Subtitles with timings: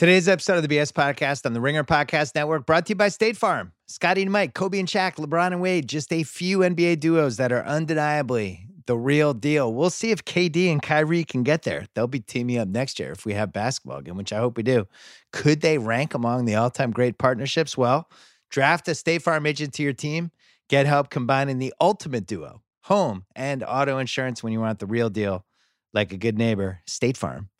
[0.00, 3.10] Today's episode of the BS Podcast on the Ringer Podcast Network brought to you by
[3.10, 3.72] State Farm.
[3.86, 7.52] Scotty and Mike, Kobe and Shaq, LeBron and Wade, just a few NBA duos that
[7.52, 9.74] are undeniably the real deal.
[9.74, 11.84] We'll see if KD and Kyrie can get there.
[11.94, 14.62] They'll be teaming up next year if we have basketball again, which I hope we
[14.62, 14.88] do.
[15.34, 17.76] Could they rank among the all time great partnerships?
[17.76, 18.08] Well,
[18.48, 20.30] draft a State Farm agent to your team,
[20.70, 25.10] get help combining the ultimate duo, home and auto insurance when you want the real
[25.10, 25.44] deal.
[25.92, 27.50] Like a good neighbor, State Farm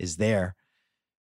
[0.00, 0.56] is there.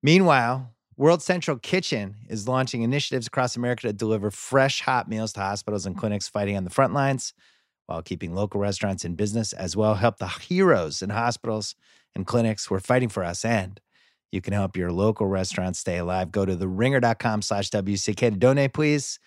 [0.03, 5.41] Meanwhile, World Central Kitchen is launching initiatives across America to deliver fresh, hot meals to
[5.41, 7.35] hospitals and clinics fighting on the front lines
[7.87, 9.95] while keeping local restaurants in business as well.
[9.95, 11.75] Help the heroes in hospitals
[12.15, 13.45] and clinics who are fighting for us.
[13.45, 13.81] And
[14.33, 16.31] you can help your local restaurant stay alive.
[16.31, 19.19] Go to theringer.com slash WCK to donate, please.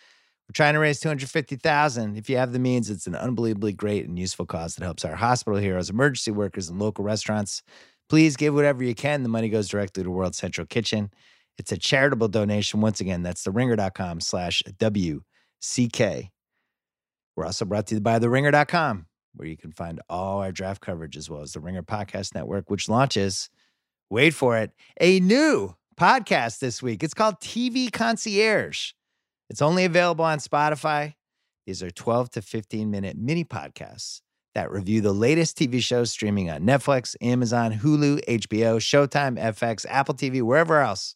[0.48, 4.18] We're trying to raise 250000 If you have the means, it's an unbelievably great and
[4.18, 7.64] useful cause that helps our hospital heroes, emergency workers, and local restaurants.
[8.14, 9.24] Please give whatever you can.
[9.24, 11.10] The money goes directly to World Central Kitchen.
[11.58, 12.80] It's a charitable donation.
[12.80, 16.30] Once again, that's theringer.com slash WCK.
[17.36, 21.18] We're also brought to you by theringer.com, where you can find all our draft coverage
[21.18, 23.50] as well as the Ringer Podcast Network, which launches,
[24.12, 24.70] wait for it,
[25.02, 27.02] a new podcast this week.
[27.04, 28.92] It's called TV Concierge.
[29.50, 31.16] It's only available on Spotify.
[31.66, 34.22] These are 12 to 15 minute mini podcasts
[34.56, 40.16] that review the latest TV shows streaming on Netflix, Amazon, Hulu, HBO, Showtime, FX, Apple
[40.16, 41.16] TV, wherever else.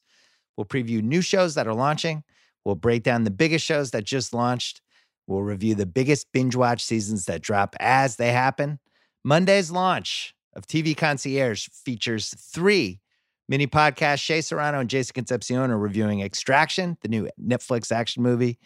[0.55, 2.23] We'll preview new shows that are launching.
[2.65, 4.81] We'll break down the biggest shows that just launched.
[5.27, 8.79] We'll review the biggest binge watch seasons that drop as they happen.
[9.23, 12.99] Monday's launch of TV Concierge features three
[13.47, 14.19] mini podcasts.
[14.19, 18.57] Shea Serrano and Jason Concepcion are reviewing Extraction, the new Netflix action movie.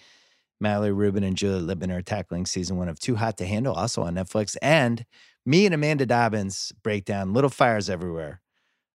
[0.62, 4.04] Mallory Rubin and Juliet Litman are tackling season one of Too Hot to Handle, also
[4.04, 4.56] on Netflix.
[4.62, 5.06] And
[5.46, 8.42] me and Amanda Dobbins break down Little Fires Everywhere,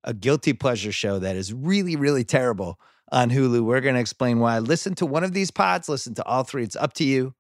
[0.05, 2.79] a guilty pleasure show that is really, really terrible
[3.11, 3.65] on Hulu.
[3.65, 4.61] We're going to explain why.
[4.61, 6.63] Listen to one of these pods, listen to all three.
[6.63, 7.35] It's up to you.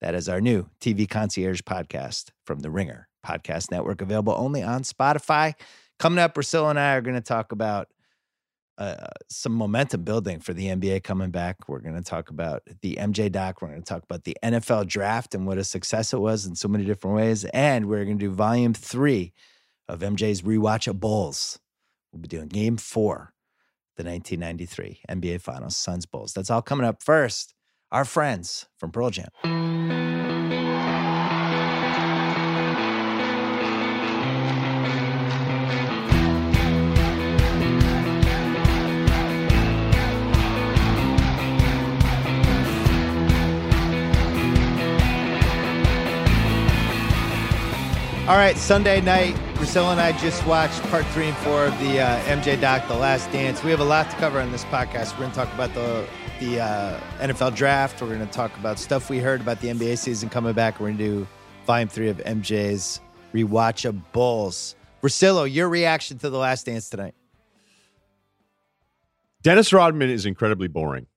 [0.00, 4.82] That is our new TV Concierge podcast from the Ringer Podcast Network, available only on
[4.82, 5.54] Spotify.
[5.98, 7.88] Coming up, Russillo and I are going to talk about
[8.76, 11.68] uh, some momentum building for the NBA coming back.
[11.68, 13.62] We're going to talk about the MJ doc.
[13.62, 16.56] We're going to talk about the NFL draft and what a success it was in
[16.56, 17.44] so many different ways.
[17.46, 19.32] And we're going to do volume three
[19.88, 21.60] of MJ's Rewatch of Bulls.
[22.12, 23.32] We'll be doing game four,
[23.96, 26.32] the 1993 NBA Finals, Suns Bulls.
[26.32, 27.54] That's all coming up first.
[27.92, 30.33] Our friends from Pearl Jam.
[48.26, 52.00] All right, Sunday night, Russillo and I just watched part three and four of the
[52.00, 53.62] uh, MJ doc, The Last Dance.
[53.62, 55.12] We have a lot to cover on this podcast.
[55.12, 56.06] We're going to talk about the
[56.40, 58.00] the uh, NFL draft.
[58.00, 60.80] We're going to talk about stuff we heard about the NBA season coming back.
[60.80, 61.26] We're going to do
[61.66, 62.98] volume three of MJ's
[63.34, 64.74] rewatch of Bulls.
[65.02, 67.14] Russillo, your reaction to The Last Dance tonight?
[69.42, 71.08] Dennis Rodman is incredibly boring,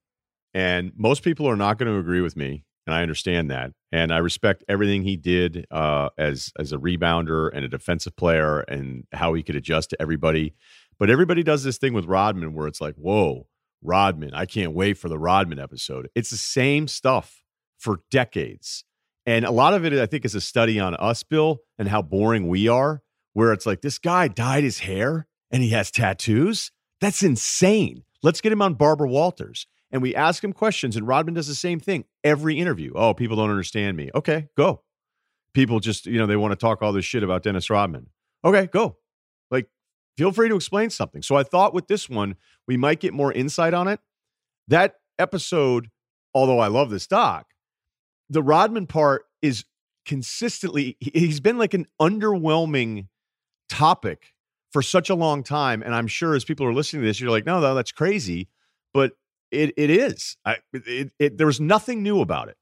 [0.54, 4.14] and most people are not going to agree with me and I understand that, and
[4.14, 9.04] I respect everything he did uh, as as a rebounder and a defensive player, and
[9.12, 10.56] how he could adjust to everybody.
[10.98, 13.48] But everybody does this thing with Rodman where it's like, "Whoa,
[13.82, 14.34] Rodman!
[14.34, 17.44] I can't wait for the Rodman episode." It's the same stuff
[17.78, 18.86] for decades,
[19.26, 22.02] and a lot of it, I think, is a study on us, Bill, and how
[22.02, 23.04] boring we are.
[23.34, 26.72] Where it's like, this guy dyed his hair and he has tattoos.
[27.00, 28.04] That's insane.
[28.24, 30.96] Let's get him on Barbara Walters and we ask him questions.
[30.96, 32.92] And Rodman does the same thing every interview.
[32.96, 34.10] Oh, people don't understand me.
[34.14, 34.84] Okay, go.
[35.54, 38.08] People just, you know, they want to talk all this shit about Dennis Rodman.
[38.44, 38.98] Okay, go.
[39.50, 39.70] Like,
[40.18, 41.22] feel free to explain something.
[41.22, 42.36] So I thought with this one,
[42.68, 44.00] we might get more insight on it.
[44.68, 45.90] That episode,
[46.34, 47.48] although I love this doc,
[48.30, 49.66] the Rodman part is
[50.06, 53.08] consistently, he's been like an underwhelming
[53.70, 54.34] topic
[54.72, 55.82] for such a long time.
[55.82, 58.50] And I'm sure as people are listening to this, you're like, no, no, that's crazy.
[58.94, 59.14] But
[59.52, 60.38] it it is.
[60.46, 62.58] I, it, it, there was nothing new about it.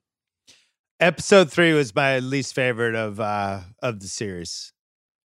[1.00, 4.72] Episode three was my least favorite of uh of the series,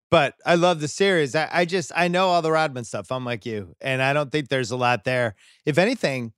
[0.09, 1.35] but I love the series.
[1.35, 3.11] I, I just I know all the Rodman stuff.
[3.11, 5.35] I'm like you, and I don't think there's a lot there.
[5.65, 6.33] If anything,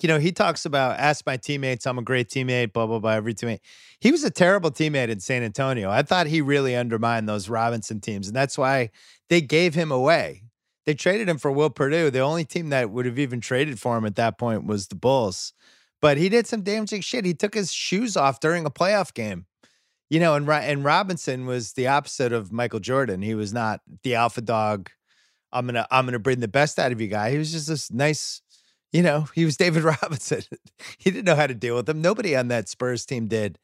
[0.00, 3.12] you know, he talks about ask my teammates, I'm a great teammate, blah blah blah.
[3.12, 3.60] Every teammate,
[4.00, 5.90] he was a terrible teammate in San Antonio.
[5.90, 8.90] I thought he really undermined those Robinson teams, and that's why
[9.28, 10.43] they gave him away.
[10.86, 12.10] They traded him for Will Perdue.
[12.10, 14.94] The only team that would have even traded for him at that point was the
[14.94, 15.52] Bulls.
[16.00, 17.24] But he did some damaging shit.
[17.24, 19.46] He took his shoes off during a playoff game.
[20.10, 23.22] You know, and and Robinson was the opposite of Michael Jordan.
[23.22, 24.90] He was not the alpha dog.
[25.50, 27.30] I'm gonna I'm gonna bring the best out of you guy.
[27.30, 28.42] He was just this nice,
[28.92, 30.42] You know, he was David Robinson.
[30.98, 32.02] he didn't know how to deal with them.
[32.02, 33.58] Nobody on that Spurs team did.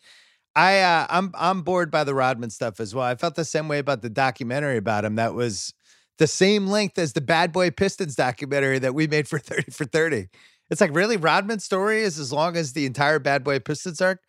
[0.57, 3.05] I uh, I'm I'm bored by the Rodman stuff as well.
[3.05, 5.17] I felt the same way about the documentary about him.
[5.17, 5.75] That was
[6.21, 9.87] the same length as the Bad Boy Pistons documentary that we made for 30 for
[9.87, 10.29] 30.
[10.71, 14.21] It's like really Rodman's story is as long as the entire Bad Boy Pistons arc.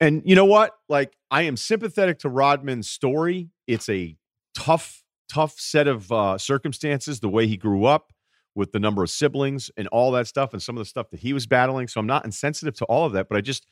[0.00, 0.72] And you know what?
[0.90, 3.48] Like I am sympathetic to Rodman's story.
[3.66, 4.16] It's a
[4.54, 7.20] tough, tough set of uh, circumstances.
[7.20, 8.12] The way he grew up
[8.56, 11.20] with the number of siblings and all that stuff, and some of the stuff that
[11.20, 11.88] he was battling.
[11.88, 13.66] So I'm not insensitive to all of that, but I just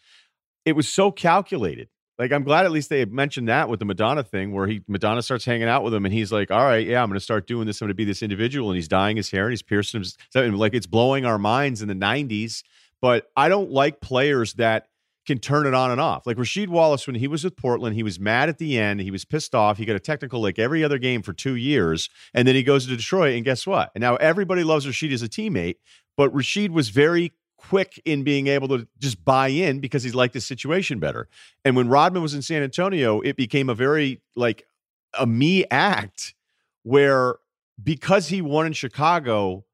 [0.65, 1.89] it was so calculated.
[2.19, 5.23] Like I'm glad at least they mentioned that with the Madonna thing, where he Madonna
[5.23, 7.47] starts hanging out with him, and he's like, "All right, yeah, I'm going to start
[7.47, 7.81] doing this.
[7.81, 10.17] I'm going to be this individual." And he's dyeing his hair and he's piercing his
[10.35, 12.63] like it's blowing our minds in the '90s.
[13.01, 14.87] But I don't like players that
[15.27, 16.27] can turn it on and off.
[16.27, 19.01] Like Rasheed Wallace, when he was with Portland, he was mad at the end.
[19.01, 19.79] He was pissed off.
[19.79, 22.11] He got a technical like every other game for two years.
[22.33, 23.91] And then he goes to Detroit, and guess what?
[23.95, 25.77] And now everybody loves Rasheed as a teammate,
[26.17, 27.33] but Rasheed was very
[27.69, 31.29] quick in being able to just buy in because he's liked his situation better.
[31.65, 34.67] And when Rodman was in San Antonio, it became a very like
[35.19, 36.35] a me act
[36.83, 37.37] where
[37.83, 39.65] because he won in Chicago,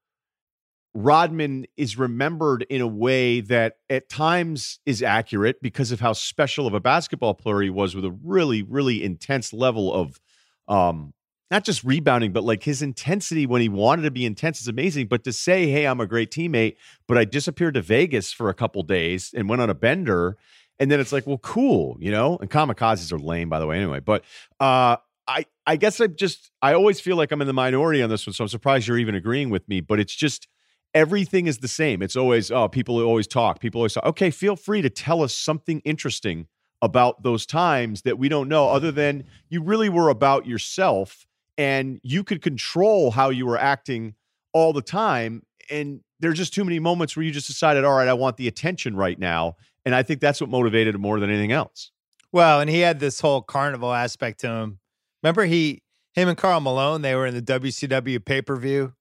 [0.94, 6.66] Rodman is remembered in a way that at times is accurate because of how special
[6.66, 10.20] of a basketball player he was with a really, really intense level of
[10.66, 11.12] um,
[11.50, 15.08] not just rebounding, but like his intensity when he wanted to be intense is amazing.
[15.08, 16.76] But to say, hey, I'm a great teammate,
[17.08, 20.36] but I disappeared to Vegas for a couple days and went on a bender.
[20.78, 22.38] And then it's like, well, cool, you know?
[22.40, 24.00] And kamikazes are lame, by the way, anyway.
[24.00, 24.24] But
[24.60, 28.10] uh I I guess I just I always feel like I'm in the minority on
[28.10, 28.34] this one.
[28.34, 29.80] So I'm surprised you're even agreeing with me.
[29.80, 30.48] But it's just
[30.94, 32.02] everything is the same.
[32.02, 33.60] It's always, oh, people always talk.
[33.60, 34.04] People always talk.
[34.04, 36.46] Okay, feel free to tell us something interesting
[36.82, 41.26] about those times that we don't know, other than you really were about yourself
[41.60, 44.14] and you could control how you were acting
[44.54, 45.42] all the time.
[45.70, 48.48] And there's just too many moments where you just decided, all right, I want the
[48.48, 49.56] attention right now.
[49.84, 51.90] And I think that's what motivated him more than anything else.
[52.32, 54.78] Well, and he had this whole carnival aspect to him.
[55.22, 55.82] Remember, he,
[56.14, 58.94] him and Karl Malone, they were in the WCW pay per view.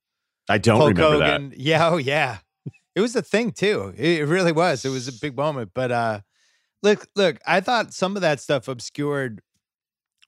[0.50, 1.50] I don't Hulk remember Hogan.
[1.52, 1.60] that.
[1.60, 2.40] Yeah, oh yeah,
[2.94, 3.94] it was a thing too.
[3.96, 4.84] It really was.
[4.84, 5.72] It was a big moment.
[5.74, 6.20] But uh,
[6.84, 9.42] look, look, I thought some of that stuff obscured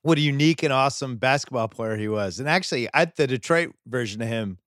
[0.03, 2.39] what a unique and awesome basketball player he was.
[2.39, 4.57] And actually, I the Detroit version of him.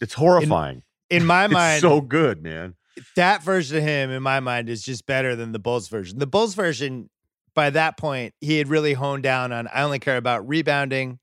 [0.00, 0.82] It's horrifying.
[1.10, 2.74] In, in my mind, so good, man.
[3.16, 6.18] That version of him, in my mind, is just better than the Bulls version.
[6.18, 7.10] The Bulls version,
[7.54, 9.68] by that point, he had really honed down on.
[9.68, 11.18] I only care about rebounding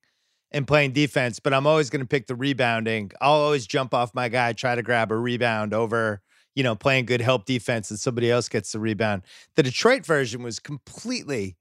[0.51, 3.11] and playing defense, but I'm always going to pick the rebounding.
[3.21, 6.21] I'll always jump off my guy, try to grab a rebound over,
[6.55, 9.23] you know, playing good help defense and somebody else gets the rebound.
[9.55, 11.55] The Detroit version was completely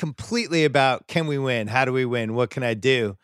[0.00, 1.68] completely about can we win?
[1.68, 2.34] How do we win?
[2.34, 3.18] What can I do?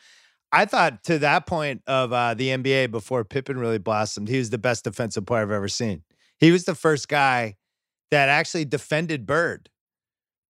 [0.52, 4.50] I thought to that point of uh, the NBA before Pippen really blossomed, he was
[4.50, 6.02] the best defensive player I've ever seen.
[6.38, 7.56] He was the first guy
[8.10, 9.70] that actually defended Bird.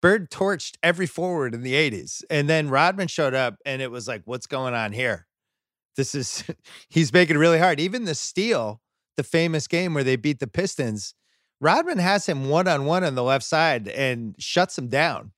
[0.03, 2.25] Bird torched every forward in the 80s.
[2.29, 5.29] And then Rodman showed up and it was like, what's going on here?
[5.97, 6.43] This is,
[6.91, 7.79] he's making it really hard.
[7.79, 8.81] Even the steal,
[9.17, 11.15] the famous game where they beat the Pistons,
[11.61, 15.31] Rodman has him one on one on the left side and shuts him down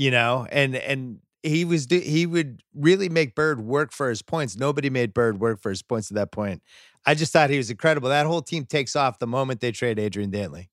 [0.00, 4.56] you know, and and he was he would really make Bird work for his points.
[4.56, 6.62] Nobody made Bird work for his points at that point.
[7.04, 8.08] I just thought he was incredible.
[8.08, 10.68] That whole team takes off the moment they trade Adrian Dantley.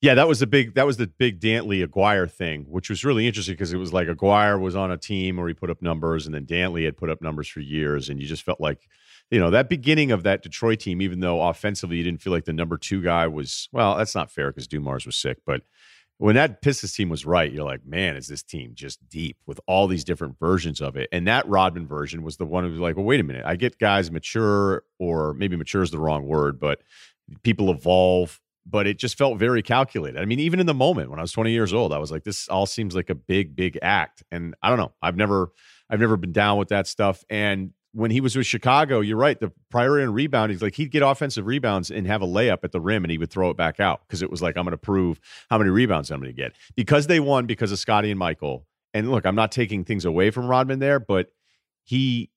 [0.00, 3.26] Yeah, that was the big that was the big Dantley Aguirre thing, which was really
[3.26, 6.26] interesting because it was like Aguirre was on a team where he put up numbers,
[6.26, 8.88] and then Dantley had put up numbers for years, and you just felt like,
[9.32, 12.44] you know, that beginning of that Detroit team, even though offensively you didn't feel like
[12.44, 15.62] the number two guy was well, that's not fair because Dumars was sick, but
[16.20, 19.58] when that Pistons team was right, you're like, man, is this team just deep with
[19.66, 21.08] all these different versions of it?
[21.12, 23.44] And that Rodman version was the one who was like, well, wait a minute.
[23.46, 26.82] I get guys mature, or maybe mature is the wrong word, but
[27.42, 28.38] people evolve.
[28.66, 30.20] But it just felt very calculated.
[30.20, 32.24] I mean, even in the moment when I was 20 years old, I was like,
[32.24, 34.22] this all seems like a big, big act.
[34.30, 34.92] And I don't know.
[35.00, 35.52] I've never,
[35.88, 37.24] I've never been down with that stuff.
[37.30, 39.38] And when he was with Chicago, you're right.
[39.38, 42.72] The priority on rebound, he's like he'd get offensive rebounds and have a layup at
[42.72, 44.72] the rim, and he would throw it back out because it was like I'm going
[44.72, 48.10] to prove how many rebounds I'm going to get because they won because of Scottie
[48.10, 48.66] and Michael.
[48.94, 51.32] And look, I'm not taking things away from Rodman there, but
[51.84, 52.30] he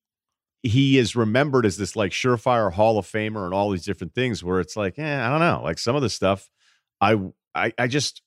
[0.63, 4.43] he is remembered as this like surefire Hall of Famer and all these different things.
[4.43, 6.49] Where it's like, eh, I don't know, like some of the stuff,
[6.99, 7.19] I
[7.53, 8.21] I, I just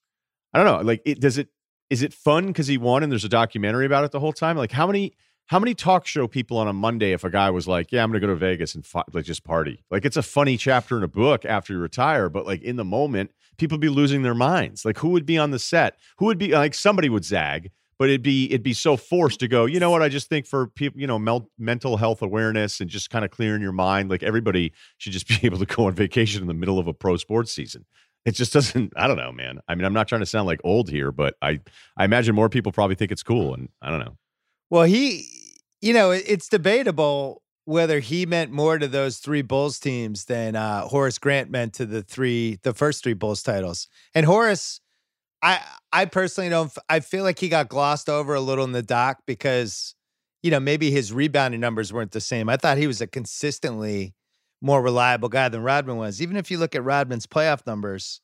[0.52, 0.86] I don't know.
[0.86, 1.48] Like, it does it
[1.90, 4.56] is it fun because he won and there's a documentary about it the whole time?
[4.56, 5.14] Like, how many
[5.46, 8.10] how many talk show people on a Monday if a guy was like, "Yeah, I'm
[8.10, 9.84] going to go to Vegas and fi- like just party"?
[9.90, 12.84] Like it's a funny chapter in a book after you retire, but like in the
[12.84, 14.84] moment, people be losing their minds.
[14.84, 15.98] Like who would be on the set?
[16.18, 19.48] Who would be like somebody would zag, but it'd be it'd be so forced to
[19.48, 19.66] go.
[19.66, 20.02] You know what?
[20.02, 23.30] I just think for people, you know, mel- mental health awareness and just kind of
[23.30, 24.10] clearing your mind.
[24.10, 26.94] Like everybody should just be able to go on vacation in the middle of a
[26.94, 27.84] pro sports season.
[28.24, 28.92] It just doesn't.
[28.96, 29.60] I don't know, man.
[29.68, 31.60] I mean, I'm not trying to sound like old here, but I
[31.96, 34.16] I imagine more people probably think it's cool, and I don't know.
[34.68, 35.24] Well, he,
[35.80, 40.82] you know, it's debatable whether he meant more to those three Bulls teams than uh,
[40.82, 43.88] Horace Grant meant to the three, the first three Bulls titles.
[44.14, 44.80] And Horace,
[45.42, 45.60] I,
[45.92, 46.72] I personally don't.
[46.88, 49.96] I feel like he got glossed over a little in the doc because,
[50.42, 52.48] you know, maybe his rebounding numbers weren't the same.
[52.48, 54.14] I thought he was a consistently
[54.62, 56.22] more reliable guy than Rodman was.
[56.22, 58.20] Even if you look at Rodman's playoff numbers,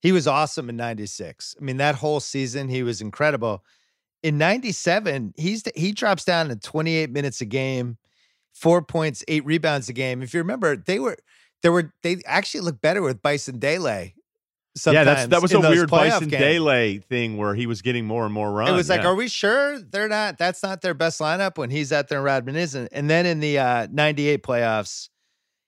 [0.00, 1.56] he was awesome in 96.
[1.60, 3.64] I mean, that whole season, he was incredible.
[4.24, 7.98] In 97, he's he drops down to 28 minutes a game,
[8.54, 10.22] four points, eight rebounds a game.
[10.22, 11.18] If you remember, they were
[11.62, 14.14] there were they actually looked better with Bison Dele.
[14.86, 18.32] Yeah, that's that was a weird Bison Dele thing where he was getting more and
[18.32, 18.70] more runs.
[18.70, 19.08] It was like, yeah.
[19.08, 20.38] are we sure they're not?
[20.38, 22.88] That's not their best lineup when he's out there and Rodman isn't.
[22.92, 25.10] And then in the uh, 98 playoffs,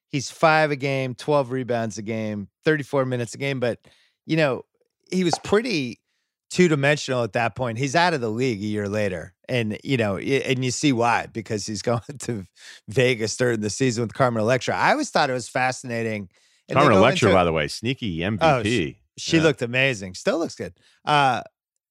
[0.08, 3.60] he's five a game, 12 rebounds a game, 34 minutes a game.
[3.60, 3.80] But
[4.24, 4.64] you know,
[5.10, 6.00] he was pretty
[6.50, 7.78] two dimensional at that point.
[7.78, 9.34] He's out of the league a year later.
[9.48, 12.44] And, you know, and you see why, because he's going to
[12.88, 14.76] Vegas during the season with Carmen Electra.
[14.76, 16.28] I always thought it was fascinating.
[16.68, 18.38] And Carmen Electra, into, by the way, sneaky MVP.
[18.40, 19.42] Oh, she, she yeah.
[19.42, 20.14] looked amazing.
[20.14, 20.74] Still looks good.
[21.04, 21.42] Uh,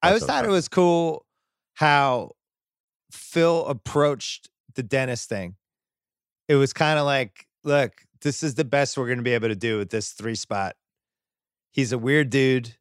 [0.01, 1.25] I always thought it was cool
[1.73, 2.31] how
[3.11, 5.55] Phil approached the Dennis thing.
[6.47, 9.47] It was kind of like, look, this is the best we're going to be able
[9.47, 10.75] to do with this three spot
[11.75, 12.73] He's a weird dude.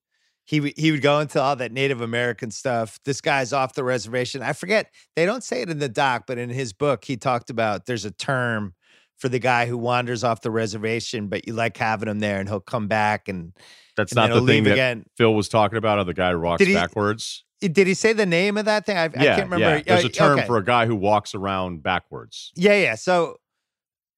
[0.45, 2.99] He he would go into all that Native American stuff.
[3.05, 4.43] This guy's off the reservation.
[4.43, 7.51] I forget they don't say it in the doc, but in his book he talked
[7.51, 8.75] about there's a term
[9.19, 12.49] for the guy who wanders off the reservation, but you like having him there, and
[12.49, 13.53] he'll come back and
[13.97, 15.05] that's and not the thing that again.
[15.17, 15.99] Phil was talking about.
[15.99, 17.45] Of the guy who walks did he, backwards.
[17.61, 18.99] Did he say the name of that thing?
[18.99, 19.77] I, yeah, I can't remember.
[19.79, 19.83] Yeah.
[19.87, 20.47] There's a term okay.
[20.47, 22.53] for a guy who walks around backwards.
[22.57, 22.97] Yeah, yeah.
[22.97, 23.37] So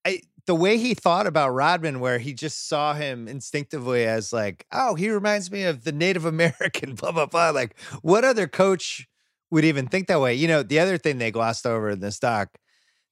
[0.05, 4.65] I, the way he thought about Rodman, where he just saw him instinctively as like,
[4.71, 7.51] oh, he reminds me of the Native American, blah, blah, blah.
[7.51, 9.07] Like, what other coach
[9.51, 10.33] would even think that way?
[10.33, 12.49] You know, the other thing they glossed over in this doc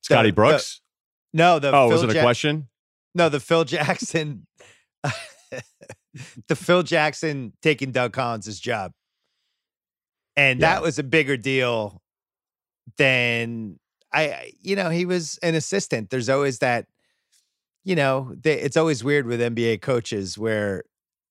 [0.02, 0.82] Scotty Brooks?
[1.34, 2.70] The, no, the Oh, Phil was it a ja- question?
[3.14, 4.46] No, the Phil Jackson,
[6.48, 8.92] the Phil Jackson taking Doug Collins' job.
[10.38, 10.76] And yeah.
[10.76, 12.02] that was a bigger deal
[12.98, 13.80] than
[14.14, 16.10] I, you know, he was an assistant.
[16.10, 16.88] There's always that
[17.86, 20.84] you know, they, it's always weird with NBA coaches where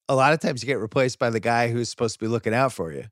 [0.09, 2.55] a lot of times you get replaced by the guy who's supposed to be looking
[2.55, 3.05] out for you.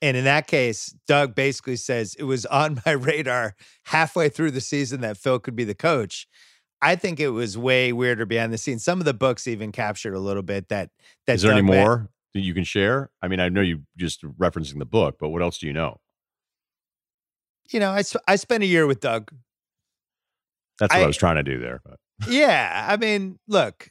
[0.00, 3.56] And in that case, Doug basically says it was on my radar
[3.86, 6.28] halfway through the season that Phil could be the coach.
[6.80, 8.84] I think it was way weirder behind the scenes.
[8.84, 10.90] Some of the books even captured a little bit that
[11.26, 11.34] that.
[11.34, 13.10] Is there Doug any more that you can share?
[13.20, 15.98] I mean, I know you just referencing the book, but what else do you know?
[17.70, 19.32] You know, I I spent a year with Doug.
[20.78, 21.80] That's what I, I was trying to do there.
[21.84, 23.90] But yeah, I mean, look,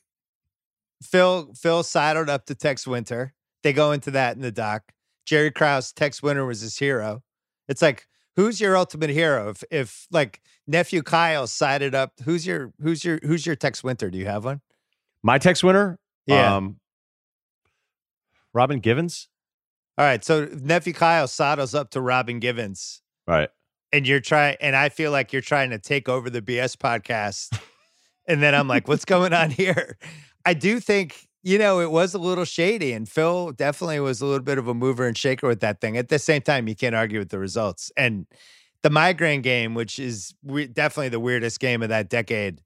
[1.01, 3.33] Phil Phil sidled up to Tex Winter.
[3.63, 4.91] They go into that in the doc.
[5.25, 7.21] Jerry Krause, Tex Winter was his hero.
[7.67, 9.49] It's like, who's your ultimate hero?
[9.49, 14.09] If if like nephew Kyle sided up, who's your who's your who's your Tex Winter?
[14.09, 14.61] Do you have one?
[15.23, 15.99] My Tex Winter?
[16.25, 16.55] Yeah.
[16.55, 16.77] Um,
[18.53, 19.27] Robin Givens.
[19.97, 20.23] All right.
[20.23, 23.01] So nephew Kyle saddles up to Robin Givens.
[23.27, 23.49] Right.
[23.91, 27.59] And you're trying and I feel like you're trying to take over the BS podcast.
[28.27, 29.97] And then I'm like, what's going on here?
[30.45, 34.25] I do think, you know, it was a little shady, and Phil definitely was a
[34.25, 35.97] little bit of a mover and shaker with that thing.
[35.97, 37.91] At the same time, you can't argue with the results.
[37.97, 38.25] And
[38.83, 42.61] the migraine game, which is we- definitely the weirdest game of that decade,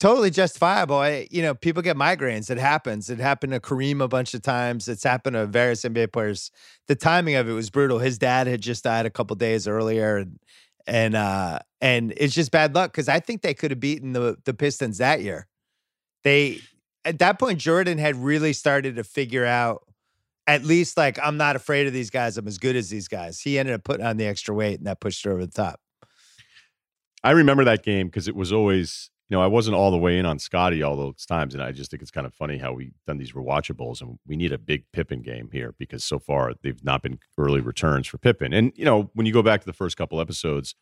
[0.00, 0.96] totally justifiable.
[0.96, 2.50] I, you know, people get migraines.
[2.50, 3.08] It happens.
[3.08, 4.88] It happened to Kareem a bunch of times.
[4.88, 6.50] It's happened to various NBA players.
[6.88, 7.98] The timing of it was brutal.
[7.98, 10.38] His dad had just died a couple days earlier, and
[10.86, 14.36] and uh and it's just bad luck because I think they could have beaten the
[14.44, 15.46] the Pistons that year.
[16.24, 16.60] They
[17.04, 19.82] at that point Jordan had really started to figure out
[20.46, 22.36] at least like I'm not afraid of these guys.
[22.36, 23.40] I'm as good as these guys.
[23.40, 25.80] He ended up putting on the extra weight and that pushed her over the top.
[27.24, 30.26] I remember that game because it was always know, I wasn't all the way in
[30.26, 32.94] on Scotty all those times, and I just think it's kind of funny how we've
[33.06, 36.82] done these rewatchables, and we need a big Pippen game here because so far they've
[36.84, 38.52] not been early returns for Pippen.
[38.52, 40.74] And you know, when you go back to the first couple episodes,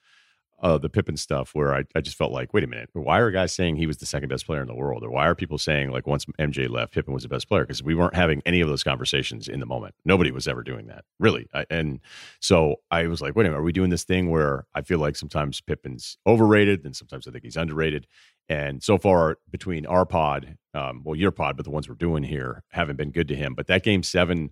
[0.61, 3.31] uh, the Pippen stuff where I, I just felt like, wait a minute, why are
[3.31, 5.03] guys saying he was the second best player in the world?
[5.03, 7.63] Or why are people saying like once MJ left, Pippen was the best player?
[7.63, 9.95] Because we weren't having any of those conversations in the moment.
[10.05, 11.49] Nobody was ever doing that, really.
[11.55, 12.01] I, and
[12.41, 14.99] so I was like, wait a minute, are we doing this thing where I feel
[14.99, 18.07] like sometimes Pippen's overrated and sometimes I think he's underrated?
[18.49, 22.25] And so far between our pod, um, well, your pod, but the ones we're doing
[22.25, 23.55] here haven't been good to him.
[23.55, 24.51] But that game seven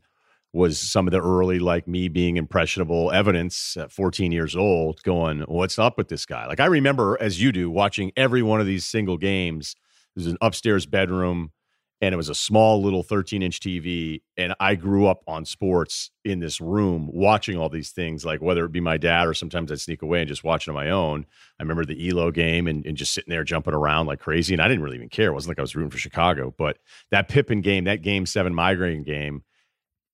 [0.53, 5.41] was some of the early like me being impressionable evidence at 14 years old going
[5.43, 6.47] what's up with this guy?
[6.47, 9.75] Like i remember as you do watching every one of these single games.
[10.17, 11.53] There's an upstairs bedroom
[12.01, 16.11] and it was a small little 13 inch tv and i grew up on sports
[16.25, 19.71] in this room watching all these things like whether it be my dad or sometimes
[19.73, 21.27] i'd sneak away and just watch it on my own.
[21.59, 24.63] I remember the elo game and, and just sitting there jumping around like crazy and
[24.63, 25.31] i didn't really even care.
[25.31, 26.79] It wasn't like i was rooting for chicago but
[27.11, 29.43] that pippen game that game seven migraine game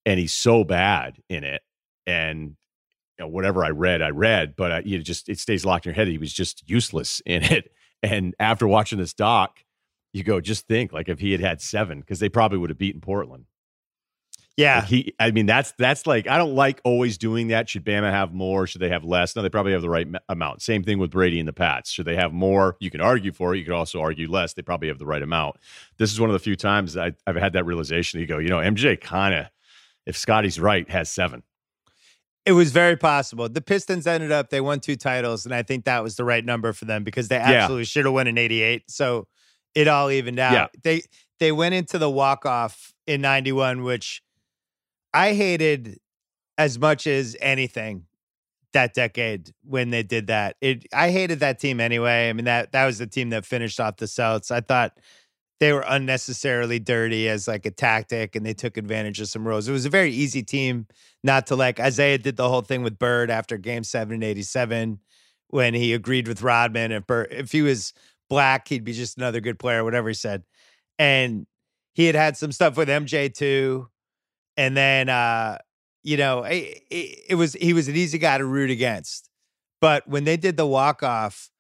[0.06, 1.62] and he's so bad in it.
[2.06, 2.56] And
[3.18, 5.90] you know, whatever I read, I read, but uh, you just it stays locked in
[5.90, 6.08] your head.
[6.08, 7.70] He was just useless in it.
[8.02, 9.60] And after watching this doc,
[10.12, 12.78] you go, just think like if he had had seven, because they probably would have
[12.78, 13.46] beaten Portland.
[14.56, 15.14] Yeah, like he.
[15.18, 17.68] I mean, that's that's like I don't like always doing that.
[17.68, 18.68] Should Bama have more?
[18.68, 19.34] Should they have less?
[19.34, 20.62] No, they probably have the right amount.
[20.62, 21.90] Same thing with Brady and the Pats.
[21.90, 22.76] Should they have more?
[22.78, 23.58] You can argue for it.
[23.58, 24.54] You could also argue less.
[24.54, 25.56] They probably have the right amount.
[25.98, 28.20] This is one of the few times I, have had that realization.
[28.20, 29.46] You go, you know, MJ kind of
[30.06, 31.42] if Scotty's right, has seven.
[32.46, 33.48] It was very possible.
[33.48, 36.44] The Pistons ended up, they won two titles, and I think that was the right
[36.44, 37.86] number for them because they absolutely yeah.
[37.86, 38.90] should have won in 88.
[38.90, 39.28] So
[39.74, 40.52] it all evened out.
[40.52, 40.66] Yeah.
[40.82, 41.02] They
[41.40, 44.22] they went into the walk-off in 91, which
[45.12, 45.98] I hated
[46.56, 48.04] as much as anything
[48.72, 50.56] that decade when they did that.
[50.60, 52.28] It I hated that team anyway.
[52.28, 54.50] I mean that that was the team that finished off the Celts.
[54.50, 54.98] I thought
[55.60, 59.68] they were unnecessarily dirty as like a tactic and they took advantage of some rules.
[59.68, 60.86] It was a very easy team
[61.22, 61.78] not to like.
[61.78, 64.98] Isiah did the whole thing with Bird after game seven in 87
[65.48, 66.92] when he agreed with Rodman.
[66.92, 67.92] If, Bird, if he was
[68.28, 70.42] black, he'd be just another good player, whatever he said.
[70.98, 71.46] And
[71.94, 73.88] he had had some stuff with MJ too.
[74.56, 75.58] And then, uh,
[76.02, 79.30] you know, it, it, it was, he was an easy guy to root against.
[79.80, 81.50] But when they did the walk off,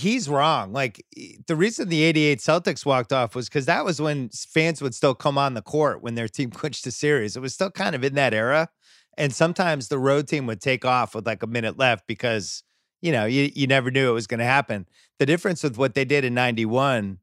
[0.00, 0.72] he's wrong.
[0.72, 1.04] Like
[1.46, 5.14] the reason the 88 Celtics walked off was because that was when fans would still
[5.14, 7.36] come on the court when their team clinched a series.
[7.36, 8.68] It was still kind of in that era.
[9.16, 12.62] And sometimes the road team would take off with like a minute left because,
[13.02, 14.88] you know, you, you never knew it was going to happen.
[15.18, 17.18] The difference with what they did in 91,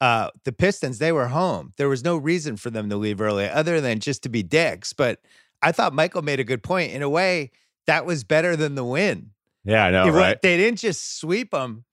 [0.00, 1.72] uh, the Pistons, they were home.
[1.78, 4.92] There was no reason for them to leave early other than just to be dicks.
[4.92, 5.20] But
[5.62, 6.92] I thought Michael made a good point.
[6.92, 7.52] In a way,
[7.86, 9.30] that was better than the win
[9.64, 10.40] yeah, I know, right?
[10.40, 11.84] They didn't just sweep them.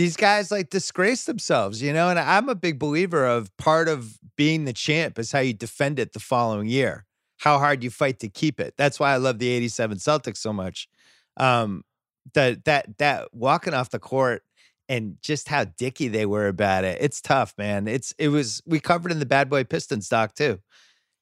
[0.00, 2.08] These guys like disgrace themselves, you know.
[2.08, 5.98] And I'm a big believer of part of being the champ is how you defend
[5.98, 7.04] it the following year,
[7.40, 8.72] how hard you fight to keep it.
[8.78, 10.88] That's why I love the '87 Celtics so much.
[11.36, 11.84] Um,
[12.32, 14.42] that that that walking off the court
[14.88, 16.96] and just how dicky they were about it.
[16.98, 17.86] It's tough, man.
[17.86, 20.60] It's it was we covered in the Bad Boy Pistons doc too.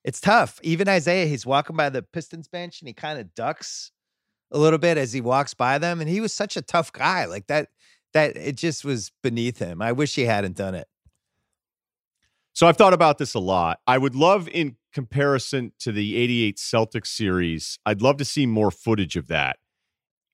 [0.05, 0.61] It's tough.
[0.63, 3.91] Even Isiah, he's walking by the Pistons bench and he kind of ducks
[4.53, 6.01] a little bit as he walks by them.
[6.01, 7.25] And he was such a tough guy.
[7.25, 7.71] Like that,
[8.13, 9.83] that it just was beneath him.
[9.83, 10.89] I wish he hadn't done it.
[12.53, 13.81] So I've thought about this a lot.
[13.87, 18.73] I would love, in comparison to the 88 Celtics series, I'd love to see more
[18.73, 19.59] footage of that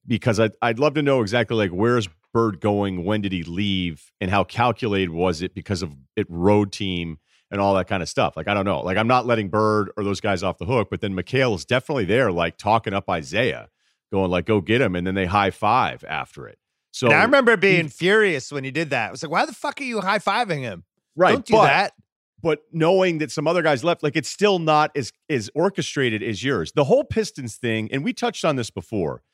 [0.07, 3.05] because I'd, I'd love to know exactly like where's Bird going?
[3.05, 4.11] When did he leave?
[4.21, 7.19] And how calculated was it because of it road team
[7.51, 8.37] and all that kind of stuff?
[8.37, 8.81] Like, I don't know.
[8.81, 11.65] Like, I'm not letting Bird or those guys off the hook, but then McHale is
[11.65, 13.69] definitely there, like talking up Isiah,
[14.13, 16.59] going like, "Go get him," and then they high five after it.
[16.95, 19.09] So and I remember being he, furious when he did that.
[19.09, 20.85] I was like, "Why the fuck are you high fiving him?
[21.17, 21.33] Right?
[21.33, 21.93] Don't do but, that."
[22.41, 26.45] But knowing that some other guys left, like it's still not as as orchestrated as
[26.45, 26.71] yours.
[26.71, 29.25] The whole Pistons thing, and we touched on this before.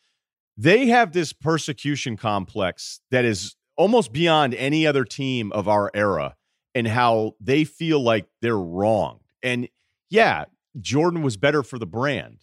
[0.57, 6.37] They have this persecution complex that is almost beyond any other team of our era,
[6.75, 9.21] and how they feel like they're wrong.
[9.43, 9.69] And
[10.09, 10.47] yeah,
[10.81, 12.39] Jordan was better for the brand.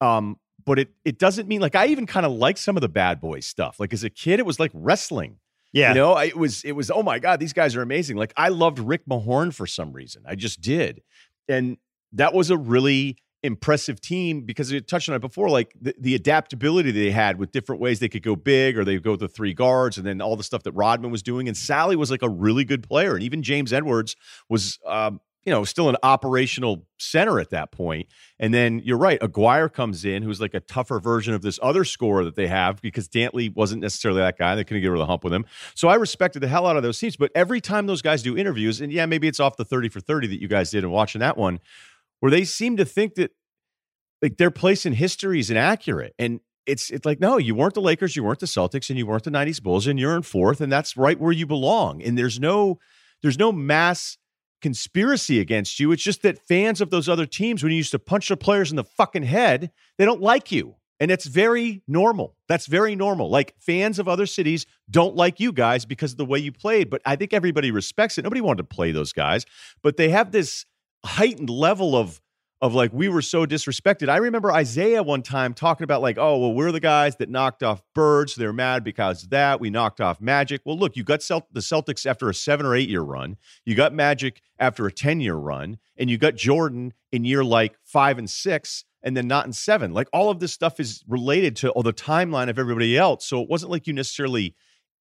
[0.00, 2.88] Um, but it it doesn't mean like I even kind of like some of the
[2.88, 3.78] bad boy stuff.
[3.78, 5.38] Like as a kid, it was like wrestling.
[5.72, 8.16] Yeah, you know, I, it was it was oh my god, these guys are amazing.
[8.16, 10.22] Like I loved Rick Mahorn for some reason.
[10.26, 11.02] I just did,
[11.48, 11.76] and
[12.12, 16.14] that was a really impressive team because we touched on it before, like the, the
[16.14, 19.54] adaptability they had with different ways they could go big or they go the three
[19.54, 21.48] guards, and then all the stuff that Rodman was doing.
[21.48, 24.16] And Salley was like a really good player, and even James Edwards
[24.48, 28.08] was um, you know, still an operational center at that point.
[28.38, 31.84] And then you're right, Aguirre comes in, who's like a tougher version of this other
[31.84, 34.54] scorer that they have because Dantley wasn't necessarily that guy.
[34.54, 35.46] They couldn't get over the hump with him.
[35.74, 37.16] So I respected the hell out of those teams.
[37.16, 40.00] But every time those guys do interviews, and yeah, maybe it's off the 30 for
[40.00, 41.60] 30 that you guys did and watching that one,
[42.20, 43.32] where they seem to think that
[44.20, 46.14] like their place in history is inaccurate.
[46.18, 49.06] And it's it's like, no, you weren't the Lakers, you weren't the Celtics, and you
[49.06, 52.02] weren't the 90s Bulls, and you're in fourth, and that's right where you belong.
[52.02, 52.78] And there's no
[53.22, 54.18] there's no mass
[54.60, 55.92] conspiracy against you.
[55.92, 58.70] It's just that fans of those other teams, when you used to punch the players
[58.70, 60.76] in the fucking head, they don't like you.
[61.00, 62.36] And it's very normal.
[62.46, 63.30] That's very normal.
[63.30, 66.90] Like fans of other cities don't like you guys because of the way you played.
[66.90, 68.22] But I think everybody respects it.
[68.22, 69.46] Nobody wanted to play those guys,
[69.82, 70.66] but they have this
[71.04, 72.20] heightened level of
[72.62, 74.08] of like we were so disrespected.
[74.08, 77.62] I remember Isiah one time talking about like, oh well, we're the guys that knocked
[77.62, 78.34] off Birds.
[78.34, 79.60] They're mad because of that.
[79.60, 80.60] We knocked off Magic.
[80.64, 83.36] Well, look, you got Celt- the Celtics after a seven or eight year run.
[83.64, 87.76] You got Magic after a ten year run, and you got Jordan in year like
[87.84, 88.84] five and six.
[89.02, 89.94] And then not in seven.
[89.94, 93.24] Like all of this stuff is related to all the timeline of everybody else.
[93.24, 94.54] So it wasn't like you necessarily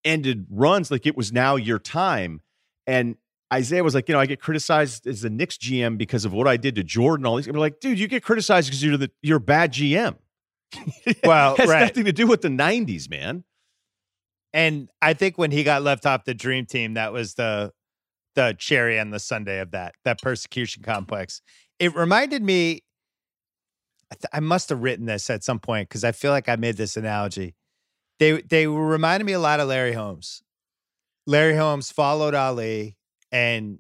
[0.06, 0.90] ended runs.
[0.90, 2.40] Like it was now your time.
[2.88, 3.18] And
[3.56, 6.48] Isiah was like, you know, I get criticized as the Knicks GM because of what
[6.48, 7.26] I did to Jordan.
[7.26, 10.16] All these, I'm like, dude, you get criticized because you're the you're a bad GM.
[11.24, 11.82] Well, has right.
[11.82, 13.44] nothing to do with the '90s, man.
[14.54, 17.72] And I think when he got left off the dream team, that was the
[18.36, 21.42] the cherry on the sundae of that that persecution complex.
[21.80, 22.84] It reminded me.
[24.12, 26.56] I, th- I must have written this at some point because I feel like I
[26.56, 27.56] made this analogy.
[28.20, 30.44] They they reminded me a lot of Larry Holmes.
[31.26, 32.98] Larry Holmes followed Ali
[33.32, 33.80] and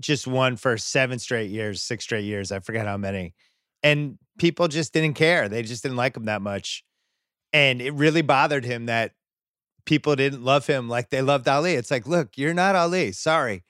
[0.00, 2.52] just won for seven straight years, six straight years.
[2.52, 3.34] I forget how many.
[3.82, 5.48] And people just didn't care.
[5.48, 6.84] They just didn't like him that much.
[7.52, 9.12] And it really bothered him that
[9.84, 11.74] people didn't love him like they loved Ali.
[11.74, 13.12] It's like, look, you're not Ali.
[13.12, 13.64] Sorry.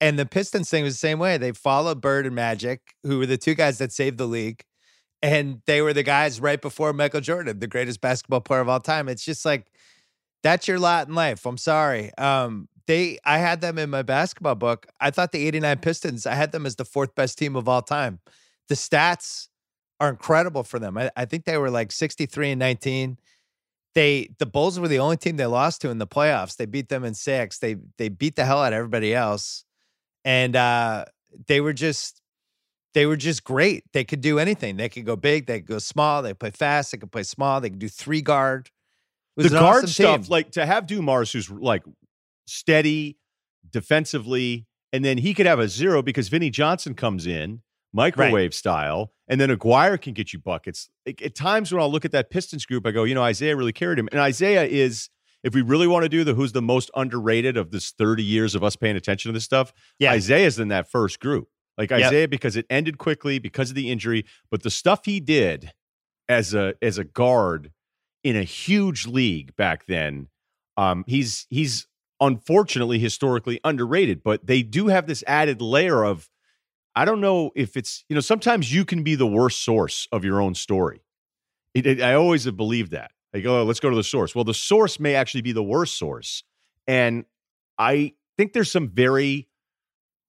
[0.00, 1.38] And the Pistons thing was the same way.
[1.38, 4.62] They followed Bird and Magic, who were the two guys that saved the league.
[5.20, 8.78] And they were the guys right before Michael Jordan, the greatest basketball player of all
[8.78, 9.08] time.
[9.08, 9.66] It's just like,
[10.44, 11.44] that's your lot in life.
[11.44, 12.16] I'm sorry.
[12.16, 14.86] Um, they I had them in my basketball book.
[14.98, 17.82] I thought the 89 Pistons, I had them as the fourth best team of all
[17.82, 18.18] time.
[18.68, 19.48] The stats
[20.00, 20.96] are incredible for them.
[20.96, 23.18] I, I think they were like 63 and 19.
[23.94, 26.56] They the Bulls were the only team they lost to in the playoffs.
[26.56, 27.58] They beat them in six.
[27.58, 29.64] They they beat the hell out of everybody else.
[30.24, 31.04] And uh
[31.46, 32.22] they were just
[32.94, 33.84] they were just great.
[33.92, 34.78] They could do anything.
[34.78, 37.22] They could go big, they could go small, they could play fast, they could play
[37.22, 38.70] small, they could do three guard.
[39.36, 40.30] The guard awesome stuff, team.
[40.30, 41.84] like to have Dumars, who's like
[42.48, 43.18] steady
[43.70, 49.12] defensively, and then he could have a zero because Vinny Johnson comes in microwave style,
[49.28, 50.90] and then Aguirre can get you buckets.
[51.06, 53.72] At, times when I'll look at that Pistons group, I go, you know, Isiah really
[53.72, 55.08] carried him, and Isiah is.
[55.44, 58.56] If we really want to do the who's the most underrated of this 30 years
[58.56, 60.14] of us paying attention to this stuff, Yeah.
[60.14, 61.46] Isiah's in that first group.
[61.78, 62.00] Like Yep.
[62.00, 65.72] Isiah, because it ended quickly because of the injury, but the stuff he did
[66.28, 67.70] as a as a guard
[68.24, 70.26] in a huge league back then,
[70.76, 71.86] um, he's he's
[72.20, 74.22] unfortunately historically underrated.
[74.22, 76.28] But they do have this added layer of
[76.96, 80.24] I don't know if it's you know sometimes you can be the worst source of
[80.24, 81.02] your own story.
[81.74, 83.12] It, it- I always have believed that.
[83.34, 84.34] Like, oh, let's go to the source.
[84.34, 86.42] Well, the source may actually be the worst source,
[86.86, 87.24] and
[87.78, 89.48] I think there's some very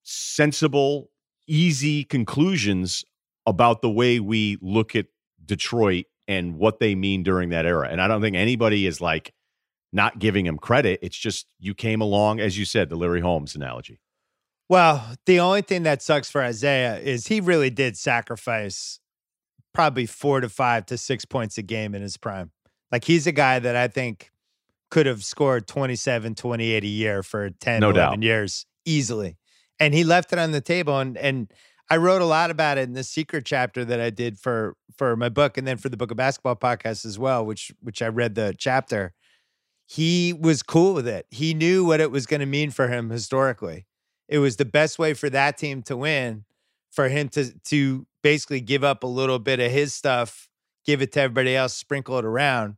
[0.04, 1.10] sensible,
[1.47, 3.04] easy conclusions
[3.45, 5.08] about the way we look at
[5.45, 7.88] Detroit and what they mean during that era.
[7.89, 9.34] And I don't think anybody is like
[9.91, 10.99] not giving him credit.
[11.02, 13.99] It's just you came along, as you said, the Larry Holmes analogy.
[14.67, 18.99] Well, the only thing that sucks for Isiah is he really did sacrifice
[19.73, 22.52] probably four to five to six points a game in his prime.
[22.91, 24.30] Like he's a guy that I think
[24.91, 28.23] could have scored 27, 28 a year for 10, No 11 doubt.
[28.23, 29.38] years easily.
[29.80, 30.99] And he left it on the table.
[30.99, 31.52] And and
[31.89, 35.15] I wrote a lot about it in the secret chapter that I did for for
[35.15, 38.08] my book and then for the book of basketball podcast as well, which which I
[38.08, 39.13] read the chapter.
[39.91, 41.25] He was cool with it.
[41.32, 43.88] He knew what it was going to mean for him historically.
[44.28, 46.45] It was the best way for that team to win
[46.91, 50.47] for him to to basically give up a little bit of his stuff
[50.86, 52.75] give it to everybody else sprinkle it around.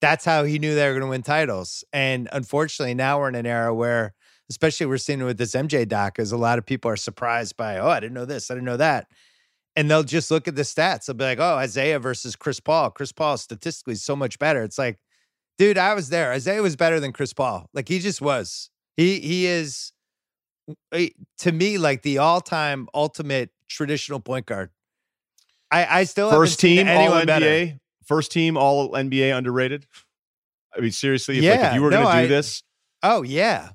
[0.00, 1.84] That's how he knew they were going to win titles.
[1.92, 4.14] And unfortunately now we're in an era where
[4.48, 7.56] especially we're seeing it with this mj doc is a lot of people are surprised
[7.56, 9.06] by oh i didn't know this i didn't know that.
[9.74, 11.06] And they'll just look at the stats.
[11.06, 12.90] They'll be like oh isiah versus chris paul.
[12.90, 14.62] Chris paul statistically is so much better.
[14.62, 14.98] It's like
[15.58, 19.20] dude i was there isiah was better than chris paul like he just was he
[19.20, 19.92] he is
[20.92, 24.70] eh, to me like the all-time ultimate traditional point guard.
[25.70, 27.46] I I still First team All anyone better.
[27.46, 27.78] NBA.
[28.06, 29.86] First team All NBA underrated.
[30.76, 32.62] I mean, seriously, if, like, if you were no, going to do I- this,
[33.02, 33.70] Oh yeah,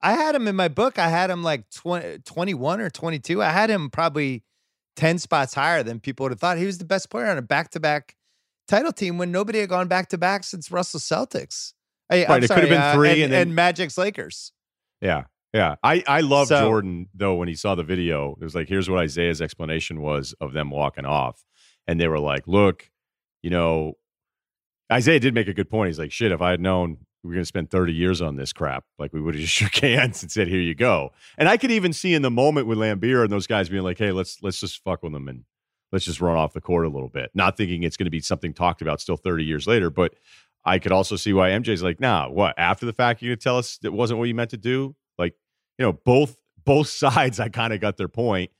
[0.00, 0.98] I had him in my book.
[0.98, 3.42] I had him like 20, 21 or twenty two.
[3.42, 4.44] I had him probably
[4.94, 6.56] ten spots higher than people would have thought.
[6.58, 8.15] He was the best player on a back to back
[8.68, 11.72] title team when nobody had gone back to back since Russell Celtics.
[12.10, 13.98] I, I'm Right, it could have sorry, been uh, three and, and then- and Magic's
[13.98, 14.52] Lakers.
[15.00, 15.24] Yeah.
[15.52, 15.76] Yeah.
[15.82, 18.36] I, I love So- Jordan though when he saw the video.
[18.40, 21.44] It was like, here's what Isiah's explanation was of them walking off.
[21.86, 22.90] And they were like, look,
[23.42, 23.94] you know,
[24.92, 25.88] Isiah did make a good point.
[25.88, 28.36] He's like, shit, if I had known we are going to spend 30 years on
[28.36, 31.10] this crap, like we would have just shook hands and said, here you go.
[31.38, 33.98] And I could even see in the moment with Laimbeer and those guys being like,
[33.98, 35.44] hey, let's let's just fuck with them and
[35.96, 37.30] let's just run off the court a little bit.
[37.32, 39.88] Not thinking it's going to be something talked about still 30 years later.
[39.88, 40.12] But
[40.62, 42.54] I could also see why MJ's like, nah, what?
[42.58, 44.94] After the fact, you gonna tell us it wasn't what you meant to do?
[45.16, 45.34] Like,
[45.78, 48.50] you know, both both sides, I kind of got their point.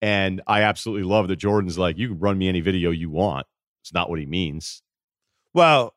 [0.00, 3.46] And I absolutely love that Jordan's like, you can run me any video you want.
[3.82, 4.82] It's not what he means.
[5.52, 5.94] Well,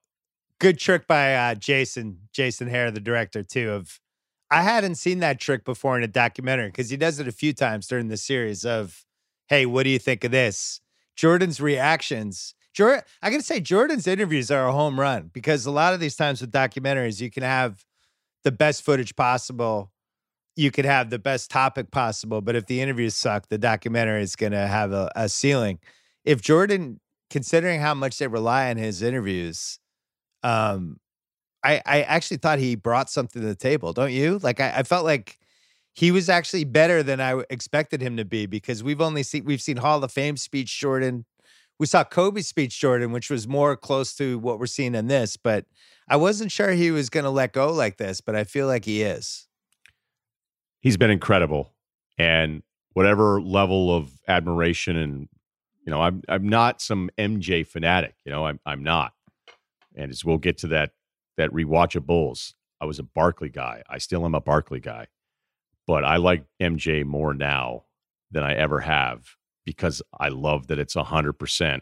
[0.60, 3.72] good trick by uh, Jason, Jason Hehir, the director, too.
[3.72, 4.00] Of
[4.50, 7.54] I hadn't seen that trick before in a documentary because he does it a few
[7.54, 9.06] times during the series of,
[9.50, 10.80] hey, what do you think of this?
[11.18, 12.54] Jordan's reactions.
[12.74, 16.16] Jordan, I gotta say, Jordan's interviews are a home run because a lot of these
[16.16, 17.84] times with documentaries, you can have
[18.44, 19.92] the best footage possible.
[20.56, 24.36] You could have the best topic possible, but if the interviews suck, the documentary is
[24.36, 25.80] gonna have a, a ceiling.
[26.24, 27.00] If Jordan,
[27.30, 29.80] considering how much they rely on his interviews,
[30.44, 31.00] um,
[31.64, 34.40] I, I actually thought he brought something to the table, don't you?
[34.44, 35.40] Like I, I felt like
[35.98, 39.62] he was actually better than I expected him to be because we've only seen we've
[39.62, 41.26] seen Hall of Fame speech Jordan.
[41.80, 45.38] We saw Kobe's speech Jordan, which was more close to what we're seeing in this,
[45.38, 45.66] but
[46.08, 48.86] I wasn't sure he was going to let go like this, but I feel like
[48.86, 49.48] he is.
[50.82, 51.74] He's been incredible.
[52.20, 52.62] And
[52.94, 55.28] whatever level of admiration and
[55.84, 59.14] you know, I'm I'm not some MJ fanatic, you know, I'm I'm not.
[59.96, 60.92] And as we'll get to that
[61.38, 63.82] that rewatch of Bulls, I was a Barkley guy.
[63.90, 65.08] I still am a Barkley guy.
[65.88, 67.86] But I like MJ more now
[68.30, 71.80] than I ever have because I love that it's 100%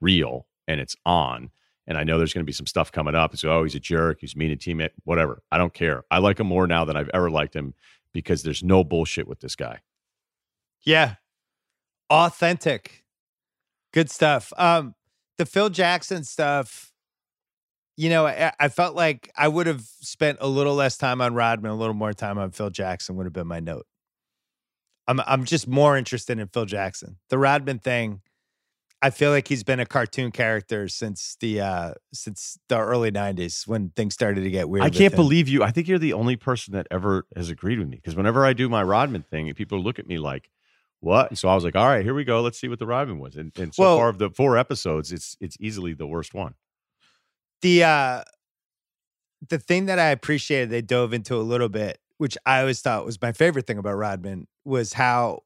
[0.00, 1.50] real and it's on.
[1.86, 3.32] And I know there's going to be some stuff coming up.
[3.32, 4.18] It's, oh, he's a jerk.
[4.20, 5.42] He's mean to teammate, whatever.
[5.52, 6.02] I don't care.
[6.10, 7.74] I like him more now than I've ever liked him
[8.12, 9.80] because there's no bullshit with this guy.
[10.82, 11.16] Yeah.
[12.10, 13.04] Authentic.
[13.92, 14.52] Good stuff.
[14.56, 14.94] Um,
[15.36, 16.92] the Phil Jackson stuff,
[17.96, 21.34] you know, I, I, felt like I would have spent a little less time on
[21.34, 23.86] Rodman, a little more time on Phil Jackson would have been my note.
[25.06, 27.18] I'm I'm just more interested in Phil Jackson.
[27.28, 28.22] The Rodman thing,
[29.02, 33.66] I feel like he's been a cartoon character since the uh since the early 90s
[33.66, 34.84] when things started to get weird.
[34.84, 35.62] I can't believe you.
[35.62, 38.54] I think you're the only person that ever has agreed with me because whenever I
[38.54, 40.50] do my Rodman thing, people look at me like,
[41.00, 41.28] what?
[41.28, 42.40] And so I was like, all right, here we go.
[42.40, 43.36] Let's see what the Rodman was.
[43.36, 46.54] And, and so well, far of the four episodes, it's it's easily the worst one
[47.64, 48.22] the uh
[49.48, 53.06] the thing that I appreciated they dove into a little bit, which I always thought
[53.06, 55.40] was my favorite thing about Rodman, was how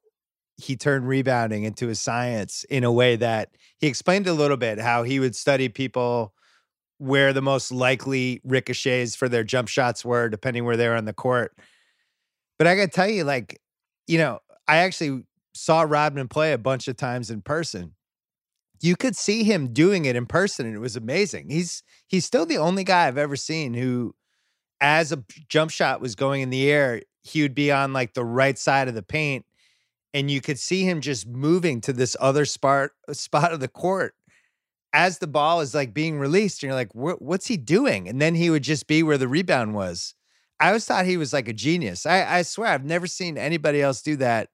[0.57, 4.79] he turned rebounding into a science in a way that he explained a little bit
[4.79, 6.33] how he would study people
[6.97, 11.05] where the most likely ricochets for their jump shots were, depending where they were on
[11.05, 11.55] the court.
[12.57, 13.61] But I gotta tell you, like,
[14.07, 17.93] you know, I actually saw Rodman play a bunch of times in person
[18.81, 21.49] you could see him doing it in person and it was amazing.
[21.49, 24.15] He's he's still the only guy I've ever seen who
[24.81, 28.23] as a jump shot was going in the air, he would be on like the
[28.23, 29.45] right side of the paint
[30.13, 33.67] and you could see him just moving to this other spot uh, spot of the
[33.67, 34.15] court
[34.93, 38.07] as the ball is like being released and you're like what's he doing?
[38.07, 40.15] And then he would just be where the rebound was.
[40.59, 42.05] I always thought he was like a genius.
[42.05, 44.49] I, I swear i've never seen anybody else do that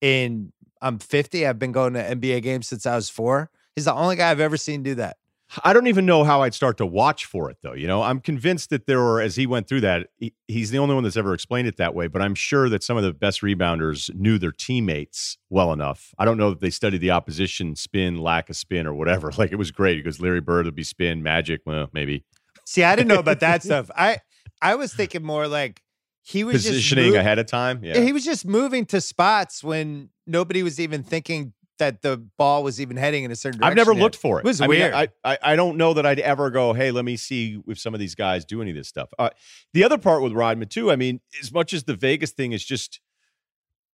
[0.00, 0.52] in
[0.82, 4.16] i'm 50 i've been going to nba games since i was four He's the only
[4.16, 5.16] guy I've ever seen do that.
[5.64, 7.72] I don't even know how I'd start to watch for it, though.
[7.72, 10.78] You know, I'm convinced that there were, as he went through that, he, he's the
[10.78, 12.06] only one that's ever explained it that way.
[12.06, 16.14] But I'm sure that some of the best rebounders knew their teammates well enough.
[16.18, 19.30] I don't know that they studied the opposition spin, lack of spin, or whatever.
[19.40, 22.24] Like it was great because Larry Bird would be spin, Magic, well, maybe.
[22.66, 23.90] See, I didn't know about that stuff.
[23.96, 24.18] I
[24.60, 25.82] I was thinking more like
[26.22, 27.82] he was just positioning ahead of time.
[27.82, 32.62] Yeah, he was just moving to spots when nobody was even thinking that the ball
[32.62, 33.72] was even heading in a certain direction.
[33.72, 34.44] I've never looked for it.
[34.44, 34.92] It was I weird.
[34.92, 37.78] Mean, I, I, I don't know that I'd ever go, hey, let me see if
[37.78, 39.10] some of these guys do any of this stuff.
[39.18, 39.30] Uh,
[39.74, 42.64] the other part with Rodman too, I mean, as much as the Vegas thing is
[42.64, 43.00] just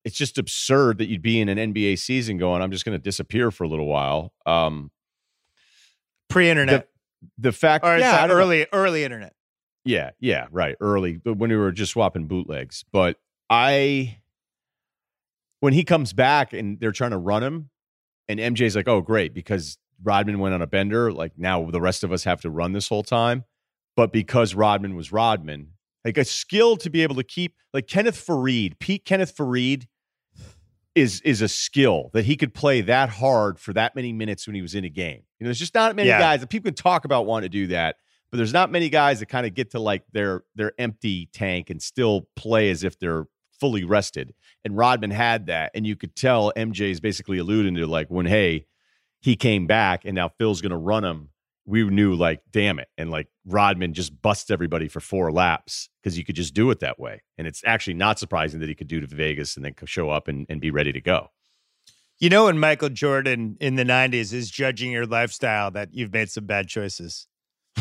[0.05, 3.01] it's just absurd that you'd be in an NBA season going, I'm just going to
[3.01, 4.31] disappear for a little while.
[4.45, 4.91] Um,
[6.29, 6.89] Pre-internet,
[7.21, 8.65] the, the fact, or yeah, early, know.
[8.71, 9.33] early internet.
[9.83, 12.85] Yeah, yeah, right, early, but when we were just swapping bootlegs.
[12.91, 13.17] But
[13.49, 14.19] I,
[15.59, 17.69] when he comes back and they're trying to run him,
[18.27, 21.11] and MJ's like, oh, great, because Rodman went on a bender.
[21.11, 23.43] Like now the rest of us have to run this whole time.
[23.95, 25.69] But because Rodman was Rodman,
[26.03, 29.85] like a skill to be able to keep, like Kenneth Faried, Pete Kenneth Faried
[30.95, 34.55] is is a skill that he could play that hard for that many minutes when
[34.55, 35.23] he was in a game.
[35.39, 36.19] You know, there's just not many yeah.
[36.19, 37.97] guys that people can talk about wanting to do that,
[38.31, 41.69] but there's not many guys that kind of get to like their their empty tank
[41.69, 43.25] and still play as if they're
[43.59, 44.33] fully rested.
[44.63, 45.71] And Rodman had that.
[45.75, 48.65] And you could tell MJ is basically alluding to like when, hey,
[49.21, 51.29] he came back and now Phil's going to run him.
[51.65, 52.89] We knew like, damn it.
[52.97, 56.79] And like Rodman just busts everybody for four laps because you could just do it
[56.81, 57.23] that way.
[57.37, 60.27] And it's actually not surprising that he could do to Vegas and then show up
[60.27, 61.31] and, and be ready to go.
[62.19, 66.29] You know, when Michael Jordan in the 90s is judging your lifestyle, that you've made
[66.29, 67.27] some bad choices.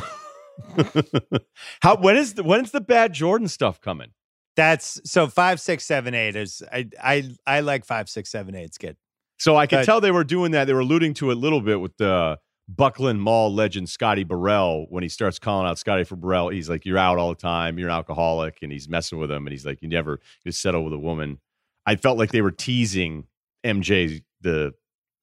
[1.83, 4.13] How when is the when's the bad Jordan stuff coming?
[4.57, 8.65] That's so five, six, seven, eight is I I I like five, six, seven, eight.
[8.65, 8.97] It's good.
[9.39, 10.67] So I could But- tell they were doing that.
[10.67, 12.39] They were alluding to it a little bit with the
[12.69, 16.49] Buckland Mall legend Scotty Burrell when he starts calling out Scotty for Burrell.
[16.51, 17.79] He's like, "You're out all the time.
[17.79, 19.45] You're an alcoholic," and he's messing with him.
[19.47, 21.41] And he's like, "You never you settle with a woman."
[21.85, 23.27] I felt like they were teasing
[23.65, 24.73] MJ the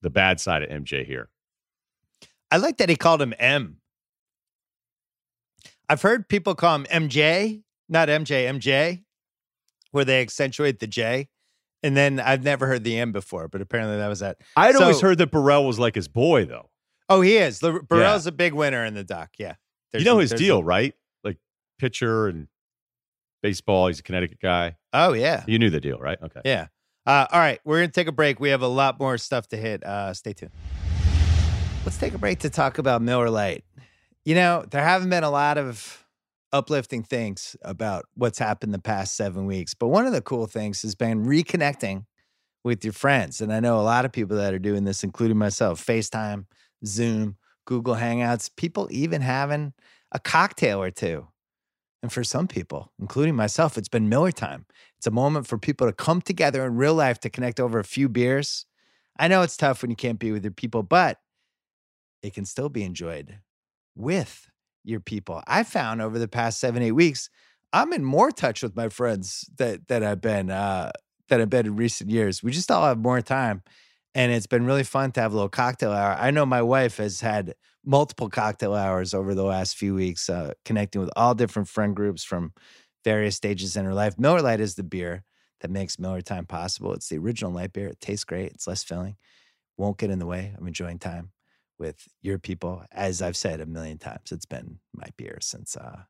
[0.01, 1.29] the bad side of MJ here.
[2.51, 3.77] I like that he called him M.
[5.89, 9.03] I've heard people call him MJ, not MJ, MJ,
[9.91, 11.29] where they accentuate the J.
[11.83, 14.37] And then I've never heard the M before, but apparently that was that.
[14.55, 16.69] I had always heard that Burrell was like his boy, though.
[17.09, 17.59] Oh, he is.
[17.59, 19.31] The, Burrell's a big winner in the doc.
[19.37, 19.55] Yeah.
[19.91, 20.93] There's you know his deal, right?
[21.23, 21.37] Like
[21.79, 22.47] pitcher and
[23.41, 23.87] baseball.
[23.87, 24.77] He's a Connecticut guy.
[24.93, 25.43] oh, yeah.
[25.47, 26.19] You knew the deal, right?
[26.21, 26.41] Okay.
[26.45, 26.67] Yeah.
[27.05, 27.59] Uh, all right.
[27.65, 28.39] We're going to take a break.
[28.39, 29.83] We have a lot more stuff to hit.
[29.83, 30.51] Uh, stay tuned.
[31.83, 33.63] Let's take a break to talk about Miller Lite.
[34.23, 36.00] You know, there haven't been a lot of
[36.53, 40.81] uplifting things about what's happened the past seven weeks, but one of the cool things
[40.81, 42.05] has been reconnecting
[42.63, 43.41] with your friends.
[43.41, 46.45] And I know a lot of people that are doing this, including myself FaceTime,
[46.85, 49.73] Zoom, Google Hangouts, people even having
[50.11, 51.27] a cocktail or two.
[52.03, 54.65] And for some people, including myself, it's been Miller time.
[54.97, 57.83] It's a moment for people to come together in real life to connect over a
[57.83, 58.65] few beers.
[59.17, 61.19] I know it's tough when you can't be with your people, but
[62.23, 63.39] it can still be enjoyed
[63.95, 64.50] with
[64.83, 65.43] your people.
[65.47, 67.29] I found over the past seven, eight weeks,
[67.73, 70.91] I'm in more touch with my friends that that I've been uh
[71.29, 72.43] that I've been in recent years.
[72.43, 73.63] We just all have more time.
[74.13, 76.17] And it's been really fun to have a little cocktail hour.
[76.19, 80.51] I know my wife has had multiple cocktail hours over the last few weeks, uh,
[80.65, 82.51] connecting with all different friend groups from
[83.05, 84.19] various stages in her life.
[84.19, 85.23] Miller Lite is the beer
[85.61, 86.93] that makes Miller Time possible.
[86.93, 87.87] It's the original light beer.
[87.87, 88.51] It tastes great.
[88.51, 89.15] It's less filling.
[89.77, 90.53] Won't get in the way.
[90.57, 91.31] I'm enjoying time
[91.81, 92.83] with your people.
[92.91, 96.03] As I've said a million times, it's been my beer since uh,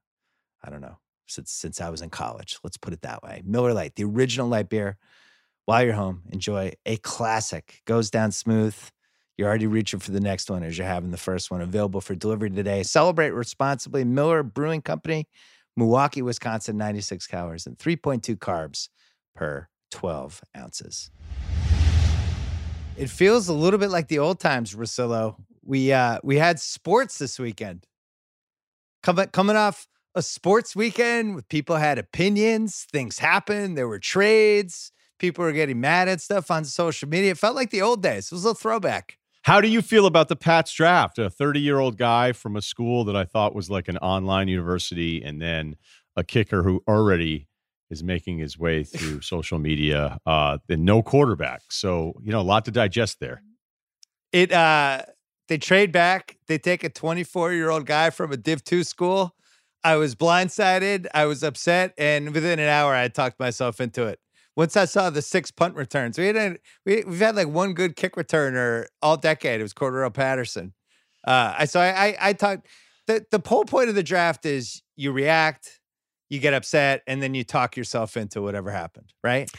[0.63, 2.59] I don't know since since I was in college.
[2.63, 3.41] Let's put it that way.
[3.45, 4.97] Miller Lite, the original light beer.
[5.65, 7.81] While you're home, enjoy a classic.
[7.85, 8.75] Goes down smooth.
[9.37, 12.15] You're already reaching for the next one as you're having the first one available for
[12.15, 12.83] delivery today.
[12.83, 14.03] Celebrate responsibly.
[14.03, 15.29] Miller Brewing Company,
[15.77, 18.89] Milwaukee, Wisconsin, 96 calories and 3.2 carbs
[19.33, 21.11] per 12 ounces.
[22.97, 25.37] It feels a little bit like the old times, Russillo.
[25.63, 27.85] We uh we had sports this weekend.
[29.03, 34.91] Coming coming off a sports weekend with people had opinions, things happened, there were trades,
[35.19, 37.31] people were getting mad at stuff on social media.
[37.31, 38.25] It felt like the old days.
[38.25, 39.17] It was a throwback.
[39.43, 41.17] How do you feel about the Pats draft?
[41.17, 44.47] A 30 year old guy from a school that I thought was like an online
[44.47, 45.77] university, and then
[46.15, 47.47] a kicker who already
[47.89, 51.61] is making his way through social media, uh, and no quarterback.
[51.69, 53.41] So, you know, a lot to digest there.
[54.31, 55.03] It uh
[55.51, 59.35] they trade back, they take a 24-year-old guy from a Div 2 school.
[59.83, 64.21] I was blindsided, I was upset, and within an hour I talked myself into it.
[64.55, 67.97] Once I saw the six punt returns, we had we, we've had like one good
[67.97, 69.59] kick returner all decade.
[69.59, 70.71] It was Cordarrelle Patterson.
[71.27, 72.67] Uh, I so I I, I talked.
[73.07, 75.81] The the whole point of the draft is you react,
[76.29, 79.11] you get upset, and then you talk yourself into whatever happened.
[79.21, 79.51] Right?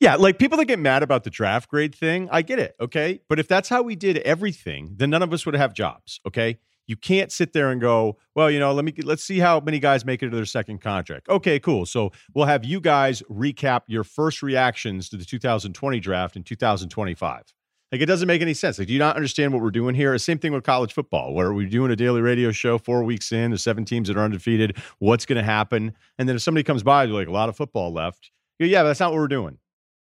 [0.00, 2.74] Yeah, like people that get mad about the draft grade thing, I get it.
[2.80, 3.20] Okay.
[3.28, 6.20] But if that's how we did everything, then none of us would have jobs.
[6.26, 6.58] Okay.
[6.86, 9.78] You can't sit there and go, well, you know, let me let's see how many
[9.78, 11.28] guys make it to their second contract.
[11.28, 11.86] Okay, cool.
[11.86, 17.54] So we'll have you guys recap your first reactions to the 2020 draft in 2025.
[17.92, 18.78] Like it doesn't make any sense.
[18.78, 20.16] Like, do you not understand what we're doing here?
[20.16, 23.50] Same thing with college football, where we're doing a daily radio show four weeks in,
[23.50, 24.76] there's seven teams that are undefeated.
[24.98, 25.92] What's going to happen?
[26.18, 28.30] And then if somebody comes by, they're like, a lot of football left.
[28.58, 29.58] Yeah, but that's not what we're doing.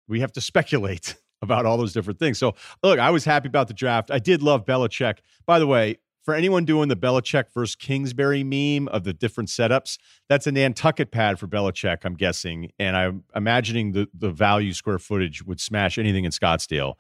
[0.09, 2.39] We have to speculate about all those different things.
[2.39, 4.11] So, look, I was happy about the draft.
[4.11, 5.19] I did love Belichick.
[5.47, 9.97] By the way, for anyone doing the Belichick versus Kingsbury meme of the different setups,
[10.29, 12.71] that's a Nantucket pad for Belichick, I'm guessing.
[12.79, 16.97] And I'm imagining the, the value square footage would smash anything in Scottsdale.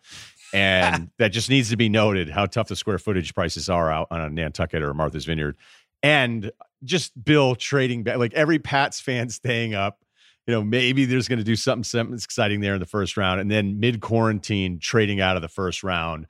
[0.54, 4.08] And that just needs to be noted how tough the square footage prices are out
[4.10, 5.56] on a Nantucket or Martha's Vineyard.
[6.02, 6.50] And
[6.82, 9.98] just Bill trading back, like every Pats fan staying up.
[10.48, 13.38] You know, maybe there's going to do something, something exciting there in the first round,
[13.38, 16.26] and then mid quarantine trading out of the first round.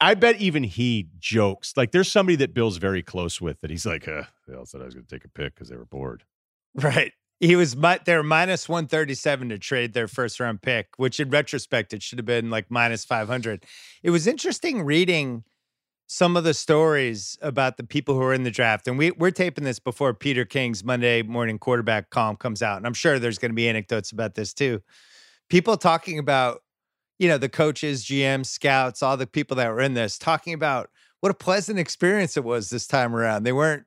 [0.00, 1.76] I- bet even he jokes.
[1.76, 4.80] Like, there's somebody that Bill's very close with that he's like, uh, they all said
[4.80, 6.24] I was going to take a pick because they were bored.
[6.74, 7.12] Right.
[7.38, 11.92] He was mi- they're minus 137 to trade their first round pick, which in retrospect
[11.92, 13.64] it should have been like minus 500.
[14.02, 15.44] It was interesting reading
[16.10, 18.88] some of the stories about the people who are in the draft.
[18.88, 22.78] And we, we're taping this before Peter King's Monday morning quarterback column comes out.
[22.78, 24.80] And I'm sure there's going to be anecdotes about this too.
[25.50, 26.62] People talking about,
[27.18, 30.88] you know, the coaches, GMs, scouts, all the people that were in this, talking about
[31.20, 33.42] what a pleasant experience it was this time around.
[33.42, 33.84] They weren't,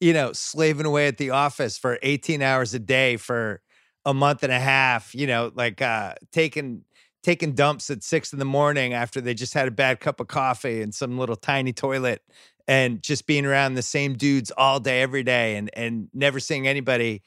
[0.00, 3.60] you know, slaving away at the office for 18 hours a day for
[4.04, 6.84] a month and a half, you know, like uh taking
[7.24, 10.28] taking dumps at six in the morning after they just had a bad cup of
[10.28, 12.22] coffee in some little tiny toilet
[12.68, 16.66] and just being around the same dudes all day, every day, and and never seeing
[16.66, 17.22] anybody.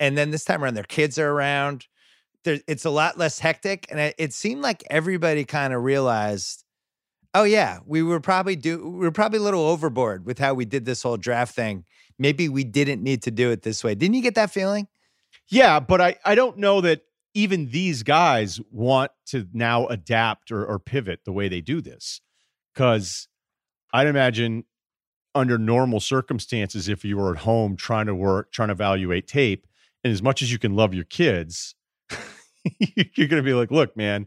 [0.00, 1.86] And then this time around, their kids are around.
[2.44, 6.64] There, it's a lot less hectic, and it, it seemed like everybody kind of realized,
[7.34, 10.64] oh yeah, we were probably do we were probably a little overboard with how we
[10.64, 11.84] did this whole draft thing.
[12.18, 13.94] Maybe we didn't need to do it this way.
[13.94, 14.88] Didn't you get that feeling?
[15.48, 17.02] Yeah, but I I don't know that
[17.34, 22.20] even these guys want to now adapt or, or pivot the way they do this
[22.74, 23.28] because
[23.92, 24.64] I'd imagine
[25.34, 29.66] under normal circumstances, if you were at home trying to work, trying to evaluate tape,
[30.04, 31.74] and as much as you can love your kids,
[32.78, 34.26] you're going to be like, look, man,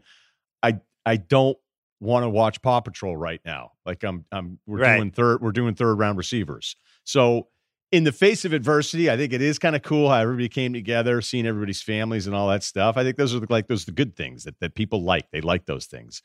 [0.62, 1.56] I I don't
[2.00, 3.72] want to watch Paw Patrol right now.
[3.84, 4.96] Like I'm I'm we're right.
[4.96, 6.76] doing third we're doing third round receivers.
[7.04, 7.48] So
[7.92, 10.72] in the face of adversity, I think it is kind of cool how everybody came
[10.72, 12.96] together, seeing everybody's families and all that stuff.
[12.96, 15.30] I think those are the, like those are the good things that that people like.
[15.30, 16.22] They like those things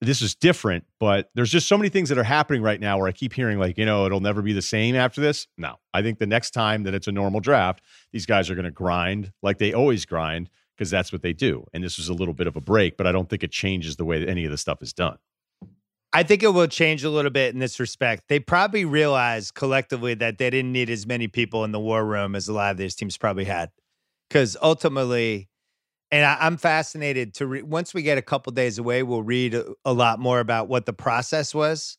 [0.00, 3.06] this is different, but there's just so many things that are happening right now where
[3.06, 5.46] I keep hearing like, you know, it'll never be the same after this.
[5.58, 7.82] No, I think the next time that it's a normal draft,
[8.12, 11.66] these guys are going to grind like they always grind because that's what they do.
[11.74, 13.96] And this was a little bit of a break, but I don't think it changes
[13.96, 15.18] the way that any of the stuff is done.
[16.12, 18.24] I think it will change a little bit in this respect.
[18.28, 22.34] They probably realized collectively that they didn't need as many people in the war room
[22.34, 23.70] as a lot of these teams probably had.
[24.28, 25.48] Because ultimately,
[26.10, 29.54] and I, am fascinated to re- once we get a couple days away, we'll read
[29.54, 31.96] a, a, lot more about what the process was.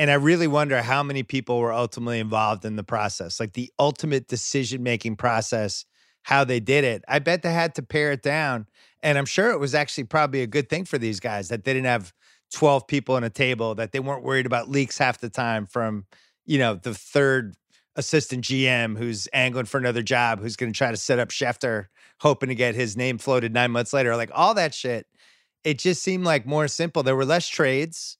[0.00, 3.70] And I really wonder how many people were ultimately involved in the process, like the
[3.78, 5.84] ultimate decision making process,
[6.24, 7.04] how they did it.
[7.06, 8.66] I bet they had to pare it down.
[9.00, 11.72] And I'm sure it was actually probably a good thing for these guys that they
[11.72, 12.12] didn't have
[12.54, 16.06] 12 people on a table, that they weren't worried about leaks half the time from,
[16.46, 17.54] you know, the third
[17.96, 21.86] assistant GM who's angling for another job, who's going to try to set up Schefter
[22.20, 24.16] hoping to get his name floated nine months later.
[24.16, 25.06] Like all that shit,
[25.64, 27.02] it just seemed like more simple.
[27.02, 28.18] There were less trades.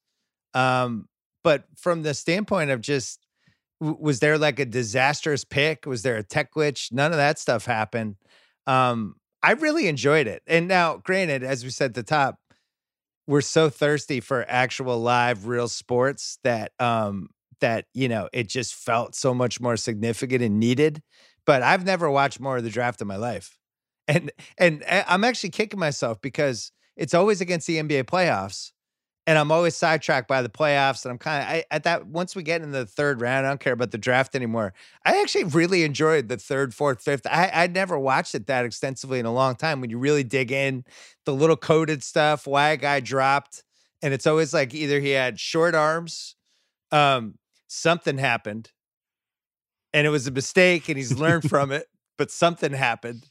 [0.52, 1.08] Um,
[1.42, 3.20] but from the standpoint of just,
[3.80, 5.86] was there like a disastrous pick?
[5.86, 6.92] Was there a tech glitch?
[6.92, 8.16] None of that stuff happened.
[8.66, 10.42] Um, I really enjoyed it.
[10.46, 12.38] And now, granted, as we said at the top,
[13.26, 17.28] we're so thirsty for actual live real sports that um
[17.60, 21.02] that you know it just felt so much more significant and needed
[21.46, 23.56] but i've never watched more of the draft in my life.
[24.06, 28.72] And and eh, I'm actually kicking myself because it's always against the NBA playoffs,
[29.26, 31.04] and I'm always sidetracked by the playoffs.
[31.04, 33.60] And I'm kind of at that once we get in the third round, I don't
[33.60, 34.74] care about the draft anymore.
[35.04, 37.26] I actually really enjoyed the third, fourth, fifth.
[37.26, 39.80] I I'd never watched it that extensively in a long time.
[39.80, 40.84] When you really dig in,
[41.24, 43.62] the little coded stuff, why a guy dropped,
[44.02, 46.36] and it's always like either he had short arms,
[46.92, 48.70] um, something happened,
[49.92, 51.86] and it was a mistake, and he's learned from it,
[52.18, 53.26] but something happened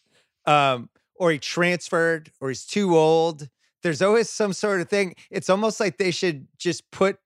[0.45, 3.49] um, or he transferred, or he's too old.
[3.83, 5.15] There's always some sort of thing.
[5.29, 7.17] It's almost like they should just put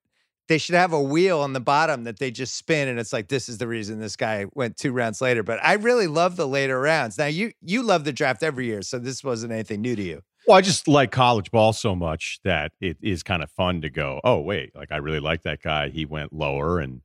[0.47, 3.28] they should have a wheel on the bottom that they just spin and it's like
[3.28, 6.47] this is the reason this guy went two rounds later but i really love the
[6.47, 9.93] later rounds now you you love the draft every year so this wasn't anything new
[9.93, 13.51] to you well i just like college ball so much that it is kind of
[13.51, 17.01] fun to go oh wait like i really like that guy he went lower and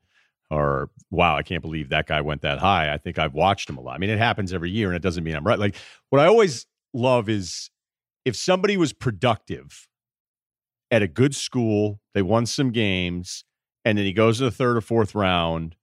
[0.53, 2.93] or wow, I can't believe that guy went that high.
[2.93, 3.95] I think I've watched him a lot.
[3.95, 5.59] I mean, it happens every year, and it doesn't mean I'm right.
[5.59, 5.77] Like
[6.11, 7.71] what I always love is
[8.25, 9.89] if somebody was productive
[10.91, 13.45] at a good school, they won some games,
[13.85, 15.77] and then he goes to the third or fourth round,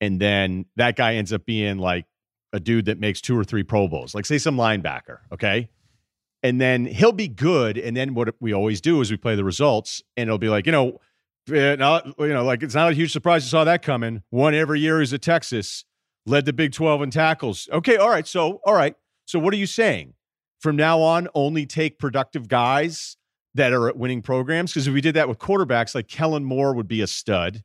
[0.00, 2.06] and then that guy ends up being like
[2.52, 5.70] a dude that makes two or three Pro Bowls, like say some linebacker, okay?
[6.42, 7.78] And then he'll be good.
[7.78, 10.66] And then what we always do is we play the results, and it'll be like,
[10.66, 11.00] you know,
[11.52, 14.22] eh, not you know, like it's not a huge surprise you saw that coming.
[14.30, 15.84] One every year is at Texas,
[16.26, 17.68] led the Big 12 in tackles.
[17.72, 18.26] Okay, all right.
[18.26, 18.94] So, all right.
[19.24, 20.14] So, what are you saying?
[20.62, 23.16] From now on, only take productive guys
[23.54, 24.72] that are at winning programs?
[24.72, 27.64] Because if we did that with quarterbacks, like Kellen Moore would be a stud.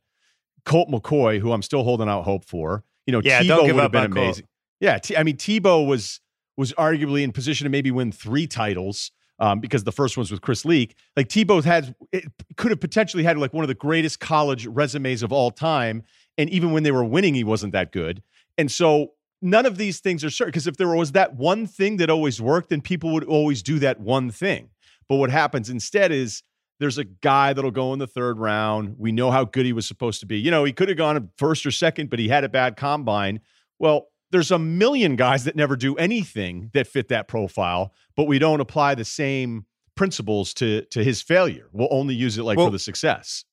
[0.64, 2.82] Colt McCoy, who I'm still holding out hope for.
[3.06, 4.42] You know, yeah, Tebow would have been amazing.
[4.42, 4.50] Colt.
[4.80, 6.20] Yeah, T- I mean, Tebow was
[6.56, 10.40] was arguably in position to maybe win three titles um, because the first one's with
[10.40, 10.96] Chris Leak.
[11.16, 12.24] Like Tebow had, it
[12.56, 16.02] could have potentially had like one of the greatest college resumes of all time.
[16.36, 18.22] And even when they were winning, he wasn't that good.
[18.58, 21.96] And so none of these things are certain because if there was that one thing
[21.98, 24.70] that always worked, then people would always do that one thing.
[25.08, 26.42] But what happens instead is
[26.80, 28.96] there's a guy that'll go in the third round.
[28.98, 30.38] We know how good he was supposed to be.
[30.38, 33.40] You know, he could have gone first or second, but he had a bad combine.
[33.78, 38.38] Well, there's a million guys that never do anything that fit that profile, but we
[38.38, 39.64] don't apply the same
[39.96, 41.68] principles to to his failure.
[41.72, 43.44] We'll only use it like well, for the success.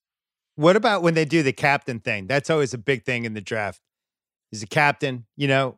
[0.56, 2.28] What about when they do the captain thing?
[2.28, 3.82] That's always a big thing in the draft.
[4.56, 5.78] He's a captain, you know.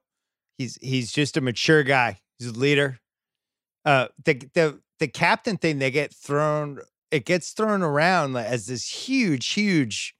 [0.59, 2.19] He's he's just a mature guy.
[2.37, 2.99] He's a leader.
[3.85, 8.87] Uh, the the the captain thing they get thrown it gets thrown around as this
[8.87, 10.15] huge, huge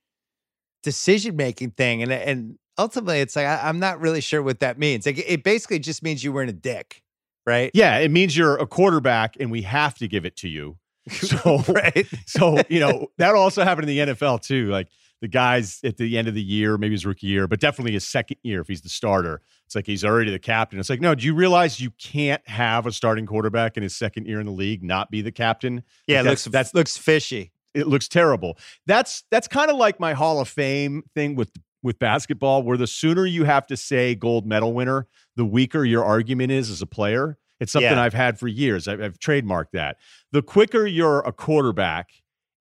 [0.81, 4.79] decision making thing, and and ultimately it's like I, am not really sure what that
[4.79, 5.05] means.
[5.05, 7.03] Like it basically just means you weren't a dick,
[7.45, 7.69] right?
[7.75, 10.77] Yeah, it means you're a quarterback, and we have to give it to you.
[11.09, 14.69] So right, so you know that also happened in the NFL too.
[14.69, 14.87] Like
[15.21, 18.07] the guys at the end of the year, maybe his rookie year, but definitely his
[18.07, 19.41] second year if he's the starter.
[19.65, 20.79] It's like he's already the captain.
[20.79, 24.27] It's like, no, do you realize you can't have a starting quarterback in his second
[24.27, 25.83] year in the league not be the captain?
[26.07, 27.51] Yeah, like looks that looks fishy.
[27.73, 28.57] It looks terrible.
[28.85, 31.51] That's that's kind of like my Hall of Fame thing with
[31.83, 36.03] with basketball, where the sooner you have to say gold medal winner, the weaker your
[36.03, 37.37] argument is as a player.
[37.59, 38.01] It's something yeah.
[38.01, 38.87] I've had for years.
[38.87, 39.97] I've, I've trademarked that.
[40.31, 42.11] The quicker you're a quarterback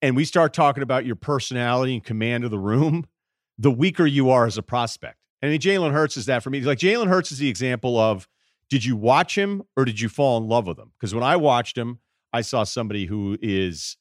[0.03, 3.07] and we start talking about your personality and command of the room,
[3.59, 5.19] the weaker you are as a prospect.
[5.43, 6.61] I mean, Jalen Hurts is that for me.
[6.61, 8.29] Like Jalen Hurts is the example of
[8.69, 10.93] did you watch him or did you fall in love with him?
[10.99, 12.01] Because when I watched him,
[12.33, 13.97] I saw somebody who is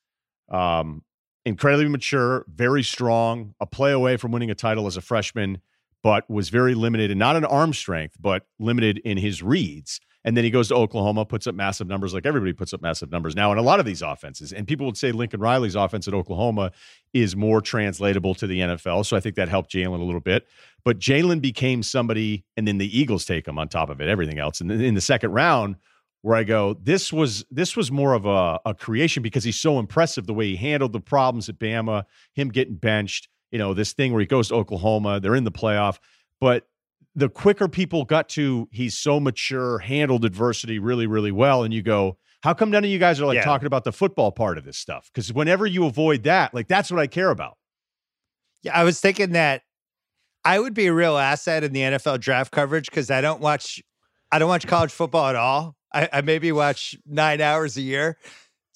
[0.49, 1.03] um,
[1.45, 5.59] incredibly mature, very strong, a play away from winning a title as a freshman,
[6.01, 9.99] but was very limited and not in arm strength, but limited in his reads.
[10.25, 13.11] And then he goes to Oklahoma, puts up massive numbers like everybody puts up massive
[13.11, 14.51] numbers now in a lot of these offenses.
[14.51, 16.71] And people would say Lincoln Riley's offense at Oklahoma
[17.13, 19.05] is more translatable to the NFL.
[19.05, 20.47] So I think that helped Jalen a little bit.
[20.83, 24.39] But Jalen became somebody, and then the Eagles take him on top of it, everything
[24.39, 24.61] else.
[24.61, 25.75] And in the second round,
[26.23, 29.77] where I go, this was this was more of a, a creation because he's so
[29.77, 32.03] impressive the way he handled the problems at Bama,
[32.33, 35.51] him getting benched, you know, this thing where he goes to Oklahoma, they're in the
[35.51, 35.99] playoff.
[36.41, 36.67] But
[37.15, 41.81] the quicker people got to he's so mature, handled adversity really, really well, and you
[41.81, 43.43] go, how come none of you guys are like yeah.
[43.43, 45.09] talking about the football part of this stuff?
[45.13, 47.57] Because whenever you avoid that, like that's what I care about.
[48.61, 49.61] Yeah, I was thinking that
[50.43, 53.81] I would be a real asset in the NFL draft coverage because I don't watch
[54.31, 55.75] I don't watch college football at all.
[55.93, 58.17] I, I maybe watch nine hours a year.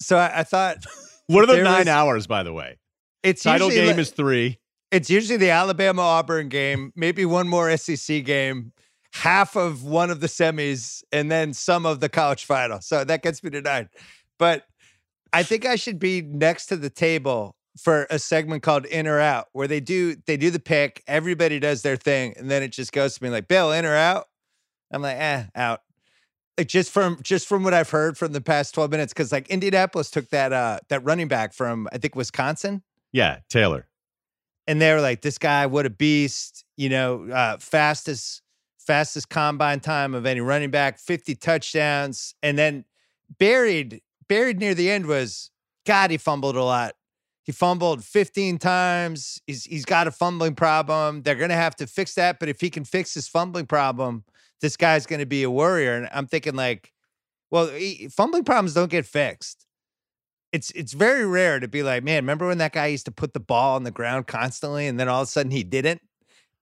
[0.00, 0.78] So I, I thought
[1.30, 2.78] What are the nine was, hours, by the way?
[3.22, 4.58] It's title game like, is three.
[4.90, 8.72] It's usually the Alabama Auburn game, maybe one more SEC game,
[9.12, 12.80] half of one of the semis, and then some of the college final.
[12.80, 13.88] So that gets me to nine.
[14.38, 14.66] But
[15.32, 19.20] I think I should be next to the table for a segment called in or
[19.20, 22.72] out where they do they do the pick everybody does their thing and then it
[22.72, 24.26] just goes to me like bill in or out
[24.90, 25.80] i'm like eh out
[26.58, 29.48] like just from just from what i've heard from the past 12 minutes because like
[29.48, 32.82] indianapolis took that uh that running back from i think wisconsin
[33.12, 33.86] yeah taylor
[34.70, 36.64] and they were like, "This guy, what a beast!
[36.76, 38.40] You know, uh, fastest
[38.78, 42.84] fastest combine time of any running back, fifty touchdowns." And then
[43.40, 45.50] buried buried near the end was
[45.84, 46.12] God.
[46.12, 46.94] He fumbled a lot.
[47.42, 49.40] He fumbled 15 times.
[49.48, 51.22] He's he's got a fumbling problem.
[51.22, 52.38] They're gonna have to fix that.
[52.38, 54.22] But if he can fix his fumbling problem,
[54.60, 55.96] this guy's gonna be a warrior.
[55.96, 56.92] And I'm thinking like,
[57.50, 59.66] well, he, fumbling problems don't get fixed
[60.52, 63.34] it's it's very rare to be like, man, remember when that guy used to put
[63.34, 66.00] the ball on the ground constantly and then all of a sudden he didn't?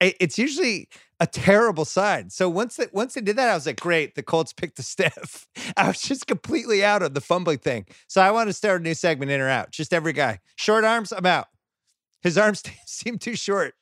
[0.01, 2.31] It's usually a terrible sign.
[2.31, 4.83] So once that once they did that, I was like, great, the Colts picked the
[4.83, 5.49] stiff.
[5.77, 7.87] I was just completely out of the fumbling thing.
[8.07, 9.73] So I want to start a new segment in or out.
[9.73, 10.39] Just every guy.
[10.57, 11.47] Short arms, I'm out.
[12.23, 13.75] His arms seem too short.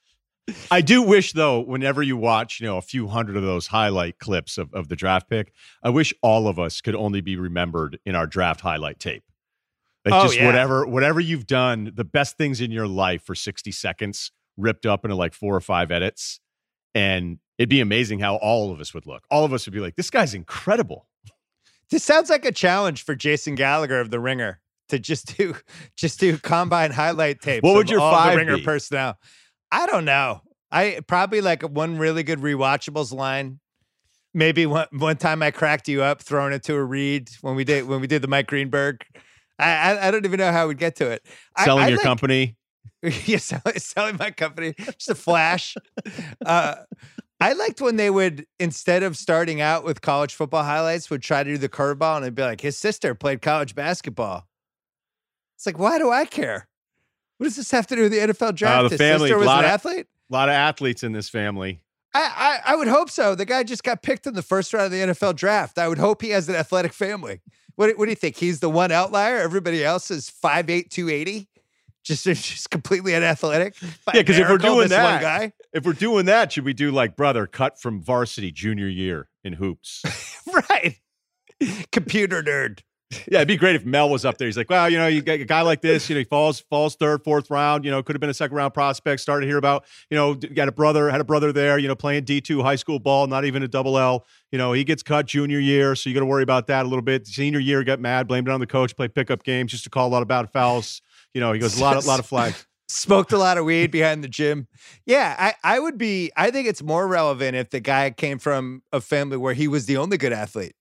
[0.70, 4.18] I do wish though, whenever you watch, you know, a few hundred of those highlight
[4.18, 5.52] clips of, of the draft pick,
[5.82, 9.24] I wish all of us could only be remembered in our draft highlight tape.
[10.06, 10.46] Like oh, just yeah.
[10.46, 15.04] whatever whatever you've done, the best things in your life for 60 seconds ripped up
[15.04, 16.38] into like four or five edits.
[16.94, 19.24] And it'd be amazing how all of us would look.
[19.32, 21.08] All of us would be like, this guy's incredible.
[21.90, 25.56] This sounds like a challenge for Jason Gallagher of The Ringer to just do
[25.96, 27.64] just do combine highlight tapes.
[27.64, 28.62] What would your five the Ringer be?
[28.62, 29.18] personnel?
[29.72, 30.40] I don't know.
[30.70, 33.58] I probably like one really good rewatchables line.
[34.32, 37.64] Maybe one one time I cracked you up throwing it to a read when we
[37.64, 39.04] did when we did the Mike Greenberg
[39.58, 41.24] I, I don't even know how we'd get to it.
[41.58, 42.56] Selling I, your like, company.
[43.02, 44.74] yeah, selling, selling my company.
[44.78, 45.76] Just a flash.
[46.44, 46.76] uh,
[47.40, 51.42] I liked when they would, instead of starting out with college football highlights, would try
[51.42, 54.46] to do the curveball and it'd be like, his sister played college basketball.
[55.56, 56.68] It's like, why do I care?
[57.38, 58.78] What does this have to do with the NFL draft?
[58.78, 60.06] Uh, the his family, sister was an of, athlete?
[60.30, 61.80] A lot of athletes in this family.
[62.14, 63.34] I, I, I would hope so.
[63.34, 65.78] The guy just got picked in the first round of the NFL draft.
[65.78, 67.40] I would hope he has an athletic family.
[67.76, 68.36] What, what do you think?
[68.36, 69.38] He's the one outlier.
[69.38, 71.48] Everybody else is 5'8", 280?
[72.02, 73.74] Just, just completely unathletic.
[73.80, 75.52] Yeah, because if we're doing that, guy.
[75.72, 79.54] if we're doing that, should we do like brother cut from varsity junior year in
[79.54, 80.02] hoops?
[80.70, 80.96] right.
[81.92, 82.80] Computer nerd.
[83.30, 84.46] Yeah, it'd be great if Mel was up there.
[84.46, 86.60] He's like, well, you know, you get a guy like this, you know, he falls
[86.60, 87.84] falls third, fourth round.
[87.84, 89.20] You know, could have been a second round prospect.
[89.20, 91.94] Started to hear about, you know, got a brother, had a brother there, you know,
[91.94, 94.24] playing D two high school ball, not even a double L.
[94.50, 96.88] You know, he gets cut junior year, so you got to worry about that a
[96.88, 97.26] little bit.
[97.26, 100.08] Senior year, got mad, blamed it on the coach, played pickup games, just to call
[100.08, 101.00] a lot of bad fouls.
[101.32, 102.66] You know, he goes a lot, a lot of flags.
[102.88, 104.68] Smoked a lot of weed behind the gym.
[105.04, 106.30] Yeah, I, I would be.
[106.36, 109.86] I think it's more relevant if the guy came from a family where he was
[109.86, 110.74] the only good athlete.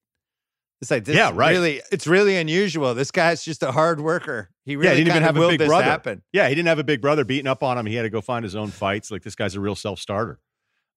[0.81, 1.51] It's like this Yeah, right.
[1.51, 2.93] really it's really unusual.
[2.93, 4.49] This guy's just a hard worker.
[4.65, 5.83] He really yeah, he didn't even have a big brother.
[5.83, 6.21] happen.
[6.33, 7.85] Yeah, he didn't have a big brother beating up on him.
[7.85, 9.09] He had to go find his own fights.
[9.11, 10.39] Like this guy's a real self starter.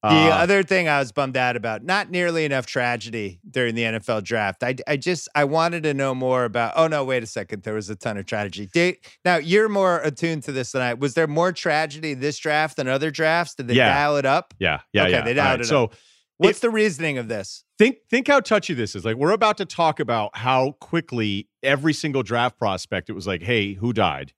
[0.01, 3.83] The uh, other thing I was bummed out about, not nearly enough tragedy during the
[3.83, 4.63] NFL draft.
[4.63, 6.75] I, I just I wanted to know more about.
[6.77, 7.65] Oh no, wait a second.
[7.65, 8.69] There was a ton of tragedy.
[8.73, 10.95] Did, now you're more attuned to this than I.
[10.95, 13.57] Was there more tragedy this draft than other drafts?
[13.57, 13.89] Did they Yeah.
[13.93, 14.55] dial it up?
[14.61, 15.23] yeah, yeah, Okay, yeah.
[15.23, 15.91] they dialed right, it So
[16.39, 17.65] What's the reasoning of this?
[17.79, 19.05] think think how touchy this is.
[19.05, 23.43] Like we're about to talk about how quickly every single draft prospect it was like,
[23.43, 24.33] "Hey, who died?"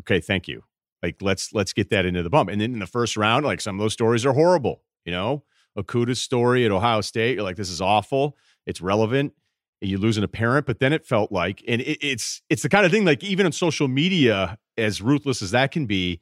[0.00, 0.62] Okay, thank you.
[1.02, 2.48] Like let's let's get that into the bump.
[2.48, 4.82] And then in the first round, like some of those stories are horrible.
[5.04, 5.44] You know,
[5.76, 7.34] Okudah's story at Ohio State.
[7.34, 8.36] You're like, this is awful.
[8.66, 9.32] It's relevant.
[9.80, 12.68] And you're losing a parent, but then it felt like, and it, it's it's the
[12.68, 16.20] kind of thing like even on social media, as ruthless as that can be,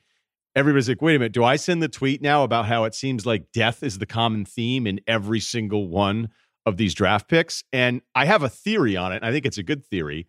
[0.57, 3.27] everybody's like, wait a minute, do I send the tweet now about how it seems
[3.27, 6.31] like death is the common theme in every single one
[6.65, 7.63] of these draft picks?
[7.73, 9.23] And I have a theory on it.
[9.23, 10.27] I think it's a good theory.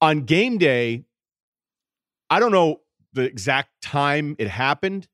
[0.00, 1.04] On game day,
[2.30, 2.80] I don't know
[3.12, 5.06] the exact time it happened,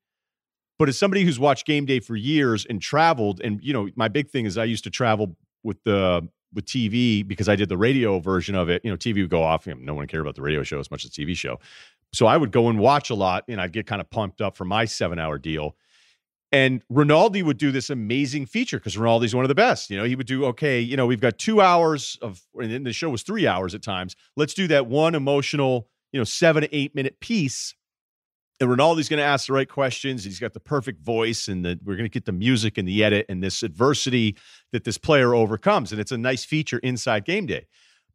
[0.79, 4.07] but as somebody who's watched game day for years and traveled, and you know, my
[4.07, 7.77] big thing is I used to travel with the with TV because I did the
[7.77, 8.83] radio version of it.
[8.85, 9.67] You know, TV would go off.
[9.67, 11.59] You know, no one cared about the radio show as much as the TV show.
[12.13, 14.57] So I would go and watch a lot, and I'd get kind of pumped up
[14.57, 15.75] for my seven hour deal.
[16.51, 19.89] And Rinaldi would do this amazing feature because Rinaldi's one of the best.
[19.89, 22.93] You know, he would do, okay, you know, we've got two hours of, and the
[22.93, 24.15] show was three hours at times.
[24.37, 27.75] Let's do that one emotional, you know, seven to eight minute piece.
[28.59, 30.23] And Rinaldi's going to ask the right questions.
[30.23, 33.03] He's got the perfect voice, and the, we're going to get the music and the
[33.03, 34.37] edit and this adversity
[34.71, 35.91] that this player overcomes.
[35.91, 37.67] And it's a nice feature inside game day.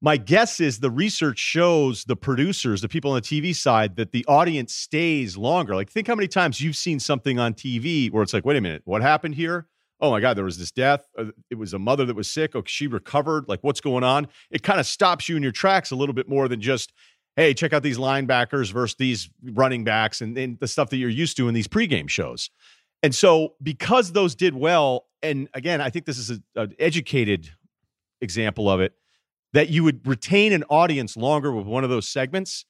[0.05, 4.11] My guess is the research shows the producers, the people on the TV side, that
[4.11, 5.77] the audience stays longer.
[5.77, 8.61] Like, think how many times you've seen something on TV where it's like, wait a
[8.61, 9.69] minute, what happened here?
[10.01, 11.07] Oh my God, there was this death.
[11.17, 12.57] Uh, It was a mother that was sick.
[12.57, 13.45] Oh, she recovered.
[13.47, 14.27] Like, what's going on?
[14.51, 16.93] It kind of stops you in your tracks a little bit more than just,
[17.37, 21.11] hey, check out these linebackers versus these running backs and, and the stuff that you're
[21.11, 22.51] used to in these pregame shows.
[23.05, 27.51] And so, because those did well, and again, I think this is an educated
[28.21, 28.95] example of it,
[29.53, 32.65] that you would retain an audience longer with one of those segments,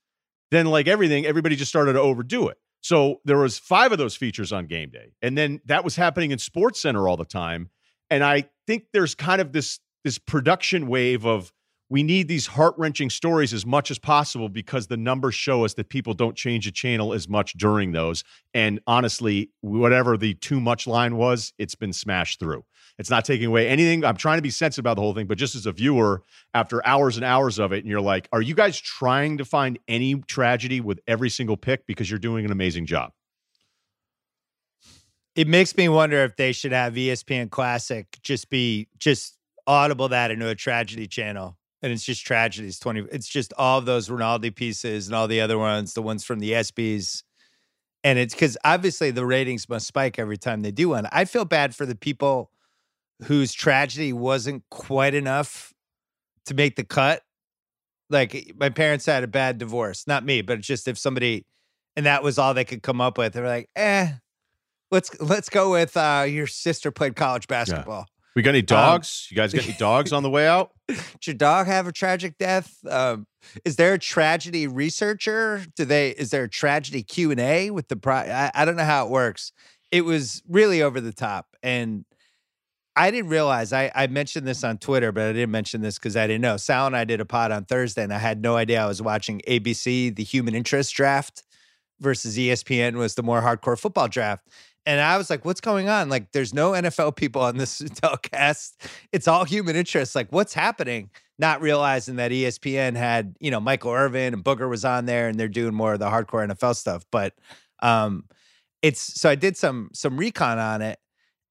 [0.50, 2.58] then like everything, everybody just started to overdo it.
[2.80, 5.12] So there was five of those features on game day.
[5.22, 7.70] And then that was happening in Sports Center all the time.
[8.10, 11.52] And I think there's kind of this this production wave of
[11.88, 15.90] we need these heart-wrenching stories as much as possible because the numbers show us that
[15.90, 18.24] people don't change the channel as much during those.
[18.54, 22.64] And honestly, whatever the too much line was, it's been smashed through.
[22.98, 24.04] It's not taking away anything.
[24.04, 26.22] I'm trying to be sensitive about the whole thing, but just as a viewer,
[26.54, 29.78] after hours and hours of it, and you're like, are you guys trying to find
[29.88, 33.12] any tragedy with every single pick because you're doing an amazing job?
[35.34, 40.30] It makes me wonder if they should have ESPN Classic just be just audible that
[40.30, 41.56] into a tragedy channel.
[41.80, 43.06] And it's just tragedies 20.
[43.10, 46.52] It's just all those Rinaldi pieces and all the other ones, the ones from the
[46.52, 47.24] ESPYs.
[48.04, 51.08] And it's because obviously the ratings must spike every time they do one.
[51.10, 52.50] I feel bad for the people
[53.24, 55.72] whose tragedy wasn't quite enough
[56.46, 57.22] to make the cut.
[58.10, 61.46] Like my parents had a bad divorce, not me, but it's just if somebody,
[61.96, 63.32] and that was all they could come up with.
[63.32, 64.12] They're like, eh,
[64.90, 68.06] let's let's go with uh, your sister played college basketball.
[68.34, 69.28] We got any dogs?
[69.30, 70.70] you guys got any dogs on the way out?
[70.88, 72.76] Did your dog have a tragic death?
[72.88, 73.26] Um,
[73.64, 75.64] is there a tragedy researcher?
[75.76, 76.10] Do they?
[76.10, 77.96] Is there a tragedy Q and A with the?
[77.96, 79.52] Pri- I, I don't know how it works.
[79.90, 82.04] It was really over the top, and
[82.94, 83.72] I didn't realize.
[83.72, 86.56] I I mentioned this on Twitter, but I didn't mention this because I didn't know.
[86.56, 89.00] Sal and I did a pod on Thursday, and I had no idea I was
[89.00, 91.42] watching ABC, the Human Interest Draft,
[92.00, 94.48] versus ESPN was the more hardcore football draft.
[94.84, 96.08] And I was like, what's going on?
[96.08, 98.84] Like, there's no NFL people on this telecast.
[99.12, 100.16] It's all human interest.
[100.16, 101.10] Like, what's happening?
[101.38, 105.38] Not realizing that ESPN had, you know, Michael Irvin and Booger was on there and
[105.38, 107.04] they're doing more of the hardcore NFL stuff.
[107.10, 107.34] But
[107.80, 108.24] um
[108.82, 110.98] it's so I did some some recon on it.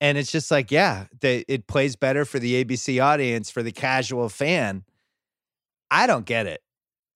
[0.01, 4.29] And it's just like, yeah, it plays better for the ABC audience, for the casual
[4.29, 4.83] fan.
[5.91, 6.61] I don't get it.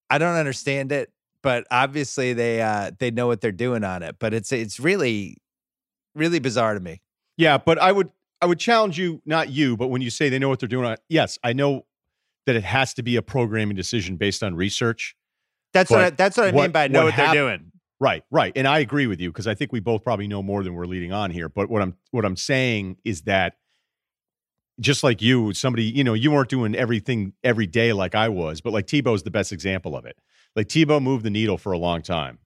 [0.10, 1.12] I don't understand it,
[1.42, 4.18] but obviously they uh they know what they're doing on it.
[4.20, 5.38] But it's it's really
[6.14, 7.02] really bizarre to me.
[7.38, 10.38] Yeah, but I would I would challenge you, not you, but when you say they
[10.38, 11.86] know what they're doing, on- yes, I know
[12.46, 15.16] that it has to be a programming decision based on research.
[15.74, 17.72] That's what I, that's what I what- mean by know what what, they're doing.
[18.00, 18.52] Right, right.
[18.56, 20.86] And I agree with you because I think we both probably know more than we're
[20.86, 21.48] leading on here.
[21.48, 23.56] But what I'm what I'm saying is that
[24.80, 28.60] just like you, somebody, you know, you weren't doing everything every day like I was,
[28.62, 30.18] but like Tebow's the best example of it.
[30.56, 32.40] Like Tebow moved the needle for a long time.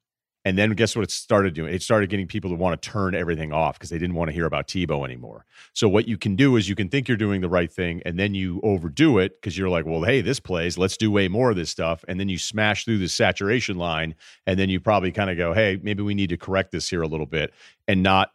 [0.45, 1.73] And then guess what it started doing?
[1.73, 4.33] It started getting people to want to turn everything off because they didn't want to
[4.33, 5.45] hear about Tebow anymore.
[5.73, 8.17] So what you can do is you can think you're doing the right thing and
[8.17, 11.49] then you overdo it because you're like, well, hey, this plays, let's do way more
[11.51, 12.05] of this stuff.
[12.07, 14.15] And then you smash through the saturation line
[14.47, 17.01] and then you probably kind of go, hey, maybe we need to correct this here
[17.01, 17.53] a little bit
[17.87, 18.31] and not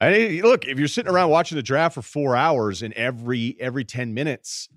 [0.00, 3.84] I look, if you're sitting around watching the draft for four hours and every every
[3.84, 4.68] 10 minutes,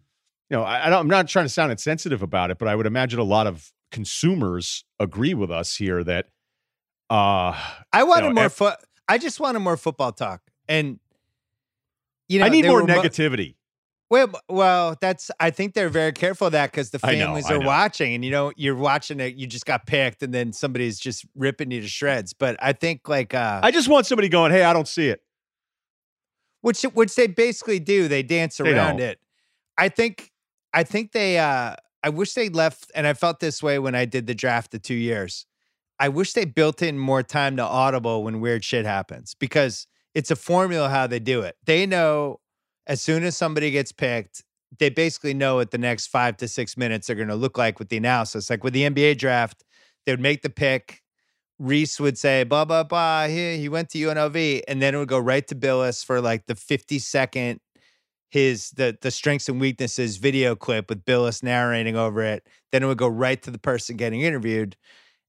[0.50, 2.76] you know, I, I don't, I'm not trying to sound insensitive about it, but I
[2.76, 6.28] would imagine a lot of consumers agree with us here that
[7.14, 7.58] uh
[7.92, 8.76] I wanted know, more foot.
[9.08, 11.00] I just wanted more football talk, and
[12.28, 13.56] you know, I need more were mo- negativity.
[14.10, 15.32] Well, well, that's.
[15.40, 18.24] I think they're very careful of that because the I know, families are watching, and
[18.24, 19.36] you know, you're watching it.
[19.36, 22.32] You just got picked, and then somebody's just ripping you to shreds.
[22.34, 25.22] But I think like, uh, I just want somebody going, hey, I don't see it.
[26.62, 28.08] which which they basically do.
[28.08, 29.08] They dance They around don't.
[29.08, 29.20] it.
[29.78, 30.32] I think.
[30.74, 31.40] I think they.
[31.40, 34.72] uh I wish they left, and I felt this way when I did the draft
[34.72, 35.46] the two years.
[36.00, 40.32] I wish they built in more time to audible when weird shit happens because it's
[40.32, 41.56] a formula how they do it.
[41.66, 42.40] They know
[42.88, 44.44] as soon as somebody gets picked,
[44.80, 47.80] they basically know what the next five to six minutes are going to look like
[47.80, 48.50] with the analysis.
[48.50, 49.64] Like with the NBA draft,
[50.06, 51.02] they would make the pick.
[51.62, 53.28] Rece would say, blah, blah, blah.
[53.28, 54.64] He, he went to UNLV.
[54.68, 57.60] And then it would go right to Bilas for like the 50 second,
[58.30, 62.48] his the the strengths and weaknesses video clip with Bilas narrating over it.
[62.72, 64.76] Then it would go right to the person getting interviewed.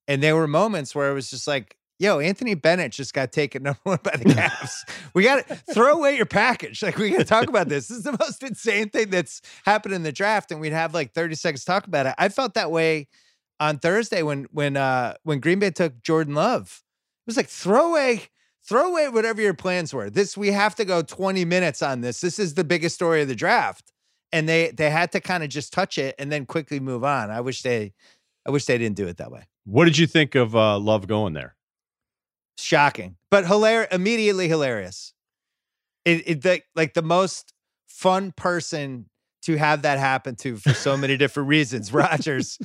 [0.07, 3.63] And there were moments where it was just like, yo, Anthony Bennett just got taken
[3.65, 4.75] number one by the Cavs.
[5.15, 6.83] we got to throw away your package.
[6.83, 7.89] Like, we got to talk about this.
[7.89, 10.51] This is the most insane thing that's happened in the draft.
[10.51, 12.15] And we'd have like 30 seconds to talk about it.
[12.19, 13.09] I felt that way
[13.61, 16.83] on Thursday when when uh when Green Bay took Jordan Love.
[17.27, 18.25] It was like throw away,
[18.69, 20.11] throw away whatever your plans were.
[20.11, 22.21] This we have to go 20 minutes on this.
[22.21, 23.93] This is the biggest story of the draft.
[24.33, 27.31] And they they had to kind of just touch it and then quickly move on.
[27.31, 27.93] I wish they
[28.47, 29.47] I wish they didn't do it that way.
[29.65, 31.55] What did you think of uh, Love going there?
[32.59, 35.12] shocking, but hilarious, immediately hilarious.
[36.05, 37.53] It, it the, like the most
[37.87, 39.07] fun person
[39.43, 41.93] to have that happen to for so many different reasons.
[41.93, 42.59] Rodgers,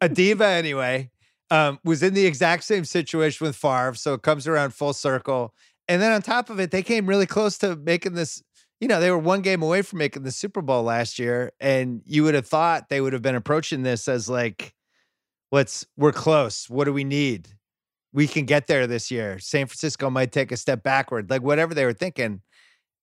[0.00, 1.10] a diva anyway,
[1.50, 5.54] um, was in the exact same situation with Favre, so it comes around full circle.
[5.88, 8.42] And then on top of it, they came really close to making this.
[8.80, 12.02] You know, they were one game away from making the Super Bowl last year, and
[12.04, 14.74] you would have thought they would have been approaching this as like,
[15.52, 16.68] "Let's, we're close.
[16.68, 17.50] What do we need?
[18.12, 19.38] we can get there this year.
[19.38, 22.42] San Francisco might take a step backward, like whatever they were thinking.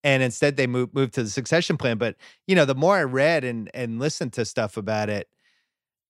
[0.04, 1.98] And instead they moved moved to the succession plan.
[1.98, 2.16] But
[2.48, 5.28] you know, the more I read and and listened to stuff about it,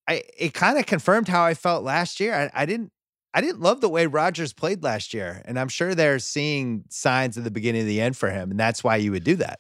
[0.08, 2.34] I it kind of confirmed how I felt last year.
[2.36, 2.92] I, I didn't
[3.34, 5.42] I didn't love the way Rodgers played last year.
[5.46, 8.52] And I'm sure they're seeing signs of the beginning of the end for him.
[8.52, 9.60] And that's why you would do that.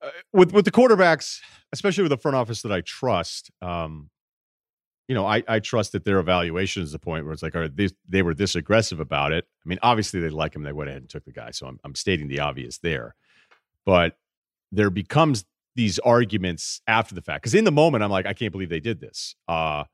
[0.00, 1.40] Uh, with with the quarterbacks,
[1.72, 4.08] especially with the front office that I trust, um,
[5.08, 7.66] you know, I, I trust that their evaluation is the point where it's like, are
[7.66, 9.46] they, they were this aggressive about it.
[9.64, 10.62] I mean, obviously they like him.
[10.62, 11.50] They went ahead and took the guy.
[11.50, 13.14] So I'm, I'm stating the obvious there.
[13.86, 14.18] But
[14.70, 17.42] there becomes these arguments after the fact.
[17.42, 19.34] Because in the moment, I'm like, I can't believe they did this.
[19.48, 19.84] Uh,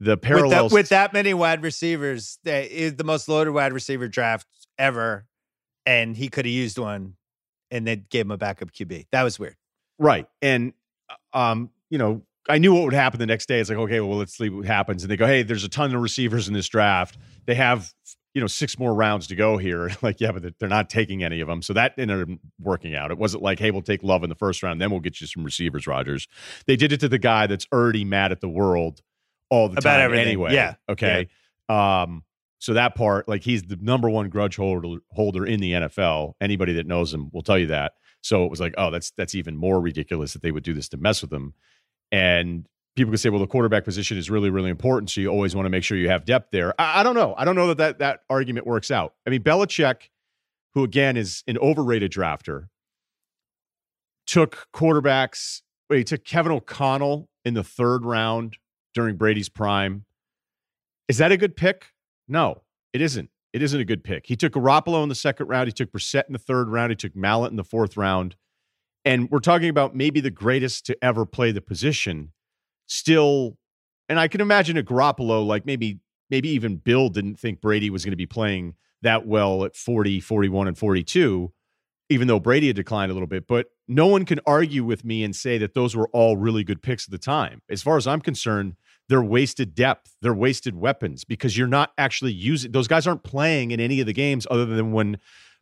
[0.00, 3.72] the With that, parallels with that many wide receivers, that is the most loaded wide
[3.72, 5.26] receiver draft ever.
[5.86, 7.14] And he could have used one
[7.70, 9.06] and they gave him a backup QB.
[9.12, 9.56] That was weird.
[9.98, 10.26] Right.
[10.42, 10.72] And
[11.32, 13.60] um, you know, I knew what would happen the next day.
[13.60, 15.02] It's like, okay, well, let's see what happens.
[15.02, 17.16] And they go, hey, there's a ton of receivers in this draft.
[17.46, 17.90] They have,
[18.34, 19.90] you know, six more rounds to go here.
[20.02, 21.62] like, yeah, but they're- not taking any of them.
[21.62, 23.10] So that ended up working out.
[23.10, 25.26] It wasn't like, hey, we'll take love in the first round, then we'll get you
[25.26, 26.28] some receivers, Rodgers.
[26.66, 29.00] They did it to the guy that's already mad at the world
[29.50, 30.26] all the About time everything.
[30.26, 30.52] anyway.
[30.54, 30.74] Yeah.
[30.88, 31.28] Okay.
[31.68, 32.24] Um,
[32.58, 36.32] so that part, like he's the number one grudge holder holder in the NFL.
[36.40, 37.92] Anybody that knows him will tell you that.
[38.22, 40.88] So it was like, oh, that's that's even more ridiculous that they would do this
[40.90, 41.52] to mess with him.
[42.14, 45.10] And people could say, well, the quarterback position is really, really important.
[45.10, 46.72] So you always want to make sure you have depth there.
[46.80, 47.34] I, I don't know.
[47.36, 49.14] I don't know that, that that argument works out.
[49.26, 50.10] I mean, Belichick,
[50.74, 52.68] who again is an overrated drafter,
[54.28, 55.62] took quarterbacks.
[55.90, 58.58] Wait, he took Kevin O'Connell in the third round
[58.94, 60.04] during Brady's prime.
[61.08, 61.86] Is that a good pick?
[62.28, 62.62] No,
[62.92, 63.28] it isn't.
[63.52, 64.26] It isn't a good pick.
[64.26, 65.66] He took Garoppolo in the second round.
[65.66, 66.92] He took Brissett in the third round.
[66.92, 68.36] He took Mallett in the fourth round.
[69.04, 72.32] And we're talking about maybe the greatest to ever play the position.
[72.86, 73.58] Still,
[74.08, 76.00] and I can imagine a Garoppolo, like maybe,
[76.30, 80.20] maybe even Bill didn't think Brady was going to be playing that well at 40,
[80.20, 81.52] 41, and 42.
[82.10, 83.46] even though Brady had declined a little bit.
[83.46, 86.82] But no one can argue with me and say that those were all really good
[86.82, 87.62] picks at the time.
[87.70, 88.74] As far as I'm concerned,
[89.08, 93.70] they're wasted depth, they're wasted weapons because you're not actually using those guys aren't playing
[93.70, 95.18] in any of the games other than when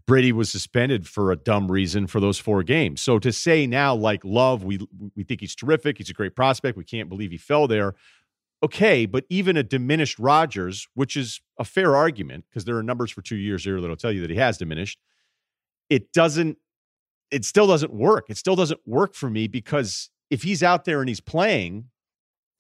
[0.06, 3.00] Brady was suspended for a dumb reason for those four games.
[3.00, 4.80] So to say now, like Love, we
[5.14, 7.94] we think he's terrific, he's a great prospect, we can't believe he fell there.
[8.64, 13.10] Okay, but even a diminished Rodgers, which is a fair argument because there are numbers
[13.10, 14.98] for two years here that'll tell you that he has diminished.
[15.90, 16.58] It doesn't.
[17.30, 18.26] It still doesn't work.
[18.28, 21.86] It still doesn't work for me because if he's out there and he's playing,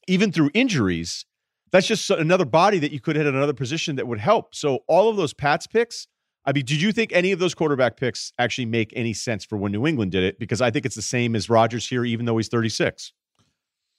[0.08, 1.24] even through injuries,
[1.70, 4.54] that's just another body that you could hit another position that would help.
[4.54, 6.06] So all of those Pats picks,
[6.44, 9.56] I mean, did you think any of those quarterback picks actually make any sense for
[9.56, 10.38] when New England did it?
[10.38, 13.12] Because I think it's the same as Rodgers here, even though he's 36.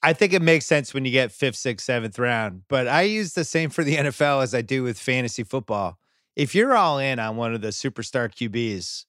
[0.01, 3.33] I think it makes sense when you get fifth, sixth, seventh round, but I use
[3.33, 5.97] the same for the NFL as I do with fantasy football.
[6.35, 9.05] If you're all in on one of the superstar QBs,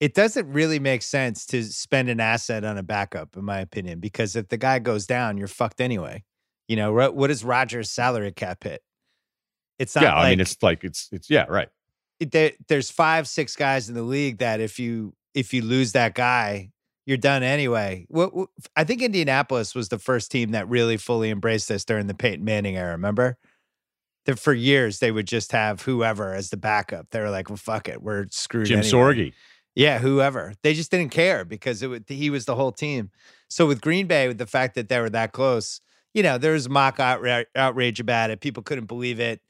[0.00, 4.00] it doesn't really make sense to spend an asset on a backup, in my opinion,
[4.00, 6.24] because if the guy goes down, you're fucked anyway.
[6.66, 8.82] You know, what is Rodgers' salary cap hit?
[9.78, 10.04] It's not.
[10.04, 11.68] Yeah, like, I mean, it's like it's it's yeah, right.
[12.20, 16.14] There, there's five, six guys in the league that if you if you lose that
[16.14, 16.70] guy,
[17.06, 18.06] you're done anyway.
[18.08, 22.06] What, what, I think Indianapolis was the first team that really fully embraced this during
[22.06, 22.92] the Peyton Manning era.
[22.92, 23.38] Remember?
[24.26, 27.10] That for years they would just have whoever as the backup.
[27.10, 28.92] They were like, "Well, fuck it, we're screwed." Jim anyway.
[28.92, 29.32] Sorgi.
[29.74, 30.54] Yeah, whoever.
[30.62, 33.10] They just didn't care because it would, he was the whole team.
[33.48, 35.80] So with Green Bay, with the fact that they were that close,
[36.12, 38.40] you know, there was mock outra- outrage about it.
[38.40, 39.40] People couldn't believe it.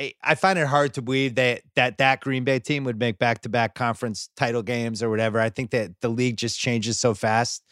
[0.00, 3.42] I, find it hard to believe that that that Green Bay team would make back
[3.42, 5.38] to back conference title games or whatever.
[5.38, 7.64] I think that the league just changes so fast.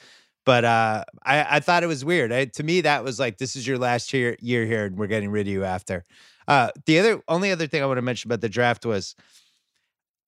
[0.45, 2.33] But uh, I, I thought it was weird.
[2.33, 5.07] I, to me, that was like, this is your last year year here, and we're
[5.07, 6.05] getting rid of you after.
[6.47, 9.15] Uh, the other only other thing I want to mention about the draft was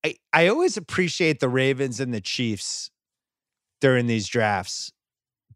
[0.05, 2.91] I, I always appreciate the Ravens and the Chiefs
[3.81, 4.93] during these drafts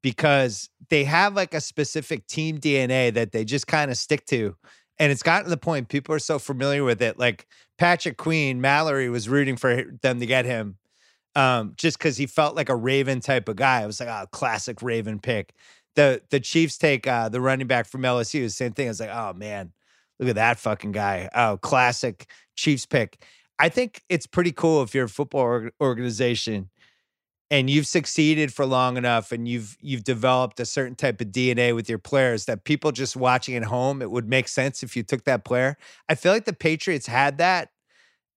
[0.02, 4.56] because they have like a specific team DNA that they just kind of stick to.
[4.98, 7.18] And it's gotten to the point people are so familiar with it.
[7.18, 7.46] Like
[7.78, 10.76] Patrick Queen, Mallory was rooting for them to get him
[11.34, 13.82] um, just because he felt like a Raven type of guy.
[13.82, 15.54] It was like oh, classic Raven pick.
[15.96, 18.88] The the Chiefs take uh, the running back from LSU, same thing.
[18.88, 19.72] It's like, oh man,
[20.18, 21.28] look at that fucking guy.
[21.34, 22.26] Oh, classic
[22.56, 23.24] Chiefs pick.
[23.58, 26.70] I think it's pretty cool if you're a football organization
[27.50, 31.74] and you've succeeded for long enough and you've you've developed a certain type of DNA
[31.74, 35.02] with your players that people just watching at home it would make sense if you
[35.02, 35.76] took that player.
[36.08, 37.70] I feel like the Patriots had that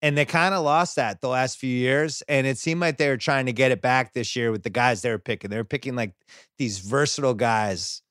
[0.01, 3.09] and they kind of lost that the last few years and it seemed like they
[3.09, 5.49] were trying to get it back this year with the guys they were picking.
[5.49, 6.13] They were picking like
[6.57, 8.01] these versatile guys,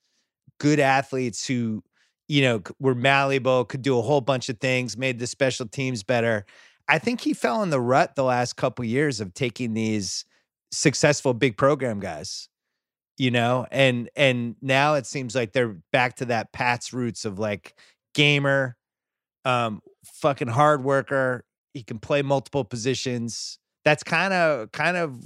[0.59, 1.83] good athletes who
[2.29, 6.03] you know were malleable, could do a whole bunch of things, made the special teams
[6.03, 6.47] better.
[6.89, 10.25] I think he fell in the rut the last couple years of taking these
[10.73, 12.49] successful big program guys,
[13.19, 17.39] you know, and and now it seems like they're back to that Pat's roots of
[17.39, 17.79] like
[18.15, 18.77] gamer,
[19.45, 21.45] um, fucking hard worker.
[21.75, 23.59] He can play multiple positions.
[23.85, 25.19] That's kind of kind of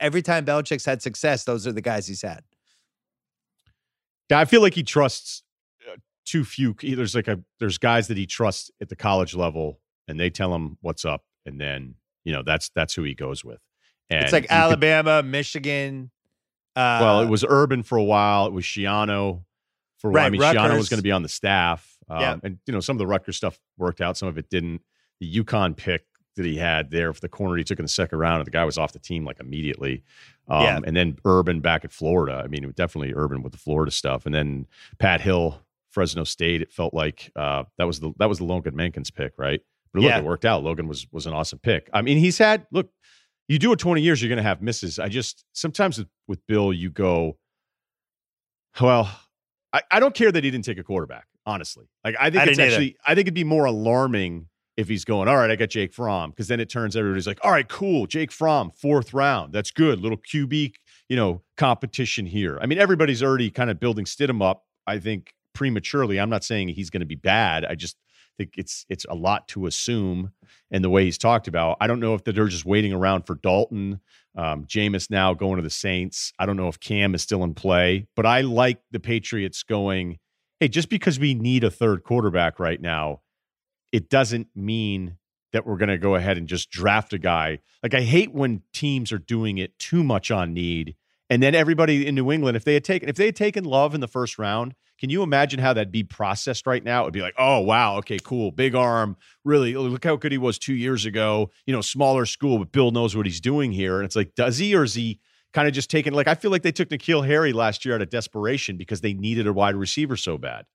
[0.00, 2.42] every time Belichick's had success, those are the guys he's had.
[4.30, 5.42] Yeah, I feel like he trusts
[5.90, 6.74] uh, too few.
[6.82, 10.54] There's like a there's guys that he trusts at the college level and they tell
[10.54, 13.60] him what's up, and then you know that's that's who he goes with.
[14.16, 16.10] And it's like Alabama, could, Michigan.
[16.74, 18.46] Uh, well, it was Urban for a while.
[18.46, 19.42] It was Schiano
[19.98, 20.22] for a while.
[20.22, 20.62] Right, I mean, Rutgers.
[20.62, 22.36] Schiano was going to be on the staff, um, yeah.
[22.42, 24.82] and you know some of the Rutgers stuff worked out, some of it didn't.
[25.20, 26.04] The UConn pick
[26.36, 28.50] that he had there for the corner he took in the second round, and the
[28.50, 30.02] guy was off the team like immediately.
[30.48, 30.80] Um, yeah.
[30.84, 32.42] And then Urban back at Florida.
[32.44, 34.66] I mean, definitely Urban with the Florida stuff, and then
[34.98, 35.60] Pat Hill,
[35.90, 36.62] Fresno State.
[36.62, 39.60] It felt like uh, that was the that was the Logan Mankins pick, right?
[39.92, 40.18] But look, yeah.
[40.18, 40.62] it worked out.
[40.62, 41.90] Logan was was an awesome pick.
[41.92, 42.90] I mean, he's had look.
[43.52, 44.98] You do it twenty years, you're going to have misses.
[44.98, 47.36] I just sometimes with, with Bill, you go,
[48.80, 49.14] well,
[49.74, 51.26] I, I don't care that he didn't take a quarterback.
[51.44, 52.96] Honestly, like I think I it's actually, either.
[53.06, 54.46] I think it'd be more alarming
[54.78, 57.40] if he's going, all right, I got Jake Fromm, because then it turns everybody's like,
[57.44, 60.72] all right, cool, Jake Fromm, fourth round, that's good, little QB,
[61.10, 62.58] you know, competition here.
[62.62, 64.64] I mean, everybody's already kind of building Stidham up.
[64.86, 66.18] I think prematurely.
[66.18, 67.66] I'm not saying he's going to be bad.
[67.66, 67.98] I just
[68.56, 70.32] it's it's a lot to assume.
[70.70, 73.34] And the way he's talked about, I don't know if they're just waiting around for
[73.34, 74.00] Dalton.
[74.36, 76.32] Um, Jameis now going to the Saints.
[76.38, 80.18] I don't know if Cam is still in play, but I like the Patriots going.
[80.60, 83.20] Hey, just because we need a third quarterback right now,
[83.90, 85.18] it doesn't mean
[85.52, 87.58] that we're going to go ahead and just draft a guy.
[87.82, 90.94] Like I hate when teams are doing it too much on need,
[91.28, 93.94] and then everybody in New England, if they had taken if they had taken Love
[93.94, 97.02] in the first round, Can you imagine how that'd be processed right now?
[97.02, 99.74] It'd be like, oh wow, okay, cool, big arm, really.
[99.74, 101.50] Oh, look how good he was two years ago.
[101.66, 103.96] You know, smaller school, but Bill knows what he's doing here.
[103.96, 105.18] And it's like, does he or is he
[105.52, 106.12] kind of just taking?
[106.12, 109.12] Like, I feel like they took N'Keal Harry last year out of desperation because they
[109.12, 110.66] needed a wide receiver so bad.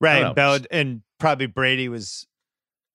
[0.00, 2.26] Right, Bell, and probably Brady was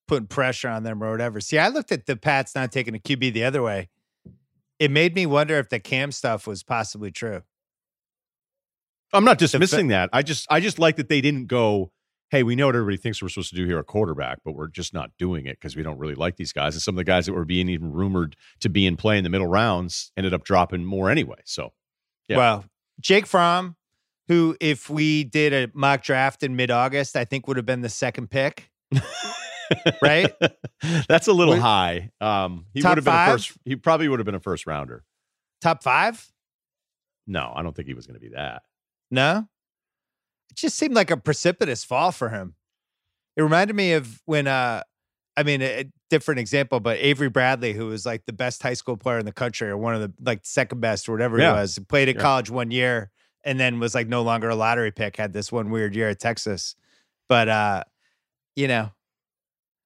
[0.10, 1.40] putting pressure on them or whatever.
[1.40, 3.88] See, I looked at the Pats not taking a QB the other way.
[4.80, 7.44] It made me wonder if the Cam stuff was possibly true.
[9.14, 10.10] I'm not dismissing that.
[10.12, 11.92] I just I just like that they didn't go,
[12.30, 14.68] hey, we know what everybody thinks we're supposed to do here at quarterback, but we're
[14.68, 16.74] just not doing it because we don't really like these guys.
[16.74, 19.24] And some of the guys that were being even rumored to be in play in
[19.24, 21.38] the middle rounds ended up dropping more anyway.
[21.46, 21.74] So,
[22.28, 22.38] yeah.
[22.38, 22.66] Well,
[23.00, 23.76] Jake Fromm,
[24.28, 27.82] who if we did a mock draft in mid August, I think would have been
[27.82, 28.72] the second pick.
[30.02, 30.34] right?
[31.08, 32.10] That's a little high.
[32.20, 33.52] Um, he would have been a first.
[33.64, 35.04] He probably would have been a first rounder.
[35.62, 36.32] Top five?
[37.28, 38.64] No, I don't think he was going to be that.
[39.14, 39.48] No,
[40.50, 42.56] it just seemed like a precipitous fall for him.
[43.38, 44.82] It reminded me of when, uh,
[45.38, 48.74] I mean, a, a different example, but Avery Bradley, who was like the best high
[48.74, 51.54] school player in the country, or one of the like second best, or whatever yeah.
[51.54, 52.22] he was, played at yeah.
[52.22, 53.12] college one year
[53.44, 55.16] and then was like no longer a lottery pick.
[55.16, 56.76] Had this one weird year at Texas,
[57.30, 57.84] but uh,
[58.56, 58.92] you know,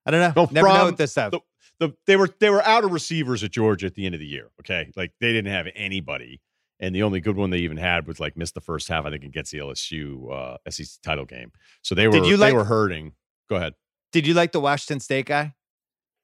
[0.06, 0.34] I don't know.
[0.36, 1.32] Well, Never know with this stuff.
[1.32, 1.42] The,
[1.80, 4.28] the, they were they were out of receivers at Georgia at the end of the
[4.28, 4.52] year.
[4.62, 6.40] Okay, like they didn't have anybody
[6.80, 9.06] and the only good one they even had was like missed the first half.
[9.06, 11.52] I think against the LSU uh, SEC title game.
[11.82, 13.14] So they were did you like, they were hurting.
[13.50, 13.74] Go ahead.
[14.12, 15.54] Did you like the Washington State guy?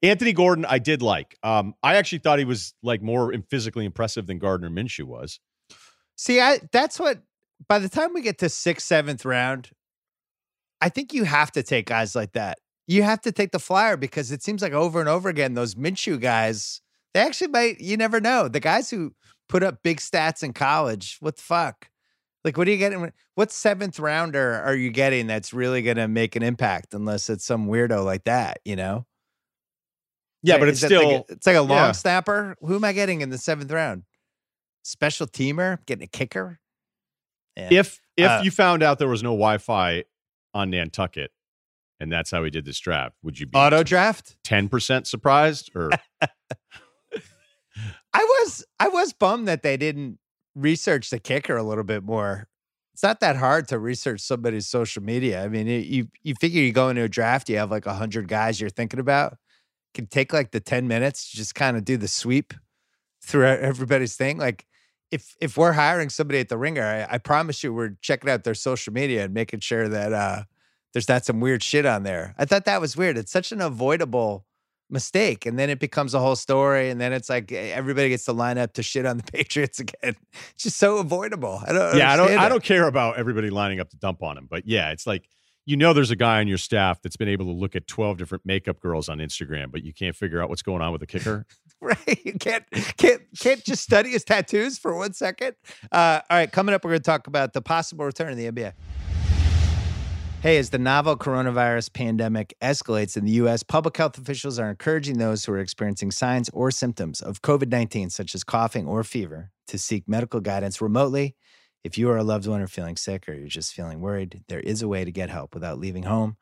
[0.02, 1.36] Anthony Gordon, I did like.
[1.42, 5.40] Um, I actually thought he was like more physically impressive than Gardner Minshew was.
[6.16, 7.22] See, I that's what.
[7.68, 9.70] By the time we get to sixth, seventh round,
[10.80, 12.58] I think you have to take guys like that.
[12.86, 15.74] You have to take the flyer because it seems like over and over again those
[15.74, 16.82] Minshew guys.
[17.14, 17.80] They actually might.
[17.80, 18.48] You never know.
[18.48, 19.14] The guys who
[19.48, 21.18] put up big stats in college.
[21.20, 21.90] What the fuck?
[22.44, 23.12] Like, what are you getting?
[23.34, 27.44] What seventh rounder are you getting that's really going to make an impact unless it's
[27.44, 29.06] some weirdo like that, you know?
[30.42, 31.92] Yeah, but it's still like a, it's like a long yeah.
[31.92, 32.54] snapper.
[32.60, 34.02] Who am I getting in the seventh round?
[34.82, 36.60] Special teamer, getting a kicker.
[37.56, 37.68] Yeah.
[37.70, 40.04] If if uh, you found out there was no Wi-Fi
[40.52, 41.30] on Nantucket,
[41.98, 45.70] and that's how we did this draft, would you be auto draft ten percent surprised
[45.74, 45.90] or?
[48.14, 50.18] I was I was bummed that they didn't
[50.54, 52.48] research the kicker a little bit more.
[52.92, 55.44] It's not that hard to research somebody's social media.
[55.44, 58.60] I mean, you you figure you go into a draft, you have like hundred guys
[58.60, 59.36] you're thinking about.
[59.94, 62.54] Can take like the ten minutes to just kind of do the sweep
[63.22, 64.38] through everybody's thing.
[64.38, 64.64] Like
[65.10, 68.44] if if we're hiring somebody at the ringer, I, I, promise you we're checking out
[68.44, 70.42] their social media and making sure that uh,
[70.92, 72.34] there's not some weird shit on there.
[72.38, 73.16] I thought that was weird.
[73.18, 74.44] It's such an avoidable
[74.94, 78.32] mistake and then it becomes a whole story and then it's like everybody gets to
[78.32, 80.16] line up to shit on the patriots again.
[80.54, 81.60] It's just so avoidable.
[81.66, 82.38] I don't yeah i don't it.
[82.38, 85.28] i don't care about everybody lining up to dump on him but yeah it's like
[85.66, 88.16] you know there's a guy on your staff that's been able to look at 12
[88.18, 91.06] different makeup girls on instagram but you can't figure out what's going on with the
[91.06, 91.46] kicker?
[91.80, 92.64] Right you can't
[92.96, 95.54] can't can't just study his tattoos for one second?
[95.92, 98.50] Uh, all right coming up we're going to talk about the possible return of the
[98.50, 98.72] nba
[100.44, 105.16] Hey, as the novel coronavirus pandemic escalates in the US, public health officials are encouraging
[105.16, 109.52] those who are experiencing signs or symptoms of COVID 19, such as coughing or fever,
[109.68, 111.34] to seek medical guidance remotely.
[111.82, 114.60] If you or a loved one are feeling sick or you're just feeling worried, there
[114.60, 116.36] is a way to get help without leaving home.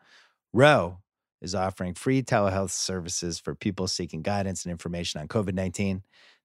[0.53, 0.99] Ro
[1.41, 6.03] is offering free telehealth services for people seeking guidance and information on COVID 19.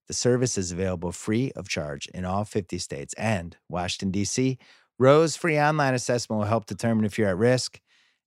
[0.07, 4.59] The service is available free of charge in all 50 states and Washington, D.C
[4.99, 7.79] Ro's free online assessment will help determine if you're at risk.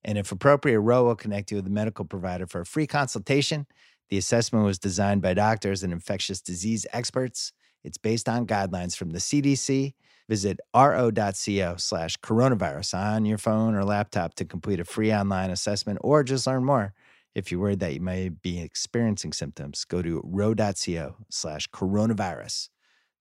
[0.04, 3.66] And if appropriate, Ro will connect you with a medical provider for a free consultation.
[4.08, 7.52] The assessment was designed by doctors and infectious disease experts.
[7.84, 9.94] It's based on guidelines from the CDC.
[10.28, 15.98] Visit ro.co slash coronavirus on your phone or laptop to complete a free online assessment
[16.02, 16.94] or just learn more.
[17.34, 22.68] If you're worried that you may be experiencing symptoms, go to ro.co slash coronavirus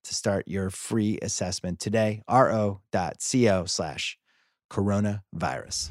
[0.04, 2.22] to start your free assessment today.
[2.28, 4.18] ro.co slash
[4.70, 5.90] coronavirus.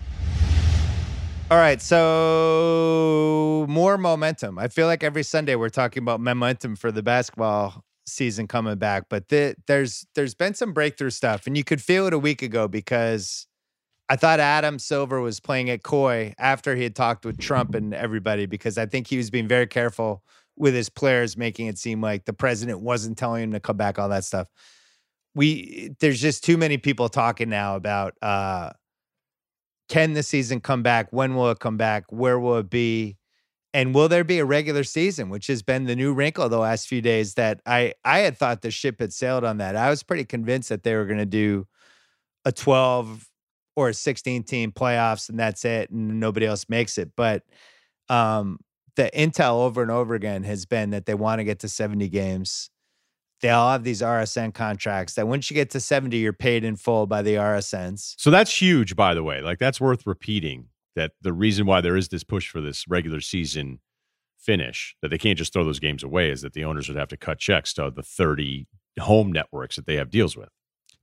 [1.51, 4.59] All right, so more momentum.
[4.59, 9.05] I feel like every Sunday we're talking about momentum for the basketball season coming back,
[9.09, 12.43] but the, there's there's been some breakthrough stuff, and you could feel it a week
[12.43, 13.47] ago because
[14.09, 17.93] I thought Adam Silver was playing it coy after he had talked with Trump and
[17.93, 20.23] everybody because I think he was being very careful
[20.59, 23.97] with his players, making it seem like the president wasn't telling him to come back,
[23.97, 24.47] all that stuff.
[25.33, 28.71] We there's just too many people talking now about uh
[29.87, 31.07] can the season come back?
[31.11, 32.05] When will it come back?
[32.09, 33.17] Where will it be?
[33.73, 36.87] And will there be a regular season, which has been the new wrinkle the last
[36.87, 39.75] few days that I I had thought the ship had sailed on that.
[39.75, 41.67] I was pretty convinced that they were going to do
[42.45, 43.27] a 12
[43.75, 47.11] or a 16 team playoffs and that's it and nobody else makes it.
[47.15, 47.43] But
[48.09, 48.59] um,
[48.99, 52.09] the intel over and over again has been that they want to get to 70
[52.09, 52.69] games.
[53.41, 56.75] They all have these RSN contracts that once you get to 70, you're paid in
[56.75, 58.15] full by the RSNs.
[58.17, 59.39] So that's huge, by the way.
[59.39, 63.21] Like that's worth repeating that the reason why there is this push for this regular
[63.21, 63.79] season
[64.37, 67.07] finish, that they can't just throw those games away, is that the owners would have
[67.07, 68.67] to cut checks to the 30
[68.99, 70.49] home networks that they have deals with.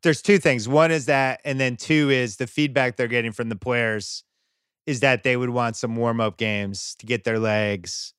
[0.03, 0.69] There's two things.
[0.69, 4.23] One is that, and then two is the feedback they're getting from the players
[4.87, 8.15] is that they would want some warm up games to get their legs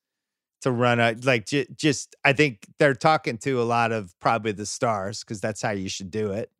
[0.61, 4.51] to run a like j- just I think they're talking to a lot of probably
[4.51, 6.51] the stars because that's how you should do it.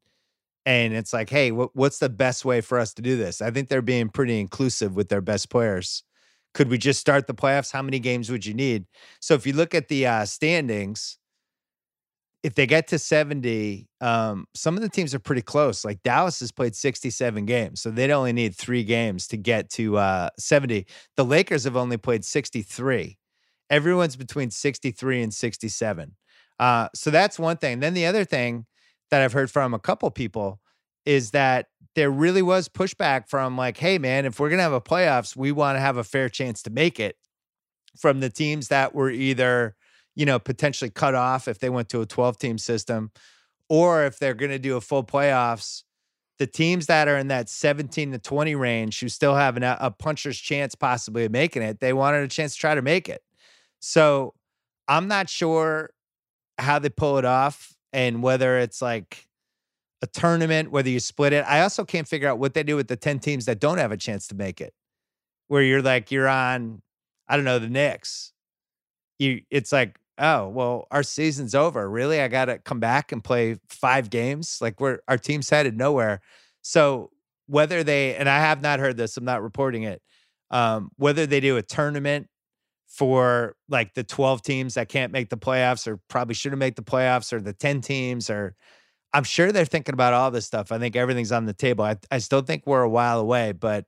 [0.65, 3.41] And it's like, hey, what, what's the best way for us to do this?
[3.41, 6.03] I think they're being pretty inclusive with their best players.
[6.53, 7.71] Could we just start the playoffs?
[7.71, 8.85] How many games would you need?
[9.21, 11.19] So if you look at the uh, standings,
[12.43, 15.83] if they get to 70, um, some of the teams are pretty close.
[15.83, 19.97] Like Dallas has played 67 games, so they'd only need three games to get to
[19.97, 20.85] uh, 70.
[21.15, 23.17] The Lakers have only played 63.
[23.69, 26.15] Everyone's between 63 and 67.
[26.59, 27.79] Uh, so that's one thing.
[27.79, 28.65] Then the other thing
[29.09, 30.59] that I've heard from a couple people
[31.05, 34.73] is that there really was pushback from like, hey, man, if we're going to have
[34.73, 37.15] a playoffs, we want to have a fair chance to make it
[37.99, 39.75] from the teams that were either–
[40.17, 43.11] you know, potentially cut off if they went to a 12 team system,
[43.69, 45.83] or if they're going to do a full playoffs,
[46.39, 49.91] the teams that are in that 17 to 20 range who still have an, a
[49.91, 53.21] puncher's chance possibly of making it, they wanted a chance to try to make it.
[53.79, 54.33] So
[54.87, 55.91] I'm not sure
[56.57, 59.27] how they pull it off and whether it's like
[60.01, 61.45] a tournament, whether you split it.
[61.47, 63.91] I also can't figure out what they do with the 10 teams that don't have
[63.91, 64.73] a chance to make it,
[65.47, 66.81] where you're like, you're on,
[67.27, 68.33] I don't know, the Knicks.
[69.19, 72.21] You, it's like oh well our season's over really?
[72.21, 74.59] I gotta come back and play five games?
[74.61, 76.21] Like we're our team's headed nowhere.
[76.61, 77.11] So
[77.47, 80.01] whether they and i have not heard this i'm not reporting it
[80.49, 82.27] um, whether they do a tournament
[82.87, 86.81] for like the 12 teams that can't make the playoffs or probably shouldn't make the
[86.81, 88.55] playoffs or the 10 teams or
[89.13, 90.71] i'm sure they're thinking about all this stuff.
[90.71, 91.83] I think everything's on the table.
[91.83, 93.85] I, I still think we're a while away but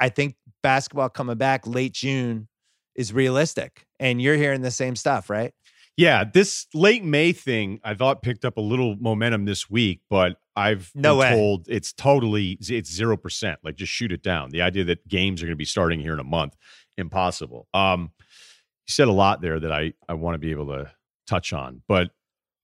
[0.00, 2.48] i think basketball coming back late june
[2.96, 5.54] is realistic and you're hearing the same stuff right
[5.96, 10.36] yeah, this late May thing I thought picked up a little momentum this week, but
[10.56, 13.60] I've no been told it's totally it's zero percent.
[13.62, 14.50] Like just shoot it down.
[14.50, 16.56] The idea that games are going to be starting here in a month,
[16.96, 17.68] impossible.
[17.74, 20.90] Um, you said a lot there that I I want to be able to
[21.26, 22.10] touch on, but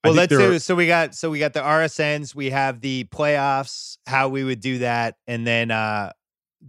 [0.04, 0.54] well, let's do.
[0.54, 4.44] Are, so we got so we got the RSNs, we have the playoffs, how we
[4.44, 6.12] would do that, and then uh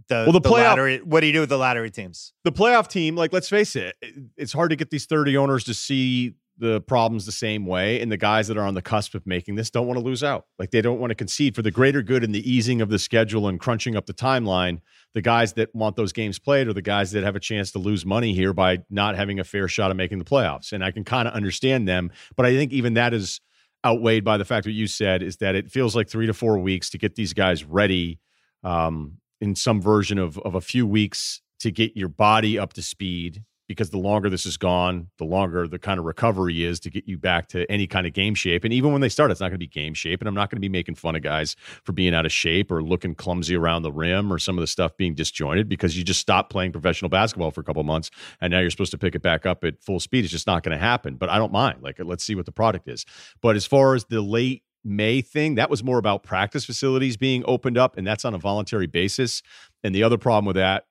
[0.08, 0.98] the well the, the playoff, lottery.
[0.98, 2.32] What do you do with the lottery teams?
[2.44, 3.96] The playoff team, like let's face it,
[4.36, 8.00] it's hard to get these thirty owners to see the problems the same way.
[8.00, 10.24] And the guys that are on the cusp of making this don't want to lose
[10.24, 10.46] out.
[10.58, 12.98] Like they don't want to concede for the greater good and the easing of the
[12.98, 14.80] schedule and crunching up the timeline.
[15.14, 17.78] The guys that want those games played are the guys that have a chance to
[17.78, 20.72] lose money here by not having a fair shot of making the playoffs.
[20.72, 22.10] And I can kind of understand them.
[22.36, 23.40] But I think even that is
[23.86, 26.58] outweighed by the fact that you said is that it feels like three to four
[26.58, 28.18] weeks to get these guys ready
[28.64, 32.82] um, in some version of, of a few weeks to get your body up to
[32.82, 36.90] speed because the longer this is gone, the longer the kind of recovery is to
[36.90, 38.64] get you back to any kind of game shape.
[38.64, 40.20] And even when they start, it's not going to be game shape.
[40.20, 41.54] And I'm not going to be making fun of guys
[41.84, 44.66] for being out of shape or looking clumsy around the rim or some of the
[44.66, 48.10] stuff being disjointed because you just stopped playing professional basketball for a couple months
[48.40, 50.24] and now you're supposed to pick it back up at full speed.
[50.24, 51.16] It's just not going to happen.
[51.16, 51.82] But I don't mind.
[51.82, 53.04] Like, let's see what the product is.
[53.42, 57.42] But as far as the late May thing, that was more about practice facilities being
[57.46, 59.42] opened up, and that's on a voluntary basis.
[59.82, 60.84] And the other problem with that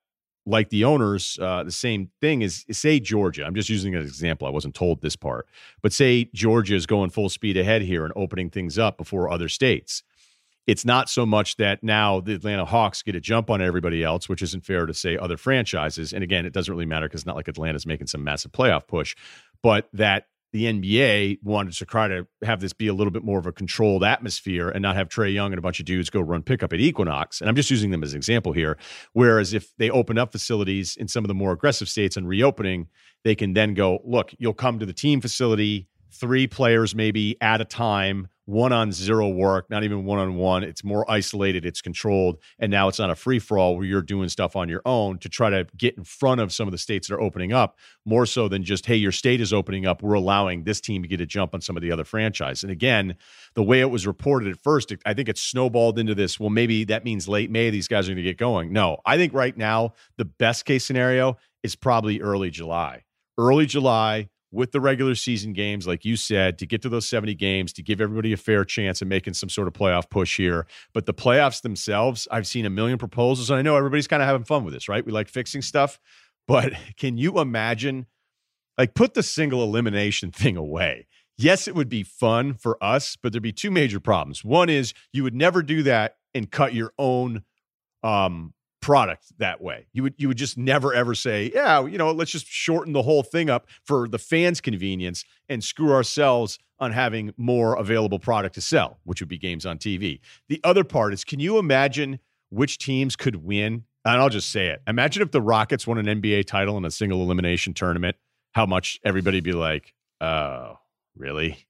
[0.48, 3.44] like the owners, uh, the same thing is say Georgia.
[3.44, 4.48] I'm just using an example.
[4.48, 5.48] I wasn't told this part,
[5.82, 9.50] but say Georgia is going full speed ahead here and opening things up before other
[9.50, 10.04] states.
[10.66, 14.28] It's not so much that now the Atlanta Hawks get a jump on everybody else,
[14.28, 16.14] which isn't fair to say other franchises.
[16.14, 18.88] And again, it doesn't really matter because it's not like Atlanta's making some massive playoff
[18.88, 19.16] push,
[19.62, 23.40] but that the NBA wanted to try to have this be a little bit more
[23.40, 26.22] of a controlled atmosphere and not have Trae Young and a bunch of dudes go
[26.22, 27.42] run pickup at Equinox.
[27.42, 28.78] And I'm just using them as an example here.
[29.14, 32.88] Whereas if they open up facilities in some of the more aggressive states and reopening,
[33.24, 37.62] they can then go, look, you'll come to the team facility, three players maybe at
[37.62, 40.64] a time one on zero work, not even one on one.
[40.64, 42.38] It's more isolated, it's controlled.
[42.58, 45.18] And now it's not a free for all where you're doing stuff on your own
[45.20, 47.78] to try to get in front of some of the states that are opening up,
[48.06, 50.02] more so than just, hey, your state is opening up.
[50.02, 52.64] We're allowing this team to get a jump on some of the other franchise.
[52.64, 53.18] And again,
[53.54, 56.40] the way it was reported at first, I think it snowballed into this.
[56.40, 58.72] Well, maybe that means late May, these guys are going to get going.
[58.72, 63.04] No, I think right now, the best case scenario is probably early July.
[63.38, 67.36] Early July, with the regular season games, like you said, to get to those 70
[67.36, 70.66] games, to give everybody a fair chance of making some sort of playoff push here.
[70.94, 74.28] But the playoffs themselves, I've seen a million proposals, and I know everybody's kind of
[74.28, 75.06] having fun with this, right?
[75.06, 76.00] We like fixing stuff.
[76.48, 78.08] But can you imagine,
[78.78, 81.08] like, put the single elimination thing away?
[81.38, 84.44] Yes, it would be fun for us, but there'd be two major problems.
[84.44, 87.44] One is you would never do that and cut your own
[88.02, 89.88] um, product that way.
[89.94, 93.02] You would you would just never ever say, yeah, you know, let's just shorten the
[93.02, 98.56] whole thing up for the fans' convenience and screw ourselves on having more available product
[98.56, 100.20] to sell, which would be games on TV.
[100.48, 103.84] The other part is, can you imagine which teams could win?
[104.06, 104.82] And I'll just say it.
[104.88, 108.16] Imagine if the Rockets won an NBA title in a single elimination tournament,
[108.54, 110.78] how much everybody'd be like, oh,
[111.16, 111.67] really?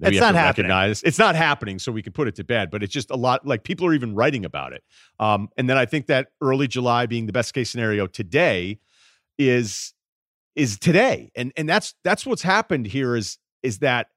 [0.00, 0.66] Maybe it's not happening.
[0.66, 1.02] Recognize.
[1.02, 2.70] It's not happening, so we can put it to bed.
[2.70, 3.46] But it's just a lot.
[3.46, 4.84] Like people are even writing about it.
[5.18, 8.78] Um, and then I think that early July being the best case scenario today
[9.38, 9.94] is
[10.54, 13.16] is today, and and that's that's what's happened here.
[13.16, 14.08] Is is that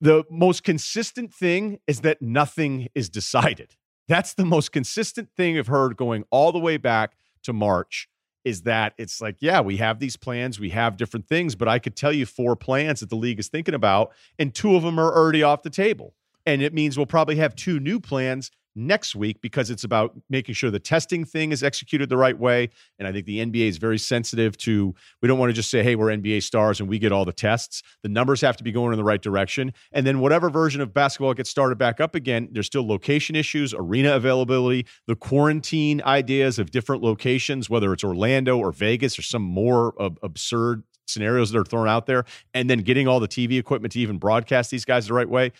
[0.00, 3.74] the most consistent thing is that nothing is decided.
[4.08, 7.12] That's the most consistent thing I've heard going all the way back
[7.44, 8.08] to March
[8.44, 11.78] is that it's like, yeah, we have these plans, we have different things, but I
[11.78, 14.98] could tell you four plans that the league is thinking about, and two of them
[14.98, 16.14] are already off the table.
[16.46, 20.54] And it means we'll probably have two new plans next week because it's about making
[20.54, 22.70] sure the testing thing is executed the right way.
[22.98, 25.82] And I think the NBA is very sensitive to, we don't want to just say,
[25.82, 27.82] hey, we're NBA stars and we get all the tests.
[28.02, 29.72] The numbers have to be going in the right direction.
[29.92, 33.74] And then whatever version of basketball gets started back up again, there's still location issues,
[33.74, 39.42] arena availability, the quarantine ideas of different locations, whether it's Orlando or Vegas or some
[39.42, 42.24] more uh, absurd scenarios that are thrown out there,
[42.54, 45.52] and then getting all the TV equipment to even broadcast these guys the right way.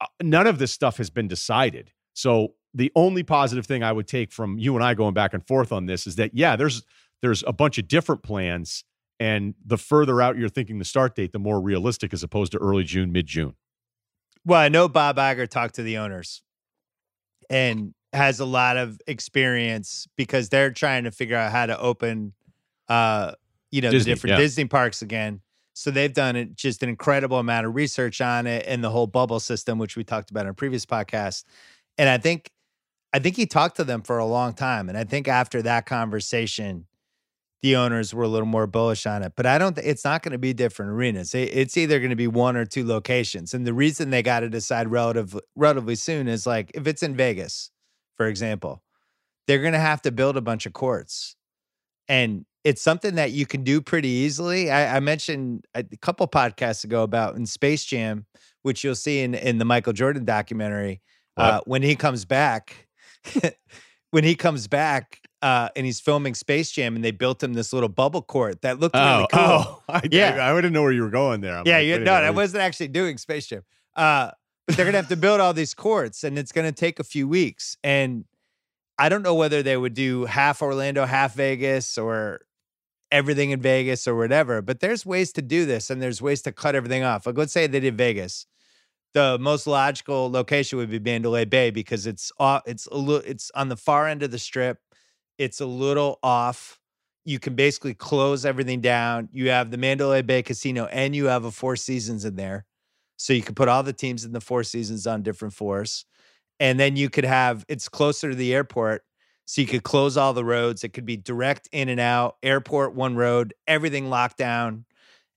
[0.00, 1.92] Uh, none of this stuff has been decided.
[2.18, 5.46] So the only positive thing I would take from you and I going back and
[5.46, 6.82] forth on this is that yeah, there's
[7.22, 8.82] there's a bunch of different plans,
[9.20, 12.58] and the further out you're thinking the start date, the more realistic as opposed to
[12.58, 13.54] early June, mid June.
[14.44, 16.42] Well, I know Bob Iger talked to the owners
[17.48, 22.32] and has a lot of experience because they're trying to figure out how to open,
[22.88, 23.30] uh,
[23.70, 24.40] you know, Disney, the different yeah.
[24.40, 25.40] Disney parks again.
[25.74, 29.38] So they've done just an incredible amount of research on it and the whole bubble
[29.38, 31.44] system, which we talked about in a previous podcast.
[31.98, 32.50] And I think
[33.12, 34.88] I think he talked to them for a long time.
[34.88, 36.86] And I think after that conversation,
[37.62, 39.32] the owners were a little more bullish on it.
[39.36, 41.34] But I don't it's not going to be different arenas.
[41.34, 43.52] it's either going to be one or two locations.
[43.52, 47.16] And the reason they got to decide relative relatively soon is like if it's in
[47.16, 47.70] Vegas,
[48.16, 48.82] for example,
[49.46, 51.34] they're going to have to build a bunch of courts.
[52.08, 54.70] And it's something that you can do pretty easily.
[54.70, 58.26] I, I mentioned uh, a couple podcasts ago about in Space Jam,
[58.62, 61.00] which you'll see in, in the Michael Jordan documentary
[61.38, 62.88] uh, when he comes back,
[64.10, 67.72] when he comes back uh, and he's filming Space Jam, and they built him this
[67.72, 69.42] little bubble court that looked oh, really cool.
[69.42, 71.58] Oh, I, yeah, I, I wouldn't know where you were going there.
[71.58, 73.62] I'm yeah, like, you, no, I wasn't actually doing Space Jam.
[73.94, 74.30] Uh,
[74.66, 77.28] but they're gonna have to build all these courts, and it's gonna take a few
[77.28, 77.76] weeks.
[77.84, 78.24] And
[78.98, 82.40] I don't know whether they would do half Orlando, half Vegas, or
[83.10, 84.60] everything in Vegas or whatever.
[84.60, 87.26] But there's ways to do this, and there's ways to cut everything off.
[87.26, 88.46] Like let's say they did Vegas
[89.14, 92.30] the most logical location would be Mandalay Bay because it's
[92.66, 94.78] it's a little it's on the far end of the strip.
[95.38, 96.78] It's a little off.
[97.24, 99.28] You can basically close everything down.
[99.32, 102.64] You have the Mandalay Bay Casino and you have a Four Seasons in there.
[103.16, 106.04] So you could put all the teams in the Four Seasons on different floors.
[106.60, 109.02] And then you could have it's closer to the airport.
[109.46, 110.84] So you could close all the roads.
[110.84, 114.84] It could be direct in and out, airport, one road, everything locked down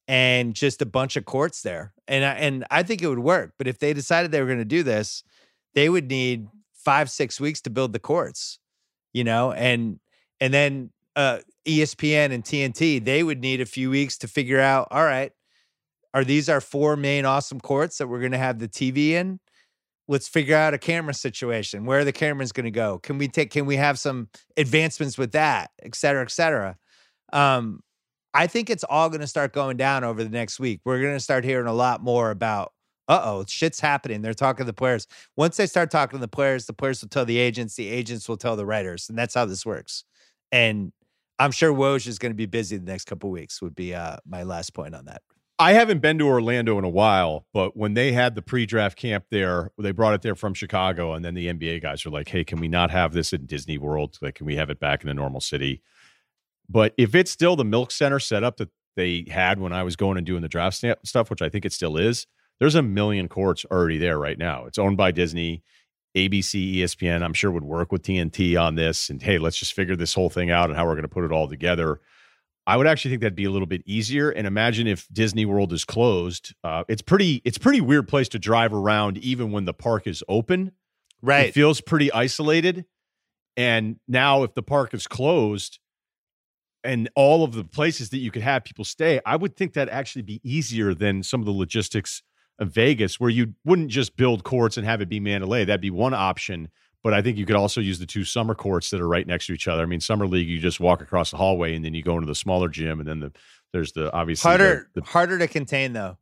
[0.08, 1.94] and just a bunch of courts there.
[2.12, 3.54] And I, and I think it would work.
[3.58, 5.24] But if they decided they were going to do this,
[5.76, 8.60] they would need five six weeks to build the courts,
[9.14, 10.00] you know, and
[10.42, 14.90] and then uh, ESPN and TNT they would need a few weeks to figure out.
[14.92, 15.32] All right,
[16.14, 19.40] are these our four main awesome courts that we're going to have the TV in?
[20.10, 21.86] Let's figure out a camera situation.
[21.86, 23.00] Where are the cameras going to go?
[23.00, 23.52] Can we take?
[23.52, 24.28] Can we have some
[24.58, 26.76] advancements with that, et cetera, et cetera?
[27.32, 27.82] Um,
[28.34, 30.82] I think it's all going to start going down over the next week.
[30.86, 32.74] We're going to start hearing a lot more about,
[33.08, 34.22] uh oh, shit's happening.
[34.22, 35.08] They're talking to the players.
[35.36, 38.30] Once they start talking to the players, the players will tell the agents, the agents
[38.30, 39.10] will tell the writers.
[39.10, 40.06] And that's how this works.
[40.52, 40.94] And
[41.40, 44.18] I'm sure Woj is going to be busy the next couple weeks, would be uh,
[44.26, 45.22] my last point on that.
[45.62, 49.26] I haven't been to Orlando in a while, but when they had the pre-draft camp
[49.30, 52.44] there, they brought it there from Chicago, and then the NBA guys were like, "Hey,
[52.44, 54.18] can we not have this in Disney World?
[54.24, 55.84] Like, can we have it back in a normal city?"
[56.72, 60.18] But if it's still the Milk Center setup that they had when I was going
[60.18, 62.28] and doing the draft stuff, which I think it still is,
[62.60, 64.66] there's a million courts already there right now.
[64.66, 65.64] It's owned by Disney.
[66.16, 69.10] ABC, ESPN, I'm sure would work with TNT on this.
[69.10, 71.24] And hey, let's just figure this whole thing out and how we're going to put
[71.24, 72.02] it all together.
[72.68, 74.30] I would actually think that'd be a little bit easier.
[74.30, 76.54] And imagine if Disney World is closed.
[76.64, 77.42] Uh, it's pretty.
[77.44, 80.74] It's pretty weird place to drive around, even when the park is open.
[81.22, 81.48] Right.
[81.48, 82.86] It feels pretty isolated.
[83.58, 85.80] And now, if the park is closed,
[86.84, 89.90] and all of the places that you could have people stay, I would think that
[89.90, 92.24] actually be easier than some of the logistics
[92.60, 95.66] of Vegas, where you wouldn't just build courts and have it be Mandalay.
[95.66, 96.70] That'd be one option.
[97.04, 99.48] But I think you could also use the two summer courts that are right next
[99.48, 99.82] to each other.
[99.82, 102.28] I mean, summer league, you just walk across the hallway and then you go into
[102.28, 103.32] the smaller gym, and then the
[103.74, 106.18] there's the obviously harder the, the, harder to contain though.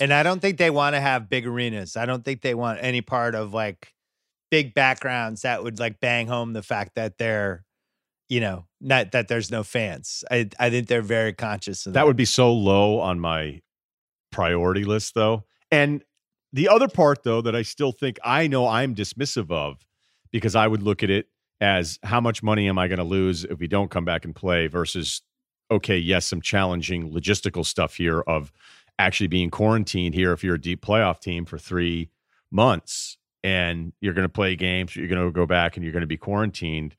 [0.00, 1.96] And I don't think they want to have big arenas.
[1.96, 3.94] I don't think they want any part of like
[4.50, 7.64] big backgrounds that would like bang home the fact that they're,
[8.28, 10.24] you know, not that there's no fans.
[10.30, 12.00] I I think they're very conscious of that.
[12.00, 13.60] that would be so low on my
[14.30, 15.44] priority list though.
[15.70, 16.04] And
[16.52, 19.78] the other part though that I still think I know I'm dismissive of
[20.30, 21.28] because I would look at it
[21.60, 24.34] as how much money am I going to lose if we don't come back and
[24.34, 25.22] play versus
[25.70, 28.52] okay, yes, some challenging logistical stuff here of
[28.98, 32.08] actually being quarantined here if you're a deep playoff team for 3
[32.50, 36.00] months and you're going to play games, you're going to go back and you're going
[36.00, 36.96] to be quarantined.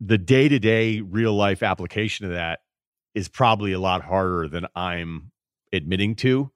[0.00, 2.60] The day-to-day real life application of that
[3.14, 5.32] is probably a lot harder than I'm
[5.72, 6.50] admitting to.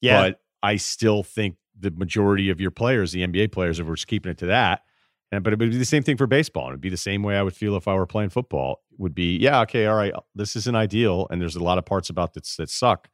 [0.00, 0.22] yeah.
[0.22, 4.08] But I still think the majority of your players, the NBA players, if we're just
[4.08, 4.82] keeping it to that,
[5.30, 6.64] and but it would be the same thing for baseball.
[6.64, 8.82] And it'd be the same way I would feel if I were playing football.
[8.96, 12.10] Would be, yeah, okay, all right, this isn't ideal, and there's a lot of parts
[12.10, 13.08] about this that suck.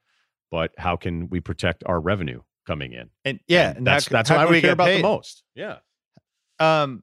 [0.50, 3.10] But how can we protect our revenue coming in?
[3.24, 5.42] and yeah, And and that's how, that's how what I would care about the most.
[5.54, 5.78] Yeah,
[6.60, 7.02] Um,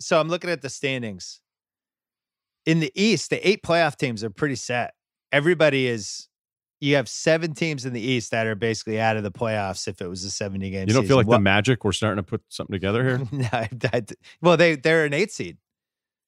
[0.00, 1.40] so I'm looking at the standings.
[2.66, 4.94] In the East, the eight playoff teams are pretty set.
[5.32, 6.28] Everybody is.
[6.80, 10.02] You have seven teams in the East that are basically out of the playoffs if
[10.02, 10.86] it was a 70 game.
[10.86, 13.18] you don't feel like What, the Magic we're starting to put something together here.
[13.32, 14.02] no, I, I,
[14.42, 15.56] well, they they're an eight seed,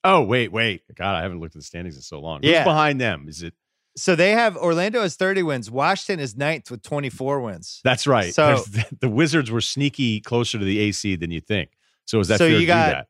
[0.02, 2.40] oh wait, wait, God, I haven't looked at the standings in so long.
[2.42, 2.64] Who's Yeah.
[2.64, 3.26] behind them?
[3.28, 3.52] Is it?
[3.98, 5.70] so they have Orlando has 30 wins.
[5.70, 7.80] Washington is ninth with 24 wins.
[7.84, 8.32] That's right.
[8.32, 11.70] So- There's- the Wizards were sneaky closer to the AC than you think.
[12.06, 13.06] So is that So fair you to do got- that?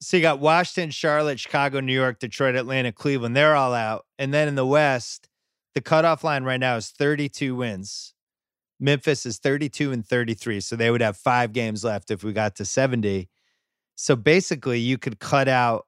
[0.00, 3.36] So you got Washington, Charlotte, Chicago, New York, Detroit, Atlanta, Cleveland.
[3.36, 4.06] They're all out.
[4.18, 5.28] And then in the West,
[5.74, 8.14] the cutoff line right now is 32 wins.
[8.80, 10.60] Memphis is 32 and 33.
[10.60, 13.28] So they would have five games left if we got to 70.
[13.96, 15.86] So basically, you could cut out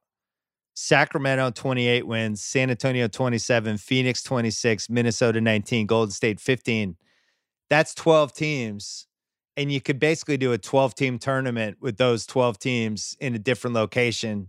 [0.74, 6.96] Sacramento 28 wins, San Antonio 27, Phoenix 26, Minnesota 19, Golden State 15.
[7.68, 9.06] That's 12 teams.
[9.56, 13.38] And you could basically do a 12 team tournament with those 12 teams in a
[13.38, 14.48] different location,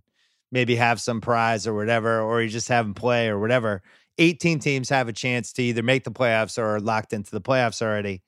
[0.52, 3.82] maybe have some prize or whatever, or you just have them play or whatever.
[4.18, 7.41] 18 teams have a chance to either make the playoffs or are locked into the
[7.41, 8.22] playoffs already.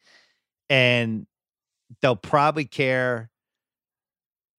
[0.69, 1.27] And
[2.01, 3.29] they'll probably care.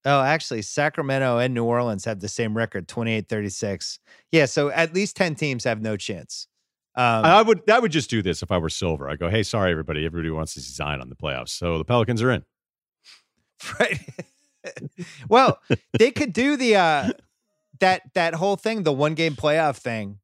[0.05, 3.99] Oh, actually, Sacramento and New Orleans have the same record, 28 36.
[4.31, 4.45] Yeah.
[4.45, 6.47] So at least 10 teams have no chance.
[6.97, 9.09] Um, I would I would just do this if I were silver.
[9.09, 12.21] I go, hey, sorry everybody, everybody wants to Zion on the playoffs, so the Pelicans
[12.21, 12.43] are in.
[13.79, 13.99] Right.
[15.29, 15.59] well,
[15.97, 17.09] they could do the uh
[17.79, 20.19] that that whole thing, the one game playoff thing.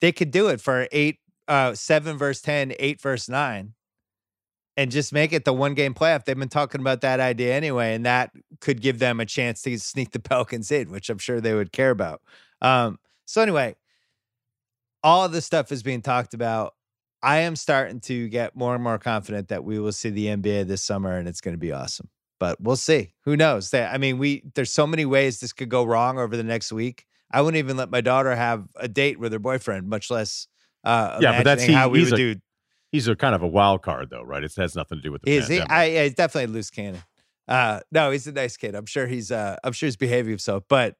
[0.00, 1.18] They could do it for eight
[1.48, 3.74] uh seven verse 10, eight verse nine,
[4.76, 6.24] and just make it the one game playoff.
[6.24, 8.30] They've been talking about that idea anyway, and that
[8.60, 11.72] could give them a chance to sneak the Pelicans in, which I'm sure they would
[11.72, 12.22] care about.
[12.60, 13.76] Um, so anyway,
[15.02, 16.74] all of this stuff is being talked about.
[17.22, 20.66] I am starting to get more and more confident that we will see the NBA
[20.66, 22.08] this summer and it's going to be awesome.
[22.38, 23.12] But we'll see.
[23.24, 23.70] Who knows?
[23.70, 26.72] That I mean, we there's so many ways this could go wrong over the next
[26.72, 27.04] week.
[27.30, 30.46] I wouldn't even let my daughter have a date with her boyfriend, much less
[30.82, 32.40] uh Yeah, but that's imagining how we he's would a- do.
[32.90, 34.42] He's a kind of a wild card though, right?
[34.42, 35.60] It has nothing to do with the Is he?
[35.60, 37.02] I yeah, he's definitely a loose cannon.
[37.46, 38.74] Uh no, he's a nice kid.
[38.74, 40.64] I'm sure he's uh I'm sure he's behaving himself.
[40.68, 40.96] But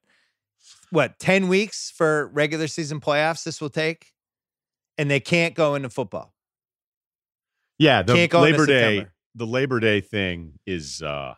[0.91, 4.07] what, 10 weeks for regular season playoffs this will take?
[4.99, 6.35] And they can't go into football.
[7.79, 9.13] yeah, the Can't go into Labor Day, September.
[9.35, 11.35] the Labor Day thing is uh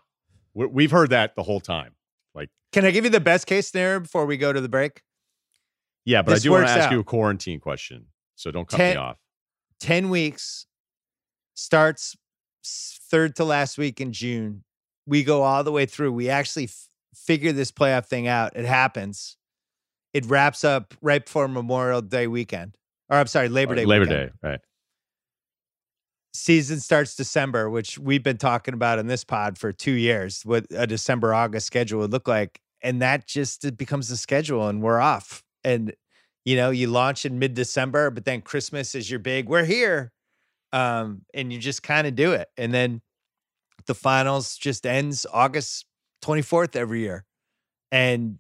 [0.55, 1.95] we- we've heard that the whole time.
[2.35, 5.03] Like can I give you the best case scenario before we go to the break?
[6.05, 6.93] Yeah, but This I do want to ask out.
[6.93, 9.19] you a quarantine question, so don't cut Ten- me off.
[9.81, 10.67] 10 weeks
[11.55, 12.17] starts
[12.65, 14.65] third to last week in June.
[15.07, 16.13] We go all the way through.
[16.13, 18.57] We actually f- figure this playoff thing out.
[18.57, 19.37] It happens.
[20.13, 22.77] It wraps up right before Memorial Day weekend.
[23.09, 23.85] Or I'm sorry, Labor Day.
[23.85, 24.31] Labor weekend.
[24.31, 24.61] Day, right?
[26.35, 30.67] Season starts December, which we've been talking about in this pod for two years, what
[30.71, 32.61] a December August schedule would look like.
[32.83, 35.43] And that just it becomes the schedule and we're off.
[35.63, 35.95] And
[36.45, 40.13] you know, you launch in mid December, but then Christmas is your big, we're here.
[40.73, 42.49] Um, and you just kind of do it.
[42.57, 43.03] And then
[43.87, 45.85] the finals just ends August
[46.23, 47.25] 24th every year.
[47.91, 48.39] And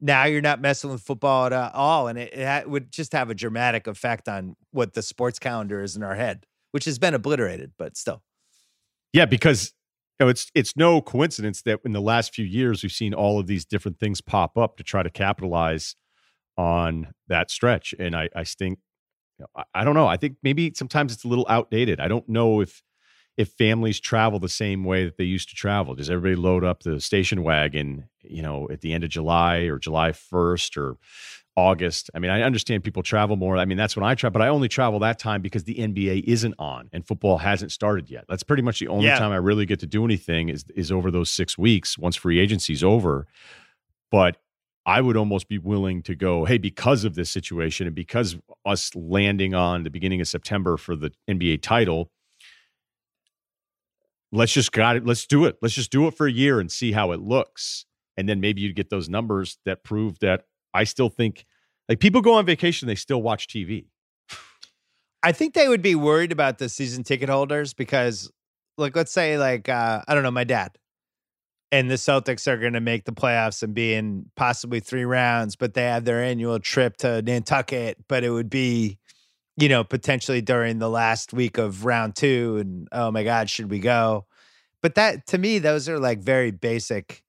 [0.00, 3.34] now you're not messing with football at all, and it, it would just have a
[3.34, 7.72] dramatic effect on what the sports calendar is in our head, which has been obliterated,
[7.78, 8.22] but still.
[9.12, 9.72] Yeah, because
[10.18, 13.38] you know, it's it's no coincidence that in the last few years we've seen all
[13.38, 15.94] of these different things pop up to try to capitalize
[16.58, 18.80] on that stretch, and I I think
[19.38, 20.08] you know, I, I don't know.
[20.08, 22.00] I think maybe sometimes it's a little outdated.
[22.00, 22.82] I don't know if
[23.36, 25.94] if families travel the same way that they used to travel.
[25.94, 29.78] Does everybody load up the station wagon, you know, at the end of July or
[29.78, 30.96] July 1st or
[31.56, 32.10] August?
[32.14, 33.56] I mean, I understand people travel more.
[33.56, 36.24] I mean, that's when I travel, but I only travel that time because the NBA
[36.24, 38.26] isn't on and football hasn't started yet.
[38.28, 39.18] That's pretty much the only yeah.
[39.18, 42.38] time I really get to do anything is is over those 6 weeks once free
[42.38, 43.26] agency's over.
[44.10, 44.36] But
[44.84, 48.36] I would almost be willing to go, hey, because of this situation and because
[48.66, 52.10] us landing on the beginning of September for the NBA title,
[54.32, 55.06] let's just got it.
[55.06, 55.58] Let's do it.
[55.62, 57.84] Let's just do it for a year and see how it looks.
[58.16, 61.44] And then maybe you get those numbers that prove that I still think
[61.88, 63.86] like people go on vacation, they still watch TV.
[65.22, 68.30] I think they would be worried about the season ticket holders because,
[68.76, 70.76] like, let's say, like, uh, I don't know, my dad
[71.72, 75.56] and the Celtics are going to make the playoffs and be in possibly three rounds,
[75.56, 78.98] but they have their annual trip to Nantucket, but it would be,
[79.56, 82.58] you know, potentially during the last week of round two.
[82.60, 84.26] And oh my God, should we go?
[84.80, 87.22] But that to me, those are like very basic,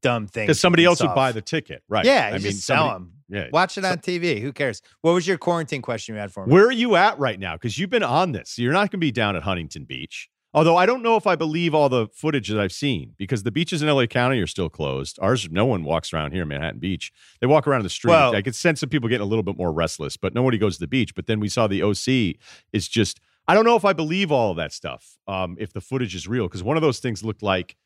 [0.00, 0.46] dumb things.
[0.46, 2.04] Because somebody else would buy the ticket, right?
[2.04, 3.12] Yeah, I mean, sell somebody, them.
[3.28, 4.40] Yeah, watch it on TV.
[4.40, 4.80] Who cares?
[5.02, 6.52] What was your quarantine question you had for me?
[6.52, 7.54] Where are you at right now?
[7.54, 8.58] Because you've been on this.
[8.58, 10.30] You're not going to be down at Huntington Beach.
[10.54, 13.50] Although I don't know if I believe all the footage that I've seen because the
[13.50, 15.18] beaches in LA County are still closed.
[15.20, 17.12] Ours, no one walks around here in Manhattan Beach.
[17.40, 18.12] They walk around the street.
[18.12, 20.76] Well, I could sense some people getting a little bit more restless, but nobody goes
[20.76, 21.14] to the beach.
[21.14, 22.40] But then we saw the OC
[22.72, 25.82] is just, I don't know if I believe all of that stuff, um, if the
[25.82, 27.76] footage is real, because one of those things looked like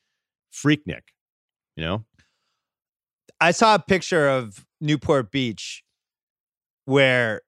[0.53, 1.11] Freaknik,
[1.77, 2.05] you know?
[3.41, 5.83] I saw a picture of Newport Beach
[6.85, 7.43] where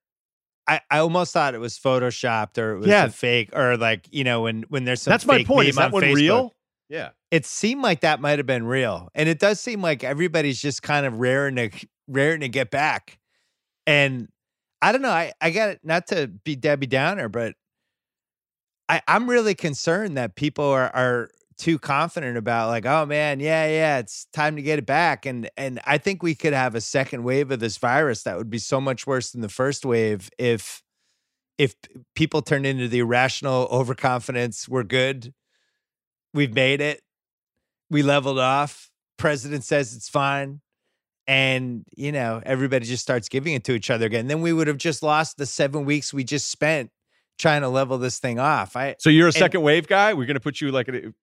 [0.67, 3.05] I, I almost thought it was photoshopped or it was yeah.
[3.05, 5.69] a fake or like you know when when there's some that's my point.
[5.69, 6.53] Is that one Facebook, real?
[6.89, 7.11] Yeah.
[7.31, 10.83] It seemed like that might have been real and it does seem like everybody's just
[10.83, 11.71] kind of raring to
[12.07, 13.19] raring to get back
[13.87, 14.29] and
[14.81, 17.55] I don't know I I got it not to be Debbie Downer but
[18.89, 23.67] I I'm really concerned that people are are too confident about like oh man yeah
[23.67, 26.81] yeah it's time to get it back and and i think we could have a
[26.81, 30.31] second wave of this virus that would be so much worse than the first wave
[30.39, 30.83] if
[31.59, 31.75] if
[32.15, 35.33] people turn into the irrational overconfidence we're good.
[36.33, 37.01] We've made it.
[37.91, 38.91] We leveled off.
[39.19, 40.61] President says it's fine.
[41.27, 44.27] And you know everybody just starts giving it to each other again.
[44.27, 46.91] Then we would have just lost the seven weeks we just spent
[47.39, 48.77] trying to level this thing off.
[48.77, 50.13] I so you're a second wave guy.
[50.13, 51.15] We're going to put you like a,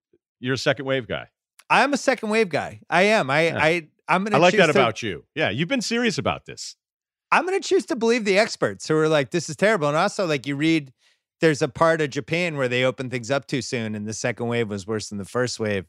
[0.41, 1.27] you're a second wave guy.
[1.69, 2.81] I'm a second wave guy.
[2.89, 3.29] I am.
[3.29, 3.57] I yeah.
[3.63, 4.35] I I'm gonna.
[4.35, 5.23] I like that to, about you.
[5.35, 6.75] Yeah, you've been serious about this.
[7.31, 10.25] I'm gonna choose to believe the experts who are like, this is terrible, and also
[10.25, 10.91] like you read.
[11.39, 14.47] There's a part of Japan where they open things up too soon, and the second
[14.47, 15.85] wave was worse than the first wave.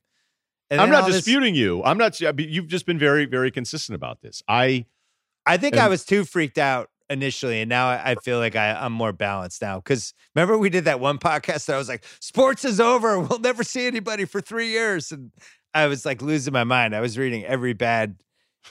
[0.70, 1.84] And I'm not disputing this, you.
[1.84, 2.18] I'm not.
[2.20, 4.42] You've just been very, very consistent about this.
[4.48, 4.86] I,
[5.44, 8.72] I think am, I was too freaked out initially, and now I feel like I,
[8.72, 9.76] I'm more balanced now.
[9.76, 13.20] Because remember, we did that one podcast that I was like, "Sports is over.
[13.32, 15.30] We'll never see anybody for three years," and
[15.74, 16.94] I was like losing my mind.
[16.94, 18.16] I was reading every bad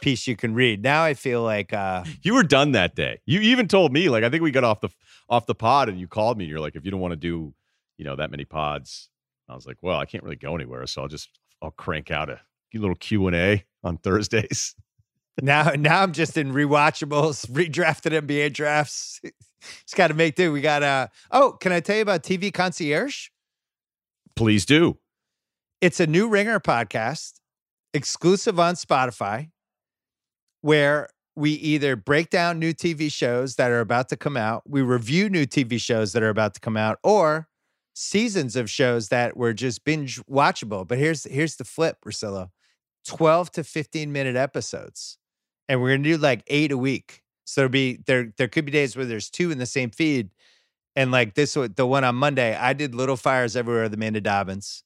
[0.01, 0.83] piece you can read.
[0.83, 3.19] Now I feel like uh, you were done that day.
[3.25, 4.89] You even told me like I think we got off the
[5.29, 6.45] off the pod, and you called me.
[6.45, 7.53] and You're like, if you don't want to do,
[7.97, 9.09] you know, that many pods,
[9.47, 11.29] I was like, well, I can't really go anywhere, so I'll just
[11.61, 12.39] I'll crank out a
[12.73, 14.75] little Q and A on Thursdays
[15.39, 19.21] now, now I'm just in rewatchables, redrafted NBA drafts.
[19.85, 20.51] Just got to make do.
[20.51, 23.27] We got uh oh, can I tell you about TV Concierge?
[24.35, 24.97] Please do.
[25.81, 27.33] It's a new Ringer podcast,
[27.93, 29.51] exclusive on Spotify,
[30.61, 34.81] where we either break down new TV shows that are about to come out, we
[34.81, 37.47] review new TV shows that are about to come out, or
[37.93, 40.87] seasons of shows that were just binge watchable.
[40.87, 42.49] But here's here's the flip, Russillo.
[43.05, 45.17] 12 to 15 minute episodes
[45.71, 47.23] and we're gonna do like eight a week.
[47.45, 50.29] So there'll be there there could be days where there's two in the same feed.
[50.97, 54.83] And like this the one on Monday, I did Little Fires Everywhere, the Amanda Dobbins.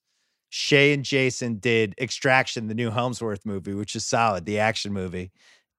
[0.49, 5.31] Shea and Jason did Extraction, the new Hemsworth movie, which is solid, the action movie.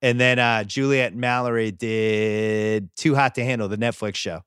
[0.03, 4.43] And then uh, Juliet Mallory did Too Hot to Handle, the Netflix show.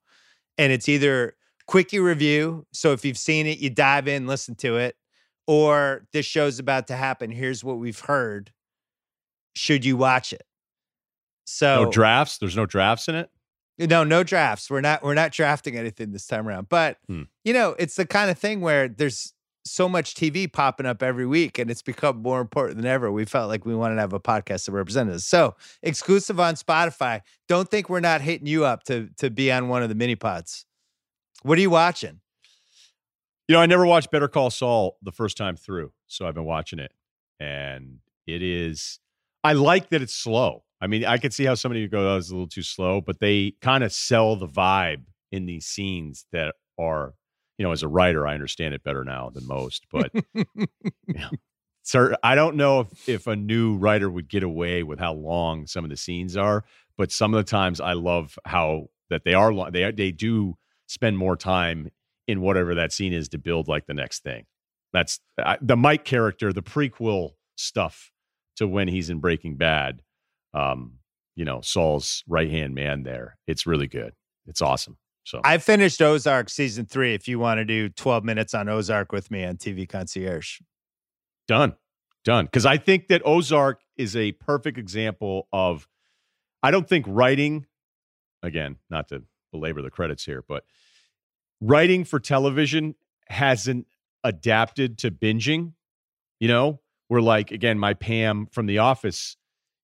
[0.58, 1.36] And it's either
[1.68, 2.68] quickie review.
[2.74, 4.98] So if you've seen it, you dive in, listen to it,
[5.48, 7.32] or this show's about to happen.
[7.32, 8.52] Here's what we've heard.
[9.56, 10.44] Should you watch it?
[11.52, 12.38] So no drafts.
[12.38, 13.30] There's no drafts in it.
[13.78, 14.70] No, no drafts.
[14.70, 16.70] We're not we're not drafting anything this time around.
[16.70, 17.24] But hmm.
[17.44, 19.34] you know, it's the kind of thing where there's
[19.66, 23.12] so much TV popping up every week, and it's become more important than ever.
[23.12, 25.26] We felt like we wanted to have a podcast that represented us.
[25.26, 27.22] So exclusive on Spotify.
[27.48, 30.16] Don't think we're not hitting you up to to be on one of the mini
[30.16, 30.66] pods.
[31.44, 32.20] What are you watching?
[33.48, 36.46] You know, I never watched Better Call Saul the first time through, so I've been
[36.46, 36.92] watching it,
[37.40, 39.00] and it is.
[39.44, 40.64] I like that it's slow.
[40.82, 43.02] I mean, I could see how somebody would go, "Oh, it's a little too slow,"
[43.02, 47.14] but they kind of sell the vibe in these scenes that are
[47.60, 49.86] you know, as a writer, I understand it better now than most.
[49.92, 50.66] But you
[51.10, 51.30] know,
[51.84, 55.68] sir, I don't know if, if a new writer would get away with how long
[55.68, 56.64] some of the scenes are.
[56.98, 59.74] But some of the times, I love how that they are long.
[59.74, 60.56] They they do
[60.88, 61.90] spend more time
[62.30, 64.46] in whatever that scene is to build like the next thing.
[64.94, 68.10] That's I, the Mike character, the prequel stuff
[68.60, 70.02] to when he's in Breaking Bad.
[70.54, 71.00] Um,
[71.36, 73.38] you know, Saul's right hand man there.
[73.48, 74.14] It's really good.
[74.46, 74.98] It's awesome.
[75.24, 77.14] So I finished Ozark season three.
[77.14, 80.60] If you want to do 12 minutes on Ozark with me on TV Concierge,
[81.48, 81.76] done,
[82.26, 82.46] done.
[82.46, 85.88] Because I think that Ozark is a perfect example of.
[86.62, 87.68] I don't think writing,
[88.44, 89.24] again, not to
[89.54, 90.66] belabor the credits here, but
[91.62, 92.96] writing for television
[93.30, 93.88] hasn't
[94.26, 95.74] adapted to binging.
[96.42, 96.80] You know,
[97.10, 99.36] we're like again, my Pam from The Office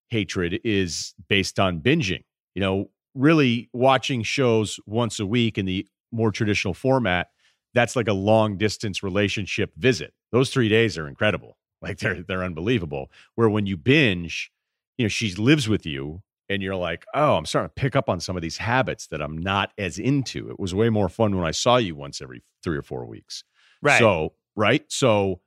[0.09, 2.23] hatred is based on binging.
[2.53, 7.27] You know, really watching shows once a week in the more traditional format,
[7.73, 10.13] that's like a long distance relationship visit.
[10.31, 11.57] Those three days are incredible.
[11.81, 13.11] Like they're they're unbelievable.
[13.35, 14.51] Where when you binge,
[14.97, 18.09] you know, she lives with you and you're like, oh, I'm starting to pick up
[18.09, 20.49] on some of these habits that I'm not as into.
[20.49, 23.43] It was way more fun when I saw you once every three or four weeks.
[23.81, 23.99] Right.
[23.99, 24.83] So, right.
[24.87, 25.41] So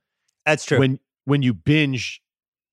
[0.45, 0.79] that's true.
[0.79, 0.99] When
[1.29, 2.21] when you binge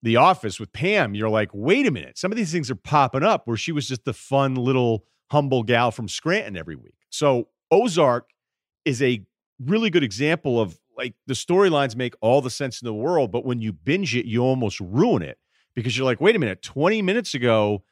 [0.01, 3.23] the Office with Pam, you're like, wait a minute, some of these things are popping
[3.23, 6.95] up where she was just the fun little humble gal from Scranton every week.
[7.09, 8.29] So Ozark
[8.83, 9.23] is a
[9.63, 13.45] really good example of like the storylines make all the sense in the world, but
[13.45, 15.37] when you binge it, you almost ruin it
[15.75, 17.83] because you're like, wait a minute, 20 minutes ago,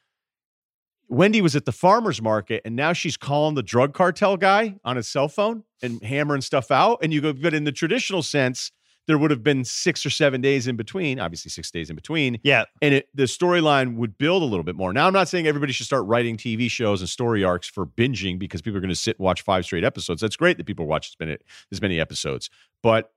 [1.07, 4.95] Wendy was at the farmer's market and now she's calling the drug cartel guy on
[4.95, 6.99] his cell phone and hammering stuff out.
[7.03, 8.71] And you go, but in the traditional sense,
[9.07, 12.39] there would have been six or seven days in between, obviously six days in between.
[12.43, 12.65] Yeah.
[12.81, 14.93] And it, the storyline would build a little bit more.
[14.93, 18.39] Now, I'm not saying everybody should start writing TV shows and story arcs for binging
[18.39, 20.21] because people are going to sit and watch five straight episodes.
[20.21, 21.37] That's great that people watch as many,
[21.81, 22.49] many episodes.
[22.81, 23.11] But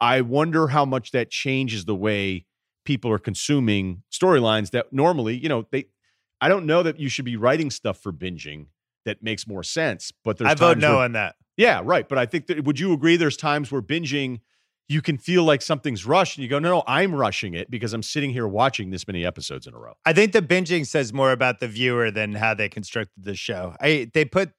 [0.00, 2.46] I wonder how much that changes the way
[2.84, 5.86] people are consuming storylines that normally, you know, they,
[6.40, 8.66] I don't know that you should be writing stuff for binging
[9.04, 10.12] that makes more sense.
[10.24, 11.36] But there's I vote no where, on that.
[11.56, 12.08] Yeah, right.
[12.08, 14.40] But I think that would you agree there's times where binging–
[14.88, 17.92] you can feel like something's rushed and you go, no, no, I'm rushing it because
[17.92, 19.94] I'm sitting here watching this many episodes in a row.
[20.04, 23.74] I think the binging says more about the viewer than how they constructed the show.
[23.80, 24.52] I they put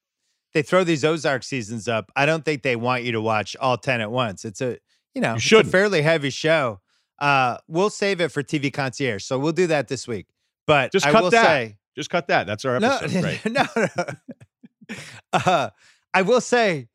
[0.53, 2.11] they throw these Ozark seasons up.
[2.15, 4.43] I don't think they want you to watch all 10 at once.
[4.43, 4.77] It's a,
[5.13, 6.81] you know, you it's a fairly heavy show.
[7.19, 9.23] Uh, we'll save it for TV concierge.
[9.23, 10.27] So we'll do that this week.
[10.65, 11.45] But just I cut will that.
[11.45, 12.47] say just cut that.
[12.47, 13.13] That's our episode.
[13.13, 13.45] No, right.
[13.45, 14.05] no, no.
[15.33, 15.69] Uh,
[16.13, 16.87] I will say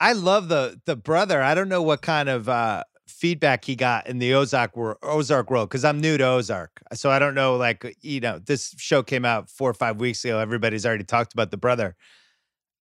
[0.00, 1.42] I love the the brother.
[1.42, 5.50] I don't know what kind of uh feedback he got in the Ozark world, Ozark
[5.50, 7.56] world because I'm new to Ozark, so I don't know.
[7.56, 10.38] Like you know, this show came out four or five weeks ago.
[10.38, 11.96] Everybody's already talked about the brother.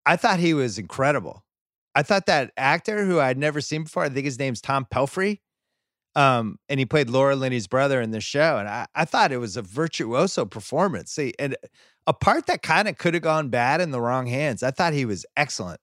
[0.05, 1.43] I thought he was incredible.
[1.95, 4.03] I thought that actor who I'd never seen before.
[4.03, 5.39] I think his name's Tom Pelphrey.
[6.15, 9.37] Um, and he played Laura Linney's brother in the show, and I, I thought it
[9.37, 11.11] was a virtuoso performance.
[11.11, 11.55] See, and
[12.07, 14.63] a part that kind of could have gone bad in the wrong hands.
[14.63, 15.79] I thought he was excellent.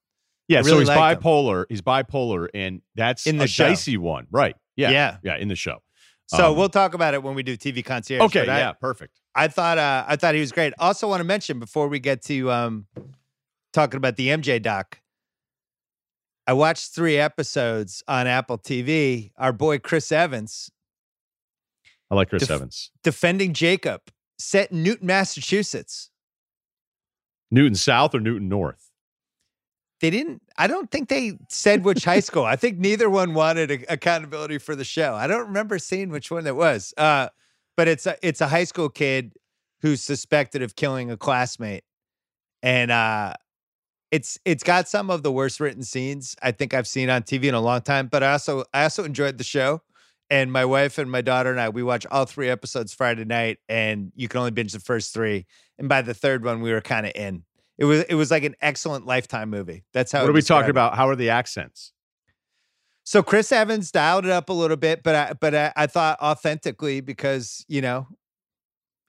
[0.49, 1.61] Yeah, really so he's bipolar.
[1.61, 1.67] Him.
[1.71, 3.69] He's bipolar, and that's in the a show.
[3.69, 4.57] dicey one, right?
[4.77, 5.83] Yeah, yeah, yeah, in the show.
[6.27, 8.23] So um, we'll talk about it when we do TV concierge.
[8.23, 9.21] Okay, yeah, perfect.
[9.35, 10.73] I thought uh, I thought he was great.
[10.79, 12.87] Also, want to mention before we get to um,
[13.73, 15.01] talking about the MJ doc.
[16.47, 19.33] I watched three episodes on Apple TV.
[19.39, 20.71] Our boy Chris Evans.
[22.11, 24.03] I like Chris def- Evans defending Jacob,
[24.39, 26.11] set in Newton, Massachusetts.
[27.51, 28.91] Newton South or Newton North?
[30.01, 32.45] They didn't i don't think they said which high school.
[32.45, 35.15] I think neither one wanted a, accountability for the show.
[35.15, 37.29] I don't remember seeing which one it was uh,
[37.77, 39.33] but it's a it's a high school kid
[39.81, 41.85] who's suspected of killing a classmate.
[42.63, 43.35] And uh,
[44.11, 47.45] it's it's got some of the worst written scenes i think i've seen on tv
[47.45, 49.83] in a long time but i also i also enjoyed the show.
[50.31, 53.59] And my wife and my daughter and i we watch all three episodes friday night
[53.69, 55.47] and you can only binge the first three.
[55.79, 57.43] And by the third one we were kind of in
[57.79, 59.85] it was it was like an excellent lifetime movie.
[59.93, 60.21] That's how.
[60.21, 60.97] What are we talking about?
[60.97, 61.93] How are the accents?
[63.05, 66.19] So Chris Evans dialed it up a little bit, but I but I, I thought
[66.21, 68.07] authentically because you know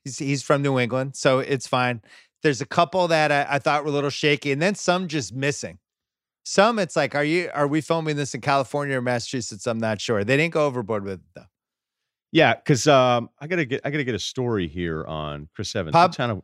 [0.04, 2.02] he's he's from New England, so it's fine.
[2.44, 5.34] There's a couple that I, I thought were a little shaky, and then some just
[5.34, 5.80] missing.
[6.44, 9.66] Some it's like, are you are we filming this in California or Massachusetts?
[9.66, 10.24] I'm not sure.
[10.24, 11.46] They didn't go overboard with it though.
[12.32, 15.94] Yeah, because um, I gotta get I gotta get a story here on Chris Evans.
[15.94, 16.42] Pop, What town?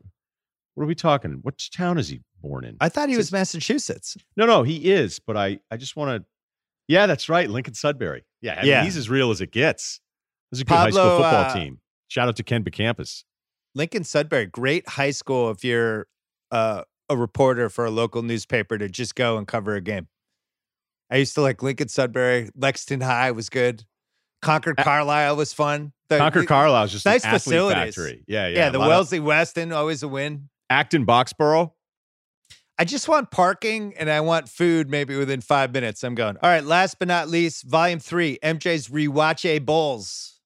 [0.76, 1.40] What are we talking?
[1.42, 2.78] What town is he born in?
[2.80, 4.18] I thought he was Massachusetts.
[4.38, 5.20] No, no, he is.
[5.20, 6.26] But I I just want to.
[6.88, 8.24] Yeah, that's right, Lincoln Sudbury.
[8.42, 8.76] Yeah, I yeah.
[8.78, 10.00] Mean, he's as real as it gets.
[10.52, 11.80] This is a good Pablo, high school football uh, team.
[12.08, 13.24] Shout out to Ken Campus.
[13.74, 16.08] Lincoln Sudbury, great high school if you're
[16.52, 20.08] uh, a reporter for a local newspaper to just go and cover a game.
[21.10, 22.50] I used to like Lincoln Sudbury.
[22.56, 23.86] Lexington High was good.
[24.42, 25.94] Concord Carlisle was fun.
[26.10, 27.96] The, Concord Carlisle is just nice facilities.
[27.96, 28.24] Factory.
[28.28, 28.58] Yeah, yeah.
[28.58, 30.50] Yeah, the Wellesley of, Weston always a win.
[30.72, 31.74] Acton Boxborough.
[32.80, 36.02] I just want parking and I want food maybe within five minutes.
[36.02, 36.38] I'm going.
[36.42, 36.64] All right.
[36.64, 40.40] Last but not least, volume three, MJ's Rewatch A Bulls.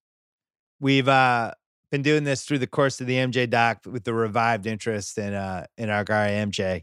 [0.80, 1.52] We've uh
[1.91, 5.35] been doing this through the course of the MJ doc with the revived interest in
[5.35, 6.81] uh in our guy MJ.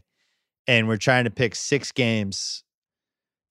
[0.65, 2.63] And we're trying to pick six games.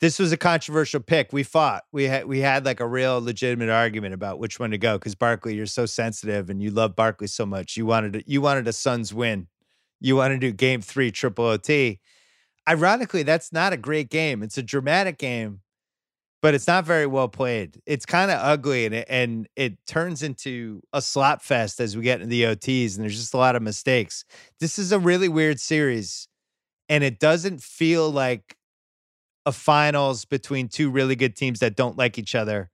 [0.00, 1.34] This was a controversial pick.
[1.34, 1.84] We fought.
[1.92, 5.14] We had we had like a real legitimate argument about which one to go because
[5.14, 7.76] Barkley, you're so sensitive and you love Barkley so much.
[7.76, 9.48] You wanted to, you wanted a Suns win.
[10.02, 12.00] You want to do game three triple OT.
[12.68, 14.42] Ironically, that's not a great game.
[14.42, 15.60] It's a dramatic game
[16.42, 17.80] but it's not very well played.
[17.86, 22.02] It's kind of ugly and it, and it turns into a slot fest as we
[22.02, 24.24] get into the OTs and there's just a lot of mistakes.
[24.58, 26.26] This is a really weird series
[26.88, 28.56] and it doesn't feel like
[29.46, 32.70] a finals between two really good teams that don't like each other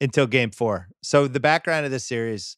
[0.00, 0.88] until game 4.
[1.02, 2.56] So the background of this series,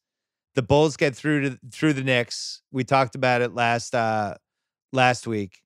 [0.57, 2.62] the Bulls get through to through the Knicks.
[2.73, 4.35] We talked about it last uh
[4.93, 5.62] last week.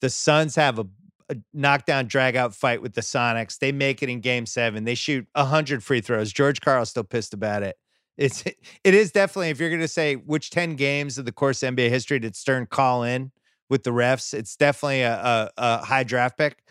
[0.00, 0.86] The Suns have a
[1.30, 3.58] a knockdown drag out fight with the Sonics.
[3.58, 4.84] They make it in game seven.
[4.84, 6.32] They shoot 100 free throws.
[6.32, 7.76] George Karl's still pissed about it.
[8.16, 8.44] It's
[8.84, 11.74] it is definitely if you're going to say which 10 games of the course of
[11.74, 13.32] NBA history did Stern call in
[13.70, 16.62] with the refs, it's definitely a, a, a high draft pick.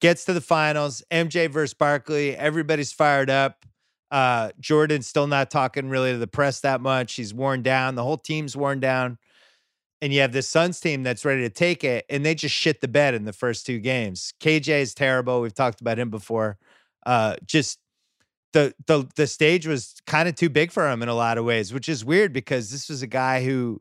[0.00, 2.36] Gets to the finals, MJ versus Barkley.
[2.36, 3.64] Everybody's fired up.
[4.12, 7.14] Uh, Jordan's still not talking really to the press that much.
[7.14, 7.96] He's worn down.
[7.96, 9.18] The whole team's worn down
[10.02, 12.80] and you have this Suns team that's ready to take it, and they just shit
[12.80, 14.34] the bed in the first two games.
[14.40, 15.40] KJ is terrible.
[15.40, 16.58] We've talked about him before.
[17.06, 17.78] Uh, just
[18.52, 21.44] the the the stage was kind of too big for him in a lot of
[21.44, 23.80] ways, which is weird because this was a guy who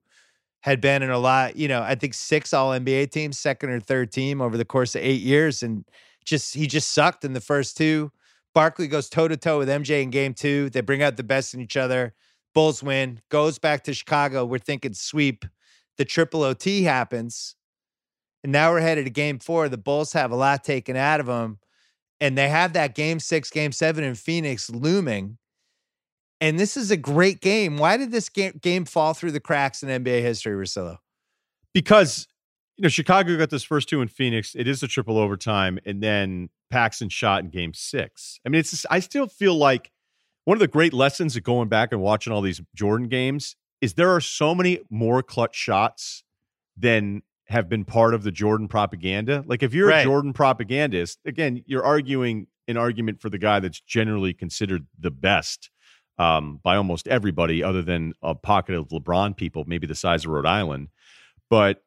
[0.61, 3.79] had been in a lot, you know, I think six all NBA teams, second or
[3.79, 5.83] third team over the course of eight years, and
[6.23, 8.11] just he just sucked in the first two.
[8.53, 10.69] Barkley goes toe to toe with MJ in game two.
[10.69, 12.13] They bring out the best in each other.
[12.53, 14.43] Bulls win, goes back to Chicago.
[14.45, 15.45] We're thinking sweep
[15.97, 17.55] the triple OT happens.
[18.43, 19.69] And now we're headed to game four.
[19.69, 21.59] The Bulls have a lot taken out of them.
[22.19, 25.37] And they have that game six, game seven in Phoenix looming.
[26.39, 27.77] And this is a great game.
[27.77, 30.97] Why did this game, fall through the cracks in NBA history, Russillo?
[31.73, 32.27] Because,
[32.77, 34.55] you know, Chicago got this first two in Phoenix.
[34.55, 35.77] It is a triple overtime.
[35.85, 38.39] And then Paxson shot in game six.
[38.45, 39.91] I mean, it's just, I still feel like
[40.45, 43.93] one of the great lessons of going back and watching all these Jordan games is
[43.93, 46.23] there are so many more clutch shots
[46.75, 49.43] than have been part of the Jordan propaganda.
[49.45, 50.01] Like if you're right.
[50.01, 55.11] a Jordan propagandist, again, you're arguing an argument for the guy that's generally considered the
[55.11, 55.69] best
[56.17, 60.31] um, by almost everybody, other than a pocket of LeBron people, maybe the size of
[60.31, 60.87] Rhode Island.
[61.49, 61.83] But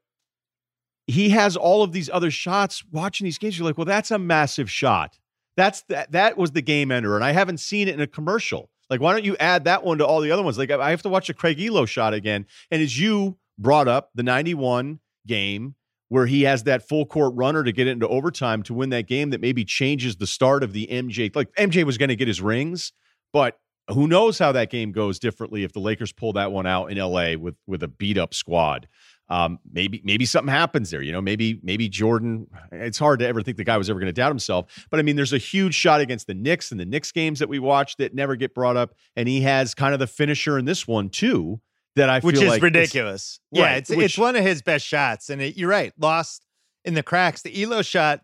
[1.07, 2.83] he has all of these other shots.
[2.91, 5.19] Watching these games, you're like, well, that's a massive shot.
[5.57, 6.13] That's that.
[6.13, 8.71] That was the game ender, and I haven't seen it in a commercial.
[8.91, 10.59] Like, why don't you add that one to all the other ones?
[10.59, 12.47] Like, I have to watch the Craig Ehlo shot again.
[12.71, 15.75] And as you brought up, the 91 game
[16.09, 19.31] where he has that full court runner to get into overtime to win that game
[19.31, 21.35] that maybe changes the start of the MJ.
[21.35, 22.93] Like, MJ was going to get his rings,
[23.33, 23.59] but
[23.89, 26.99] who knows how that game goes differently if the Lakers pull that one out in
[26.99, 28.87] LA with with a beat up squad
[29.29, 31.03] um, maybe maybe something happens there.
[31.03, 32.47] You know, maybe maybe Jordan.
[32.73, 34.87] It's hard to ever think the guy was ever going to doubt himself.
[34.91, 37.49] But I mean, there's a huge shot against the Knicks and the Knicks games that
[37.49, 40.65] we watched that never get brought up, and he has kind of the finisher in
[40.67, 41.61] this one too.
[41.97, 43.41] That I which is like ridiculous.
[43.53, 45.93] yeah, right, it's which, it's one of his best shots, and it, you're right.
[45.99, 46.45] Lost
[46.85, 47.43] in the cracks.
[47.43, 48.21] The Ehlo shot.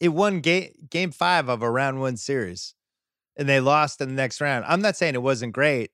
[0.00, 2.74] It won game game five of a round one series,
[3.36, 4.64] and they lost in the next round.
[4.66, 5.90] I'm not saying it wasn't great.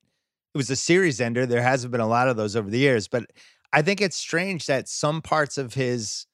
[0.55, 1.45] It was a series ender.
[1.45, 3.27] There hasn't been a lot of those over the years, but
[3.73, 6.27] I think it's strange that some parts of his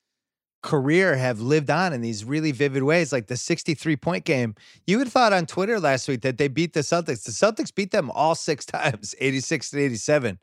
[0.62, 4.54] career have lived on in these really vivid ways, like the 63 point game.
[4.86, 7.24] You had thought on Twitter last week that they beat the Celtics.
[7.24, 10.38] The Celtics beat them all six times, 86 to 87.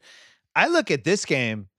[0.55, 1.69] I look at this game,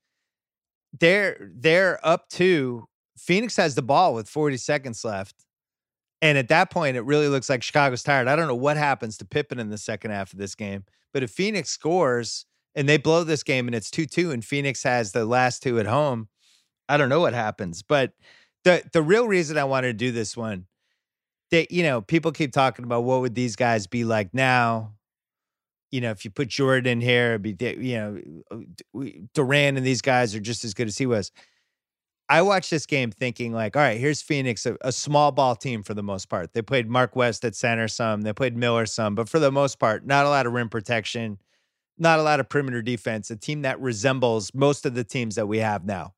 [0.98, 5.44] they're they're up to Phoenix has the ball with 40 seconds left.
[6.22, 8.28] And at that point, it really looks like Chicago's tired.
[8.28, 11.22] I don't know what happens to Pippen in the second half of this game, but
[11.22, 15.12] if Phoenix scores, and they blow this game and it's 2 2, and Phoenix has
[15.12, 16.28] the last two at home,
[16.88, 17.82] I don't know what happens.
[17.82, 18.12] But
[18.64, 20.66] the the real reason I wanted to do this one,
[21.51, 24.94] that you know, people keep talking about what would these guys be like now.
[25.90, 28.20] You know, if you put Jordan in here, be you know,
[28.52, 31.32] uh, Durant and these guys are just as good as he was.
[32.28, 35.82] I watched this game thinking like, all right, here's Phoenix, a, a, small ball team
[35.82, 36.52] for the most part.
[36.52, 39.80] They played Mark West at center some, they played Miller some, but for the most
[39.80, 41.40] part, not a lot of rim protection,
[42.01, 43.31] not a lot of perimeter defense.
[43.31, 46.14] A team that resembles most of the teams that we have now.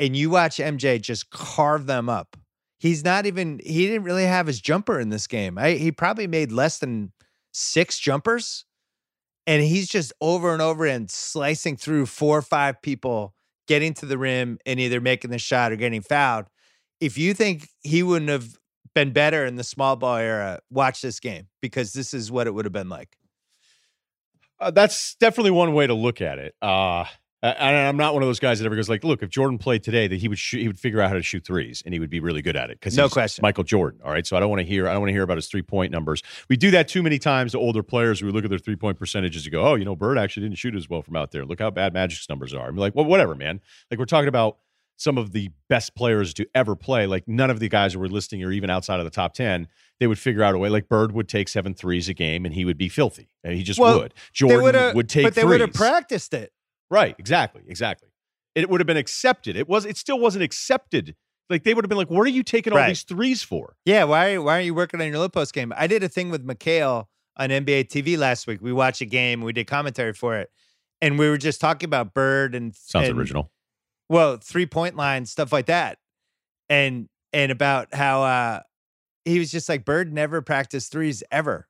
[0.00, 2.36] And you watch MJ just carve them up.
[2.78, 3.60] He's not even.
[3.64, 5.58] He didn't really have his jumper in this game.
[5.58, 7.12] I, he probably made less than
[7.52, 8.64] six jumpers,
[9.46, 13.34] and he's just over and over and slicing through four or five people
[13.66, 16.46] getting to the rim and either making the shot or getting fouled.
[17.00, 18.56] If you think he wouldn't have
[18.94, 22.54] been better in the small ball era, watch this game because this is what it
[22.54, 23.16] would have been like.
[24.60, 26.54] Uh, that's definitely one way to look at it.
[26.60, 27.04] Uh,
[27.40, 29.84] and I'm not one of those guys that ever goes like, look, if Jordan played
[29.84, 32.00] today, that he would shoot, he would figure out how to shoot threes, and he
[32.00, 34.00] would be really good at it because no question, Michael Jordan.
[34.04, 35.46] All right, so I don't want to hear I don't want to hear about his
[35.46, 36.22] three point numbers.
[36.48, 38.22] We do that too many times to older players.
[38.22, 40.58] We look at their three point percentages and go, oh, you know, Bird actually didn't
[40.58, 41.44] shoot as well from out there.
[41.44, 42.68] Look how bad Magic's numbers are.
[42.68, 43.60] I'm like, well, whatever, man.
[43.88, 44.58] Like we're talking about
[44.98, 47.06] some of the best players to ever play.
[47.06, 49.68] Like none of the guys who were listing or even outside of the top ten.
[50.00, 50.68] They would figure out a way.
[50.68, 53.62] Like Bird would take seven threes a game, and he would be filthy, and he
[53.62, 54.14] just well, would.
[54.32, 56.52] Jordan would take, but they would have practiced it.
[56.90, 58.08] Right, exactly, exactly.
[58.54, 59.56] It would have been accepted.
[59.56, 59.86] It was.
[59.86, 61.14] It still wasn't accepted.
[61.48, 64.04] Like they would have been like, "What are you taking all these threes for?" Yeah,
[64.04, 64.36] why?
[64.38, 65.72] Why are you working on your low post game?
[65.76, 67.06] I did a thing with McHale
[67.36, 68.60] on NBA TV last week.
[68.60, 69.42] We watched a game.
[69.42, 70.50] We did commentary for it,
[71.00, 73.50] and we were just talking about Bird and sounds and, original.
[74.08, 75.98] Well, three point line stuff like that,
[76.68, 78.60] and and about how uh
[79.24, 81.68] he was just like Bird never practiced threes ever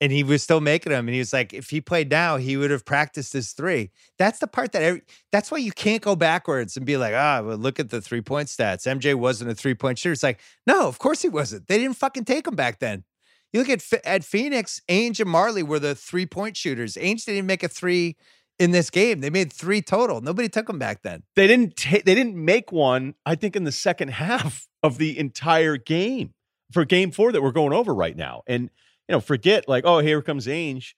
[0.00, 1.08] and he was still making them.
[1.08, 3.90] And he was like, if he played now, he would have practiced his three.
[4.18, 5.02] That's the part that every,
[5.32, 8.20] that's why you can't go backwards and be like, ah, well, look at the three
[8.20, 8.86] point stats.
[8.86, 10.12] MJ wasn't a three point shooter.
[10.12, 11.68] It's like, no, of course he wasn't.
[11.68, 13.04] They didn't fucking take him back then.
[13.52, 16.94] You look at at Phoenix, Ainge and Majerle were the three point shooters.
[16.96, 18.16] Ainge didn't make a three
[18.58, 19.20] in this game.
[19.20, 20.20] They made three total.
[20.20, 21.22] Nobody took them back then.
[21.36, 21.76] They didn't.
[21.76, 23.14] Ta- they didn't make one.
[23.26, 26.32] I think in the second half of the entire game
[26.72, 28.70] for Game Four that we're going over right now, and
[29.08, 30.94] you know, forget like, oh, here comes Ainge.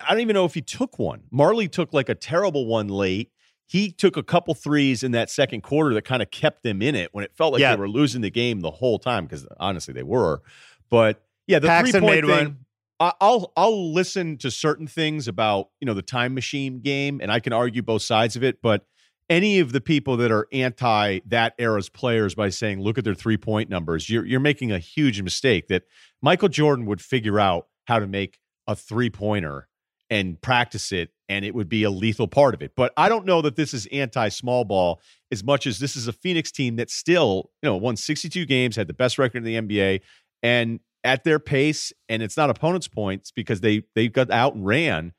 [0.00, 1.22] I don't even know if he took one.
[1.32, 3.32] Majerle took like a terrible one late.
[3.66, 6.94] He took a couple threes in that second quarter that kind of kept them in
[6.94, 7.74] it when it felt like yeah.
[7.74, 10.42] they were losing the game the whole time because honestly they were.
[10.90, 12.46] But yeah, the Paxson three point thing.
[12.46, 12.58] One.
[13.00, 17.40] I'll I'll listen to certain things about you know the time machine game, and I
[17.40, 18.60] can argue both sides of it.
[18.62, 18.84] But
[19.30, 23.14] any of the people that are anti that era's players by saying, look at their
[23.14, 25.84] three point numbers, you're, you're making a huge mistake that
[26.20, 29.68] Michael Jordan would figure out how to make a three pointer
[30.10, 32.72] and practice it, and it would be a lethal part of it.
[32.76, 35.00] But I don't know that this is anti small ball
[35.30, 38.76] as much as this is a Phoenix team that still, you know, won 62 games,
[38.76, 40.00] had the best record in the NBA,
[40.42, 44.66] and at their pace, and it's not opponents' points because they they got out and
[44.66, 45.12] ran.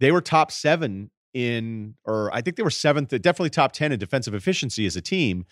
[0.00, 3.98] They were top seven in, or I think they were seventh, definitely top 10 in
[3.98, 5.44] defensive efficiency as a team.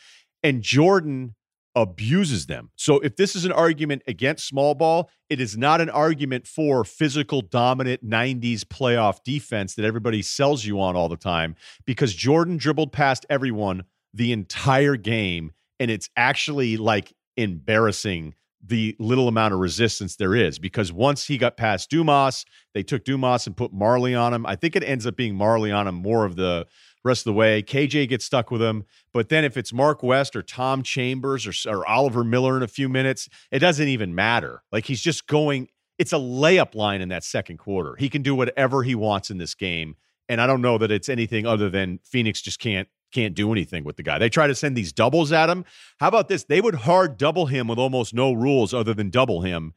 [0.42, 1.34] And Jordan
[1.74, 2.70] abuses them.
[2.76, 6.84] So if this is an argument against small ball, it is not an argument for
[6.84, 12.56] physical dominant 90s playoff defense that everybody sells you on all the time because Jordan
[12.56, 18.34] dribbled past everyone the entire game and it's actually like embarrassing
[18.64, 22.44] the little amount of resistance there is because once he got past Dumas,
[22.74, 24.46] they took Dumas and put Majerle on him.
[24.46, 26.66] I think it ends up being Majerle on him more of the
[27.04, 27.62] rest of the way.
[27.62, 28.84] KJ gets stuck with him.
[29.12, 32.68] But then if it's Mark West or Tom Chambers or, or Oliver Miller in a
[32.68, 34.62] few minutes, it doesn't even matter.
[34.72, 35.68] Like he's just going,
[35.98, 37.94] it's a layup line in that second quarter.
[37.96, 39.96] He can do whatever he wants in this game.
[40.28, 43.84] And I don't know that it's anything other than Phoenix just can't can't do anything
[43.84, 44.18] with the guy.
[44.18, 45.64] They try to send these doubles at him.
[45.98, 46.44] How about this?
[46.44, 49.74] They would hard double him with almost no rules other than double him.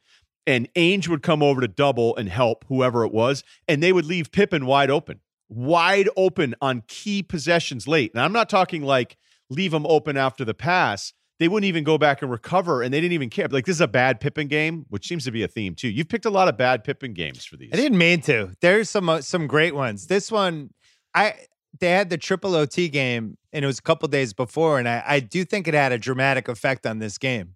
[0.47, 4.05] And Ainge would come over to double and help whoever it was, and they would
[4.05, 8.11] leave Pippen wide open, wide open on key possessions late.
[8.13, 9.17] And I'm not talking like
[9.49, 11.13] leave him open after the pass.
[11.39, 13.47] They wouldn't even go back and recover, and they didn't even care.
[13.47, 15.89] Like this is a bad Pippen game, which seems to be a theme too.
[15.89, 17.69] You've picked a lot of bad Pippen games for these.
[17.73, 18.51] I didn't mean to.
[18.61, 20.07] There's some uh, some great ones.
[20.07, 20.71] This one,
[21.13, 21.33] I
[21.79, 25.03] they had the triple OT game, and it was a couple days before, and I,
[25.05, 27.55] I do think it had a dramatic effect on this game.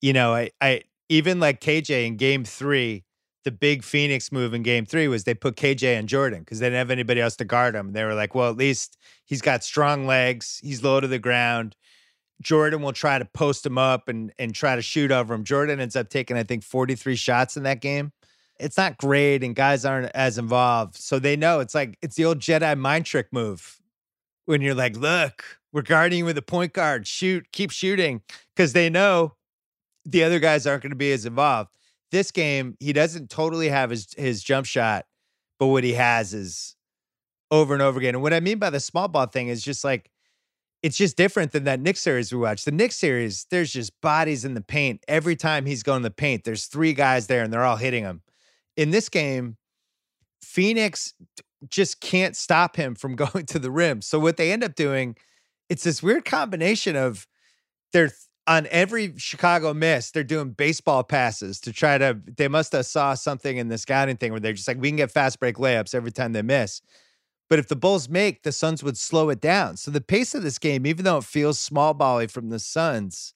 [0.00, 3.04] You know, I, I even like KJ in Game Three,
[3.44, 6.66] the big Phoenix move in Game Three was they put KJ and Jordan because they
[6.66, 7.92] didn't have anybody else to guard him.
[7.92, 11.74] They were like, well, at least he's got strong legs, he's low to the ground.
[12.42, 15.42] Jordan will try to post him up and and try to shoot over him.
[15.42, 18.12] Jordan ends up taking, I think, 43 shots in that game
[18.58, 20.96] it's not great and guys aren't as involved.
[20.96, 23.80] So they know it's like it's the old Jedi mind trick move
[24.46, 27.06] when you're like, look, We're guarding with a point guard.
[27.06, 28.22] Shoot, keep shooting
[28.54, 29.34] because they know
[30.06, 31.70] the other guys aren't going to be as involved.
[32.12, 35.06] This game, he doesn't totally have his his jump shot,
[35.58, 36.76] but what he has is
[37.50, 38.14] over and over again.
[38.14, 40.10] And what I mean by the small ball thing is just like
[40.82, 42.64] it's just different than that Knicks series we watched.
[42.64, 45.02] The Knicks series, there's just bodies in the paint.
[45.08, 48.04] Every time he's going to the paint, there's three guys there and they're all hitting
[48.04, 48.22] him.
[48.76, 49.56] In this game,
[50.42, 51.14] Phoenix
[51.68, 54.02] just can't stop him from going to the rim.
[54.02, 55.16] So what they end up doing,
[55.68, 57.26] it's this weird combination of
[57.92, 58.12] they're
[58.46, 62.20] on every Chicago miss, they're doing baseball passes to try to.
[62.36, 64.96] They must have saw something in the scouting thing where they're just like, we can
[64.96, 66.80] get fast break layups every time they miss.
[67.48, 69.76] But if the Bulls make, the Suns would slow it down.
[69.76, 73.34] So the pace of this game, even though it feels small bally from the Suns,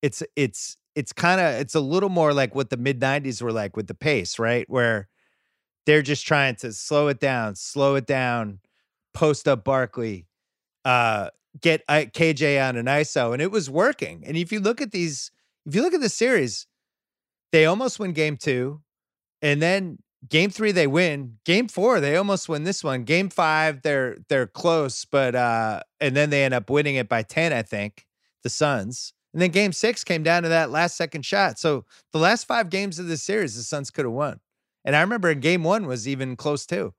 [0.00, 3.52] it's it's it's kind of it's a little more like what the mid '90s were
[3.52, 4.68] like with the pace, right?
[4.68, 5.08] Where
[5.86, 8.58] they're just trying to slow it down, slow it down,
[9.14, 10.26] post up Barkley,
[10.84, 11.30] uh,
[11.60, 14.24] get KJ on an ISO, and it was working.
[14.26, 15.30] And if you look at these,
[15.66, 16.66] if you look at the series,
[17.52, 18.80] they almost win game two,
[19.40, 19.98] and then
[20.28, 21.34] game three they win.
[21.44, 23.04] Game four they almost win this one.
[23.04, 27.22] Game five they're they're close, but uh, and then they end up winning it by
[27.22, 28.04] ten, I think.
[28.42, 29.14] The Suns.
[29.38, 31.60] And then game six came down to that last second shot.
[31.60, 34.40] So the last five games of this series, the Suns could have won.
[34.84, 36.92] And I remember game one was even close too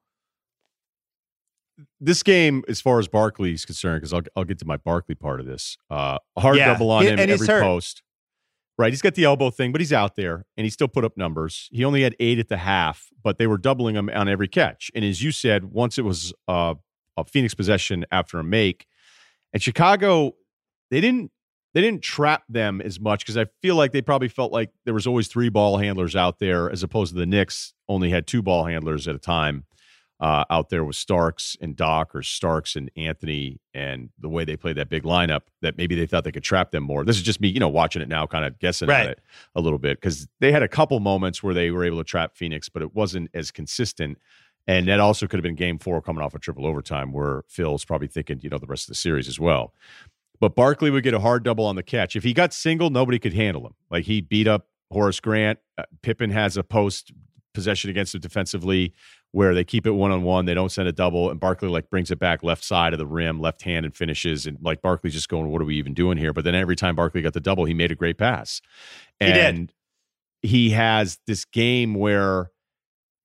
[1.99, 5.15] this game, as far as Barkley is concerned, because I'll I'll get to my Barkley
[5.15, 5.77] part of this.
[5.89, 6.73] Uh, hard yeah.
[6.73, 8.03] double on he, him every post.
[8.77, 11.17] Right, he's got the elbow thing, but he's out there and he still put up
[11.17, 11.67] numbers.
[11.69, 14.89] He only had eight at the half, but they were doubling him on every catch.
[14.95, 16.75] And as you said, once it was uh,
[17.17, 18.87] a Phoenix possession after a make,
[19.51, 20.35] and Chicago,
[20.91, 21.29] they didn't
[21.73, 24.93] they didn't trap them as much because I feel like they probably felt like there
[24.93, 28.41] was always three ball handlers out there, as opposed to the Knicks only had two
[28.41, 29.65] ball handlers at a time
[30.19, 34.57] uh, out there with Starks and Doc or Starks and Anthony and the way they
[34.57, 37.05] played that big lineup that maybe they thought they could trap them more.
[37.05, 39.01] This is just me, you know, watching it now, kind of guessing right.
[39.05, 39.19] at it
[39.55, 42.35] a little bit because they had a couple moments where they were able to trap
[42.35, 44.17] Phoenix, but it wasn't as consistent.
[44.67, 47.85] And that also could have been game four coming off a triple overtime where Phil's
[47.85, 49.73] probably thinking, you know, the rest of the series as well.
[50.39, 52.15] But Barkley would get a hard double on the catch.
[52.15, 53.73] If he got single, nobody could handle him.
[53.89, 55.59] Like he beat up Horace Grant.
[55.77, 57.11] Uh, Pippen has a post
[57.53, 58.93] possession against him defensively
[59.31, 61.89] where they keep it one on one, they don't send a double, and Barkley like
[61.89, 64.47] brings it back left side of the rim, left hand, and finishes.
[64.47, 66.95] And like Barkley's just going, "What are we even doing here?" But then every time
[66.95, 68.61] Barkley got the double, he made a great pass,
[69.19, 69.71] and
[70.41, 72.49] he, he has this game where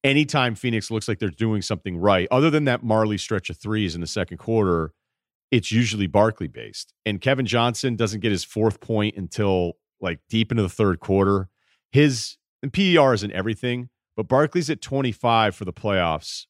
[0.03, 3.95] anytime Phoenix looks like they're doing something right, other than that Majerle stretch of threes
[3.95, 4.93] in the second quarter,
[5.55, 6.93] it's usually Barkley based.
[7.06, 11.48] And Kevin Johnson doesn't get his fourth point until like deep into the third quarter.
[11.93, 16.47] His and PER isn't everything, but Barkley's at 25 for the playoffs.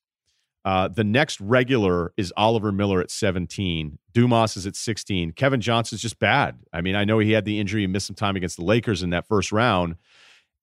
[0.65, 3.99] Uh, the next regular is Oliver Miller at 17.
[4.15, 5.33] Dumas is at 16.
[5.33, 6.61] Kevin Johnson's just bad.
[6.73, 9.03] I mean, I know he had the injury and missed some time against the Lakers
[9.03, 9.97] in that first round.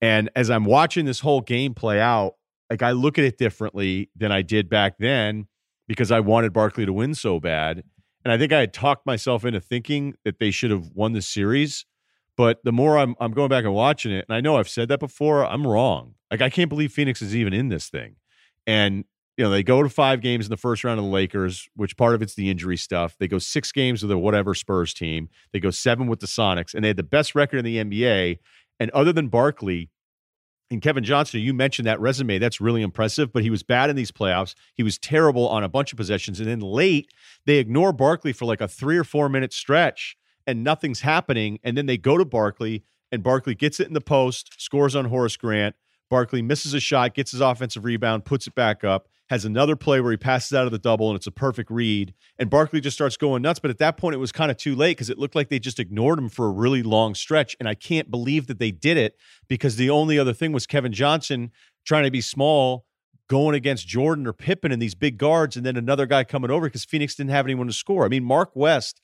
[0.01, 2.37] And as I'm watching this whole game play out,
[2.71, 5.45] like I look at it differently than I did back then
[5.87, 7.83] because I wanted Barkley to win so bad.
[8.23, 11.21] And I think I had talked myself into thinking that they should have won the
[11.21, 11.85] series.
[12.37, 14.87] But the more I'm I'm going back and watching it, and I know I've said
[14.89, 16.15] that before, I'm wrong.
[16.29, 18.15] Like I can't believe Phoenix is even in this thing.
[18.65, 19.03] And
[19.37, 21.97] you know, they go to five games in the first round of the Lakers, which
[21.97, 23.15] part of it's the injury stuff.
[23.19, 25.29] They go six games with the whatever Spurs team.
[25.51, 28.39] They go seven with the Sonics, and they had the best record in the NBA.
[28.79, 29.89] And other than Barkley
[30.71, 32.39] and Kevin Johnson, you mentioned that resume.
[32.39, 34.55] That's really impressive, but he was bad in these playoffs.
[34.73, 36.39] He was terrible on a bunch of possessions.
[36.39, 37.11] And then late,
[37.45, 40.17] they ignore Barkley for like a three or four minute stretch
[40.47, 41.59] and nothing's happening.
[41.63, 45.05] And then they go to Barkley, and Barkley gets it in the post, scores on
[45.05, 45.75] Horace Grant.
[46.09, 50.01] Barkley misses a shot, gets his offensive rebound, puts it back up, has another play
[50.01, 52.13] where he passes out of the double, and it's a perfect read.
[52.37, 53.59] And Barkley just starts going nuts.
[53.59, 55.57] But at that point, it was kind of too late because it looked like they
[55.57, 57.55] just ignored him for a really long stretch.
[57.57, 59.15] And I can't believe that they did it
[59.47, 61.51] because the only other thing was Kevin Johnson
[61.85, 62.85] trying to be small
[63.29, 66.67] going against Jordan or Pippen and these big guards, and then another guy coming over
[66.67, 68.03] because Phoenix didn't have anyone to score.
[68.03, 68.99] I mean, Mark West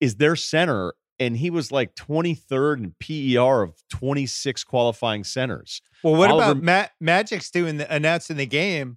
[0.00, 5.82] is their center, and he was like 23rd in PER of 26 qualifying centers.
[6.02, 8.96] Well, what Oliver, about Ma- Magic's doing the, announcing the game,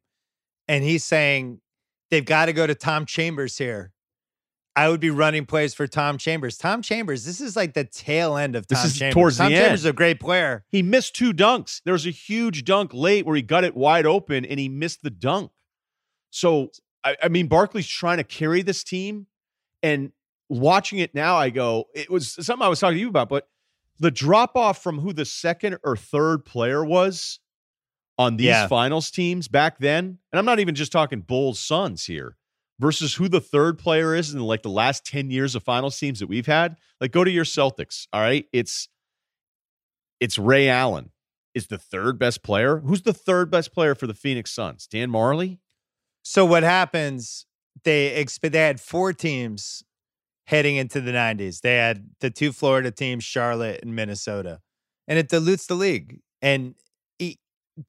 [0.67, 1.61] and he's saying
[2.11, 3.91] they've got to go to Tom Chambers here.
[4.75, 6.57] I would be running plays for Tom Chambers.
[6.57, 9.13] Tom Chambers, this is like the tail end of Tom this is Chambers.
[9.13, 9.75] Towards Tom the Chambers end.
[9.75, 10.65] is a great player.
[10.69, 11.81] He missed two dunks.
[11.85, 15.03] There was a huge dunk late where he got it wide open and he missed
[15.03, 15.51] the dunk.
[16.31, 16.71] So
[17.03, 19.27] I, I mean, Barkley's trying to carry this team,
[19.81, 20.11] and
[20.49, 23.47] watching it now, I go, it was something I was talking to you about, but
[23.99, 27.39] the drop off from who the second or third player was
[28.17, 28.67] on these Yeah.
[28.67, 32.37] finals teams back then, and I'm not even just talking Bulls Suns here,
[32.79, 36.19] versus who the third player is in like the last 10 years of finals teams
[36.19, 38.07] that we've had, like go to your Celtics.
[38.13, 38.45] All right.
[38.53, 38.87] It's
[40.19, 41.11] it's Ray Allen
[41.53, 42.79] is the third best player.
[42.79, 44.87] Who's the third best player for the Phoenix Suns?
[44.87, 45.59] Dan Majerle?
[46.23, 47.45] So what happens?
[47.83, 49.83] They exp- they had four teams
[50.47, 51.61] heading into the 90s.
[51.61, 54.61] They had the two Florida teams, Charlotte and Minnesota.
[55.07, 56.19] And it dilutes the league.
[56.41, 56.75] And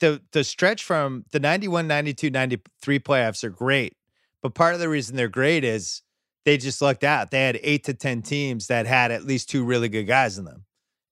[0.01, 3.97] the the stretch from the 91, 92, 93 playoffs are great.
[4.43, 6.03] But part of the reason they're great is
[6.45, 7.31] they just lucked out.
[7.31, 10.45] They had 8 to 10 teams that had at least two really good guys in
[10.45, 10.65] them.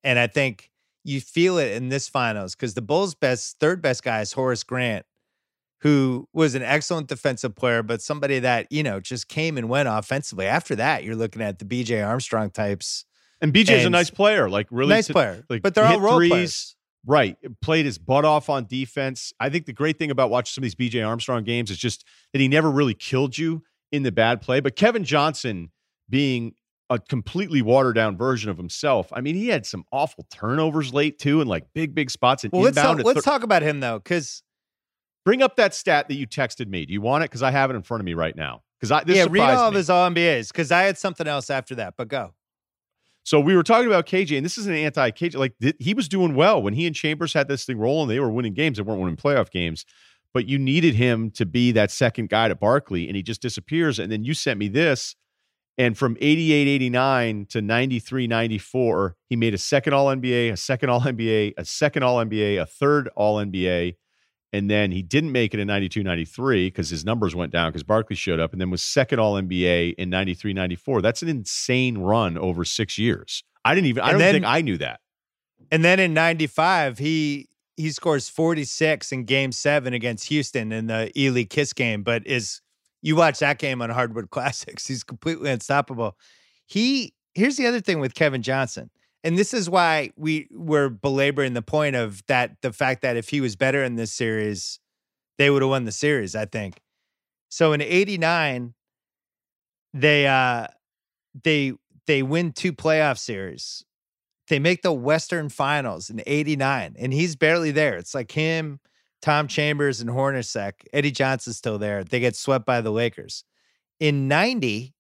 [0.05, 0.71] And I think
[1.05, 4.63] you feel it in this finals cuz the Bulls best third best guy is Horace
[4.63, 5.07] Grant
[5.83, 9.89] who was an excellent defensive player, but somebody that, you know, just came and went
[9.89, 10.47] offensively.
[10.47, 13.05] After that, you're looking at the BJ Armstrong types.
[13.41, 15.45] And BJ's and a nice player, like really nice player.
[15.51, 16.77] Like but they're all role threes, players.
[17.05, 17.37] Right.
[17.61, 19.33] Played his butt off on defense.
[19.41, 22.05] I think the great thing about watching some of these BJ Armstrong games is just
[22.33, 24.61] that he never really killed you in the bad play.
[24.61, 25.71] But Kevin Johnson
[26.09, 26.55] being
[26.91, 29.09] a completely watered down version of himself.
[29.13, 32.45] I mean, he had some awful turnovers late too, and like big, big spots.
[32.45, 34.43] And well, let's talk, let's talk about him though, because
[35.25, 36.85] Bring up that stat that you texted me.
[36.85, 37.31] Do you want it?
[37.31, 38.63] Because I have it in front of me right now.
[38.79, 40.49] Because I this yeah, read all of his All NBAs.
[40.49, 41.95] Because I had something else after that.
[41.97, 42.35] But go.
[43.25, 45.37] So we were talking about KJ, and this is an anti KJ.
[45.37, 48.09] Like th- he was doing well when he and Chambers had this thing rolling.
[48.09, 48.79] They were winning games.
[48.79, 49.85] They weren't winning playoff games,
[50.35, 53.99] but you needed him to be that second guy to Barkley, and he just disappears.
[53.99, 55.15] And then you sent me this,
[55.79, 60.91] and from 88, 89 to 93, 94, he made a second All NBA, a second
[60.91, 63.97] All NBA, a second All NBA, a third All NBA,
[64.53, 67.83] and then he didn't make it in 92 93 because his numbers went down because
[67.83, 71.01] Barkley showed up and then was second all NBA in 93 94.
[71.01, 73.43] That's an insane run over six years.
[73.65, 75.01] I didn't even, I don't then, think I knew that.
[75.71, 81.11] And then in 95, he he scores 46 in game seven against Houston in the
[81.17, 82.61] Elie Kiss game, but is
[83.01, 86.19] you watch that game on Hardwood Classics, he's completely unstoppable.
[86.67, 88.91] He here's the other thing with Kevin Johnson
[89.25, 93.29] and this is why we were belaboring the point of that the fact that if
[93.29, 94.81] he was better in this series,
[95.39, 96.81] they would have won the series, I think.
[97.49, 98.75] So in 89,
[99.95, 100.67] they uh
[101.45, 101.73] they
[102.07, 103.85] they win two playoff series.
[104.49, 107.97] They make the Western Finals in 89, and he's barely there.
[107.97, 108.81] It's like him,
[109.23, 110.73] Tom Chambers, and Hornacek.
[110.93, 112.03] Eddie Johnson's still there.
[112.03, 113.45] They get swept by the Lakers.
[114.01, 114.95] In 90,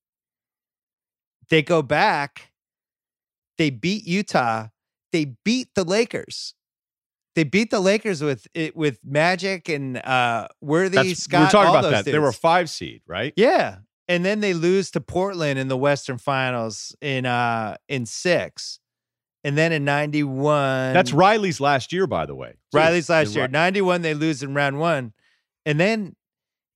[1.50, 2.51] they go back
[3.62, 4.66] they beat Utah.
[5.12, 6.54] They beat the Lakers.
[7.36, 11.40] They beat the Lakers with it with Magic and uh Worthy That's, Scott.
[11.40, 12.04] We are talking about that.
[12.04, 12.12] Dudes.
[12.12, 13.32] They were a five seed, right?
[13.36, 13.78] Yeah.
[14.08, 18.80] And then they lose to Portland in the Western Finals in uh in six.
[19.44, 20.92] And then in 91.
[20.92, 22.54] That's Riley's last year, by the way.
[22.72, 23.48] Riley's last year.
[23.48, 25.12] 91, they lose in round one.
[25.66, 26.14] And then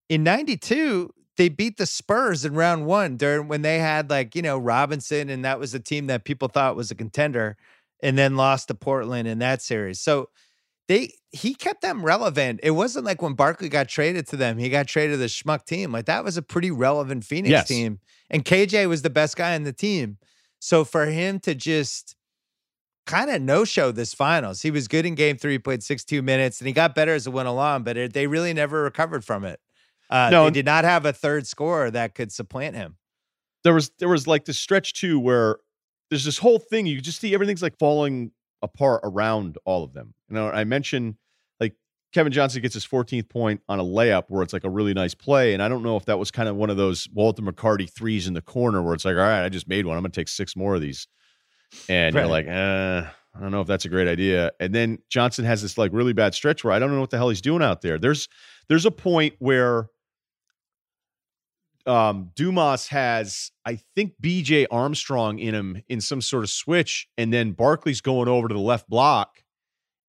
[0.09, 4.43] in 92, they beat the Spurs in round one during when they had like, you
[4.43, 7.57] know, Robinson, and that was a team that people thought was a contender,
[8.03, 10.01] and then lost to Portland in that series.
[10.01, 10.29] So
[10.89, 12.61] they he kept them relevant.
[12.63, 15.65] It wasn't like when Barkley got traded to them, he got traded to the schmuck
[15.65, 15.93] team.
[15.93, 17.69] Like that was a pretty relevant Phoenix yes.
[17.69, 18.01] team.
[18.31, 20.19] And KJ was the best guy in the team.
[20.59, 22.17] So for him to just
[23.07, 26.61] kind of no show this finals, he was good in game three, played 62 minutes,
[26.61, 29.45] and he got better as it went along, but it, they really never recovered from
[29.45, 29.61] it.
[30.09, 32.97] Uh, no, they did not have a third scorer that could supplant him.
[33.65, 35.59] There was there was like this stretch too where
[36.11, 38.31] there's this whole thing you just see everything's like falling
[38.62, 40.15] apart around all of them.
[40.28, 41.16] You know, I mentioned
[41.59, 41.74] like
[42.12, 45.15] Kevin Johnson gets his 14th point on a layup where it's like a really nice
[45.15, 47.91] play, and I don't know if that was kind of one of those Walter McCarty
[47.91, 50.12] threes in the corner where it's like, all right, I just made one, I'm gonna
[50.12, 51.09] take six more of these,
[51.89, 52.23] and right.
[52.23, 54.53] you're like, uh, I don't know if that's a great idea.
[54.61, 57.19] And then Johnson has this like really bad stretch where I don't know what the
[57.19, 57.99] hell he's doing out there.
[57.99, 58.28] There's
[58.69, 59.89] there's a point where
[61.87, 67.33] um, Dumas has, I think, BJ Armstrong in him in some sort of switch, and
[67.33, 69.43] then Barkley's going over to the left block.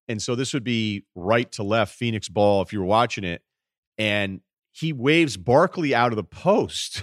[0.08, 3.42] And so this would be right to left Phoenix ball if you were watching it.
[3.98, 4.40] And
[4.72, 7.02] he waves Barkley out of the post.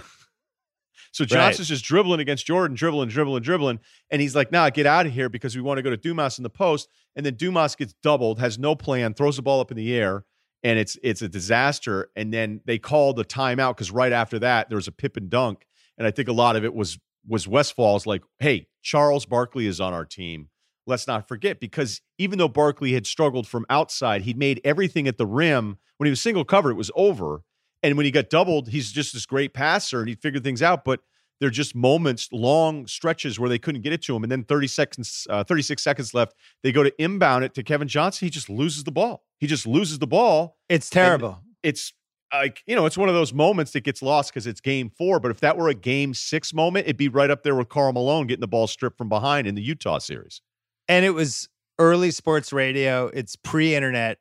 [1.12, 1.74] so Johnson's right.
[1.74, 3.78] just dribbling against Jordan, dribbling, dribbling, dribbling.
[4.10, 6.38] And he's like, nah, get out of here because we want to go to Dumas
[6.38, 6.88] in the post.
[7.14, 10.24] And then Dumas gets doubled, has no plan, throws the ball up in the air
[10.62, 12.10] and it's it's a disaster.
[12.16, 15.30] And then they called the timeout because right after that there was a pip and
[15.30, 15.66] dunk,
[15.98, 19.80] and I think a lot of it was was Westphal's like, hey, Charles Barkley is
[19.80, 20.48] on our team.
[20.86, 25.18] Let's not forget because even though Barkley had struggled from outside, he'd made everything at
[25.18, 25.78] the rim.
[25.96, 27.42] When he was single covered, it was over.
[27.82, 30.84] And when he got doubled, he's just this great passer and he figured things out.
[30.84, 31.00] But
[31.40, 34.22] they're just moments, long stretches where they couldn't get it to him.
[34.22, 37.88] And then 30 seconds, uh, 36 seconds left, they go to inbound it to Kevin
[37.88, 38.26] Johnson.
[38.26, 39.25] He just loses the ball.
[39.38, 40.56] He just loses the ball.
[40.68, 41.40] It's terrible.
[41.62, 41.92] It's
[42.32, 45.20] like you know, it's one of those moments that gets lost because it's game four.
[45.20, 47.92] But if that were a game six moment, it'd be right up there with Karl
[47.92, 50.40] Malone getting the ball stripped from behind in the Utah series.
[50.88, 51.48] And it was
[51.78, 53.08] early sports radio.
[53.08, 54.18] It's pre-internet.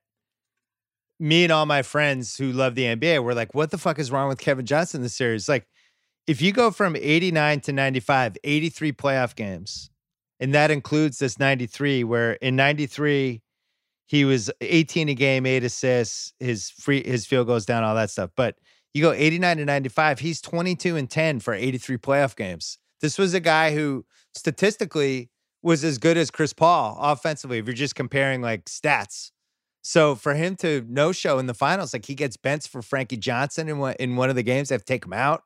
[1.19, 4.11] Me and all my friends who love the NBA were like, "What the fuck is
[4.11, 5.65] wrong with Kevin Johnson?" This series, like,
[6.27, 9.89] if you go from 89 to 95, 83 playoff games,
[10.39, 13.41] and that includes this 93, where in 93
[14.05, 18.09] he was 18 a game, eight assists, his free his field goes down, all that
[18.09, 18.31] stuff.
[18.35, 18.55] But
[18.93, 22.77] you go 89 to 95, he's 22 and 10 for 83 playoff games.
[23.01, 25.29] This was a guy who statistically
[25.61, 29.31] was as good as Chris Paul offensively, if you're just comparing like stats.
[29.81, 33.17] So for him to no show in the finals, like he gets benched for Frankie
[33.17, 35.43] Johnson in one in one of the games, they have to take him out.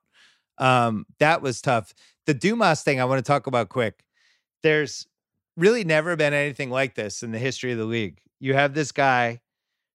[0.57, 1.93] Um, that was tough.
[2.25, 4.03] The Dumas thing I want to talk about quick.
[4.61, 5.07] There's
[5.59, 8.91] really never been anything like this in the history of the league you have this
[8.91, 9.41] guy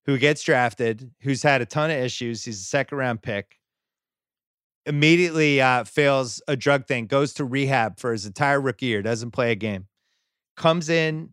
[0.05, 2.45] who gets drafted, who's had a ton of issues.
[2.45, 3.57] He's a second round pick.
[4.85, 9.31] Immediately uh, fails a drug thing, goes to rehab for his entire rookie year, doesn't
[9.31, 9.87] play a game.
[10.55, 11.31] Comes in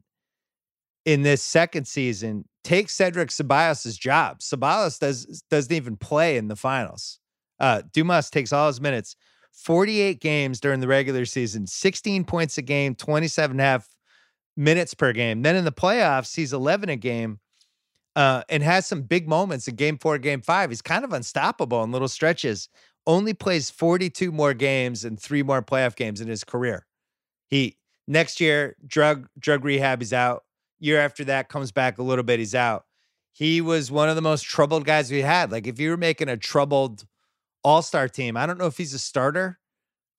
[1.05, 4.41] in this second season, takes Cedric Ceballos' job.
[4.41, 7.19] Ceballos does doesn't even play in the finals.
[7.61, 9.17] Uh, Dumas takes all his minutes.
[9.53, 13.92] 48 games during the regular season, 16 points a game, 27 and a half
[14.57, 15.43] minutes per game.
[15.43, 17.41] Then in the playoffs, he's 11 a game
[18.17, 20.71] uh, and has some big moments in game four, game five.
[20.71, 22.69] He's kind of unstoppable in little stretches.
[23.07, 26.87] Only plays 42 more games and three more playoff games in his career.
[27.49, 30.45] He next year, drug drug rehab, he's out.
[30.79, 32.85] Year after that, comes back a little bit, he's out.
[33.33, 35.51] He was one of the most troubled guys we had.
[35.51, 37.07] Like if you were making a troubled
[37.65, 39.59] all-star team, I don't know if he's a starter,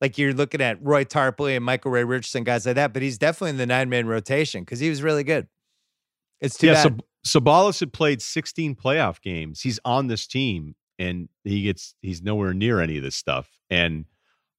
[0.02, 3.18] like you're looking at Roy Tarpley and Michael Ray Richardson, guys like that, but he's
[3.18, 5.48] definitely in the nine man rotation because he was really good.
[6.42, 7.02] It's too yeah, bad.
[7.24, 9.62] So, Ceballos had played 16 playoff games.
[9.62, 13.50] He's on this team and he gets he's nowhere near any of this stuff.
[13.70, 14.06] And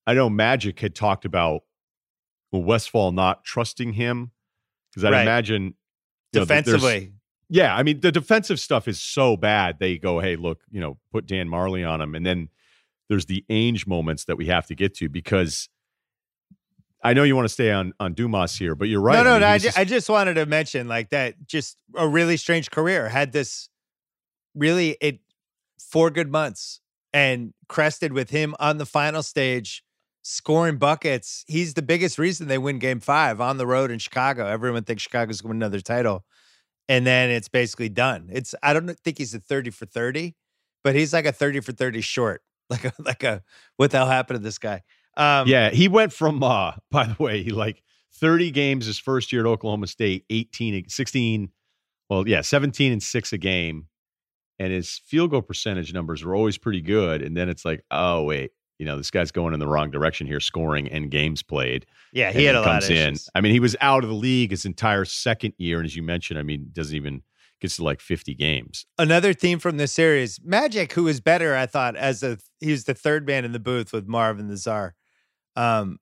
[0.07, 1.63] I know Magic had talked about
[2.53, 4.33] Westphal not trusting him
[4.91, 5.23] because I'd right.
[5.23, 5.75] imagine
[6.33, 7.01] defensively.
[7.01, 7.13] Know,
[7.51, 9.79] yeah, I mean the defensive stuff is so bad.
[9.79, 12.49] They go, hey, look, you know, put Dan Majerle on him, and then
[13.09, 15.69] there's the Ainge moments that we have to get to because
[17.03, 19.17] I know you want to stay on on Dumas here, but you're right.
[19.17, 21.35] No, no, I, mean, no I, just, I just wanted to mention like that.
[21.47, 23.09] Just a really strange career.
[23.09, 23.69] Had this
[24.55, 25.21] really it
[25.79, 26.81] four good months
[27.13, 29.85] and crested with him on the final stage
[30.23, 31.45] scoring buckets.
[31.47, 34.47] He's the biggest reason they win game five on the road in Chicago.
[34.47, 36.25] Everyone thinks Chicago's going to win another title.
[36.89, 38.29] And then it's basically done.
[38.33, 40.35] It's I don't think he's a 30 for 30,
[40.83, 43.43] but he's like a 30 for 30 short like a like a
[43.77, 44.83] what the hell happened to this guy?
[45.17, 47.83] Um, yeah, he went from uh by the way, he like
[48.15, 51.51] 30 games his first year at Oklahoma State, 18 16
[52.11, 53.89] well, yeah, 17 and 6 a game.
[54.59, 58.23] And his field goal percentage numbers were always pretty good and then it's like, oh
[58.23, 61.87] wait, you know, this guy's going in the wrong direction here scoring and games played.
[62.13, 63.17] Yeah, he had a lot of in.
[63.35, 66.03] I mean, he was out of the league his entire second year and as you
[66.03, 67.23] mentioned, I mean, doesn't even
[67.65, 68.85] gets to like 50 games.
[68.99, 72.85] Another theme from this series, Magic, who was better, I thought, as a he was
[72.85, 74.95] the third man in the booth with Marvin the Czar.
[75.57, 75.99] Um,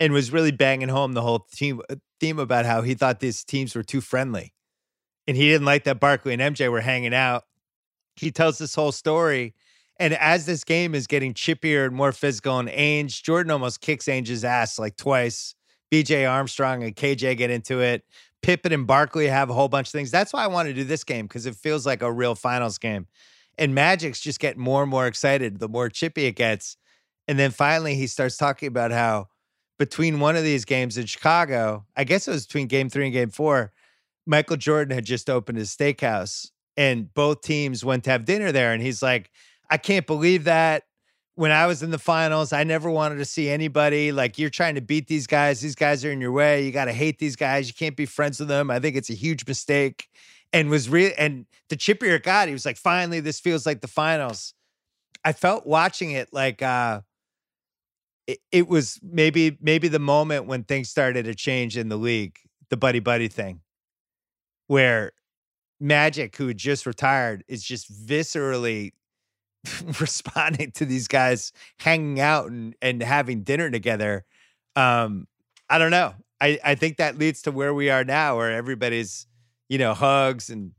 [0.00, 3.44] and was really banging home the whole team uh, theme about how he thought these
[3.44, 4.52] teams were too friendly.
[5.28, 7.44] And he didn't like that Barkley and MJ were hanging out.
[8.16, 9.54] He tells this whole story.
[9.98, 14.06] And as this game is getting chippier and more physical, and Ainge, Jordan almost kicks
[14.06, 15.54] Ainge's ass like twice.
[15.92, 18.04] BJ Armstrong and KJ get into it.
[18.42, 20.10] Pippen and Barkley have a whole bunch of things.
[20.10, 22.78] That's why I want to do this game because it feels like a real finals
[22.78, 23.06] game.
[23.58, 26.76] And Magic's just getting more and more excited the more chippy it gets.
[27.26, 29.28] And then finally, he starts talking about how
[29.78, 33.12] between one of these games in Chicago, I guess it was between game three and
[33.12, 33.72] game four,
[34.26, 38.72] Michael Jordan had just opened his steakhouse and both teams went to have dinner there.
[38.72, 39.30] And he's like,
[39.70, 40.84] I can't believe that
[41.36, 44.74] when I was in the finals, I never wanted to see anybody like you're trying
[44.74, 45.60] to beat these guys.
[45.60, 46.64] These guys are in your way.
[46.64, 47.68] You got to hate these guys.
[47.68, 48.70] You can't be friends with them.
[48.70, 50.08] I think it's a huge mistake.
[50.52, 51.12] And was real.
[51.18, 54.54] And the chippier it got, he was like, finally, this feels like the finals.
[55.24, 57.02] I felt watching it like uh
[58.26, 62.38] it, it was maybe maybe the moment when things started to change in the league,
[62.70, 63.60] the buddy buddy thing,
[64.68, 65.12] where
[65.78, 68.92] Magic, who just retired, is just viscerally
[70.00, 74.24] responding to these guys hanging out and, and having dinner together.
[74.74, 75.26] Um,
[75.68, 76.14] I don't know.
[76.40, 79.26] I, I think that leads to where we are now, where everybody's,
[79.68, 80.72] you know, hugs and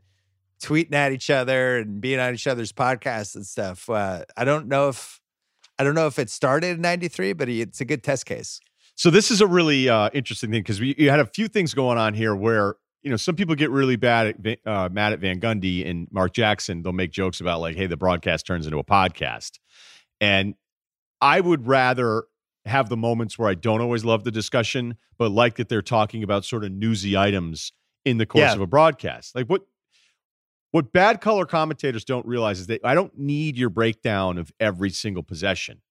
[0.62, 3.90] tweeting at each other and being on each other's podcasts and stuff.
[3.90, 5.20] Uh, I don't know if
[5.80, 8.60] I don't know if it started in '93, but it's a good test case.
[8.96, 12.00] So this is a really uh, interesting thing because you had a few things going
[12.00, 15.40] on here where you know, some people get really bad at uh, mad at Van
[15.40, 16.84] Gundy and Mark Jackson.
[16.84, 19.60] They'll make jokes about like, "Hey, the broadcast turns into a podcast,"
[20.20, 20.56] and
[21.22, 22.26] I would rather
[22.66, 26.24] have the moments where I don't always love the discussion, but like that they're talking
[26.24, 27.72] about sort of newsy items
[28.06, 28.54] in the course yeah.
[28.54, 29.36] of a broadcast.
[29.36, 29.64] Like what
[30.72, 34.90] what bad color commentators don't realize is that I don't need your breakdown of every
[34.90, 35.82] single possession.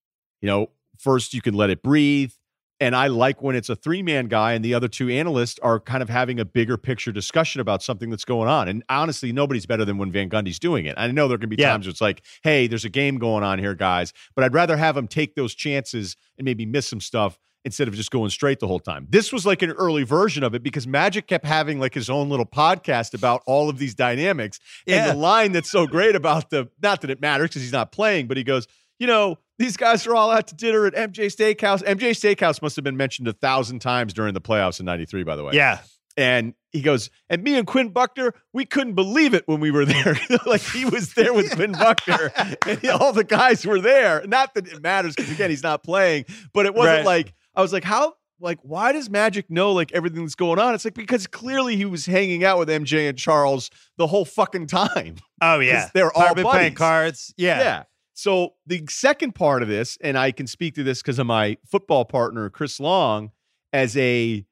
[0.41, 2.33] You know, first you can let it breathe.
[2.79, 5.81] And I like when it's a three man guy and the other two analysts are
[5.81, 8.69] kind of having a bigger picture discussion about something that's going on.
[8.69, 10.95] And honestly, nobody's better than when Van Gundy's doing it.
[10.99, 11.71] I know there can be yeah.
[11.71, 14.13] times where it's like, hey, there's a game going on here, guys.
[14.35, 17.95] But I'd rather have him take those chances and maybe miss some stuff instead of
[17.95, 19.09] just going straight the whole time.
[19.11, 22.29] This was like an early version of it because Magic kept having like his own
[22.29, 24.61] little podcast about all of these dynamics.
[24.87, 25.09] Yeah.
[25.09, 27.91] And the line that's so great about the, not that it matters because he's not
[27.91, 28.69] playing, but he goes,
[29.01, 31.83] you know, these guys are all out to dinner at MJ Steakhouse.
[31.83, 35.37] MJ Steakhouse must have been mentioned a thousand times during the playoffs in 93, by
[35.37, 35.53] the way.
[35.55, 35.81] Yeah.
[36.17, 39.85] And he goes, and me and Quinn Buckner, we couldn't believe it when we were
[39.87, 40.19] there.
[40.47, 42.33] like he was there with Quinn Buckner,
[42.67, 44.25] and he, all the guys were there.
[44.27, 47.07] Not that it matters because again, he's not playing, but it wasn't right.
[47.07, 50.75] like I was like, how like why does Magic know like everything that's going on?
[50.75, 54.67] It's like because clearly he was hanging out with MJ and Charles the whole fucking
[54.67, 55.17] time.
[55.41, 56.45] Oh yeah, they're all buddies.
[56.45, 57.33] playing cards.
[57.37, 57.83] Yeah, yeah.
[58.17, 61.59] So the second part of this, and I can speak to this because of my
[61.67, 63.31] football partner, Chris Long,
[63.75, 64.47] as a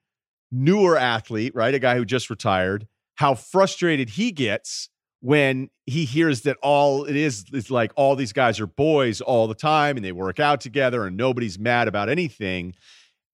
[0.52, 1.74] newer athlete, right?
[1.74, 7.16] A guy who just retired, how frustrated he gets when he hears that all it
[7.16, 10.60] is is like all these guys are boys all the time and they work out
[10.60, 12.74] together and nobody's mad about anything.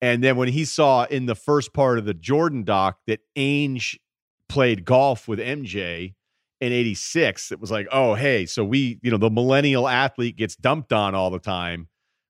[0.01, 3.99] And then when he saw in the first part of the Jordan doc that Ainge
[4.49, 6.15] played golf with MJ
[6.61, 10.57] in 86 it was like oh hey so we you know the millennial athlete gets
[10.57, 11.89] dumped on all the time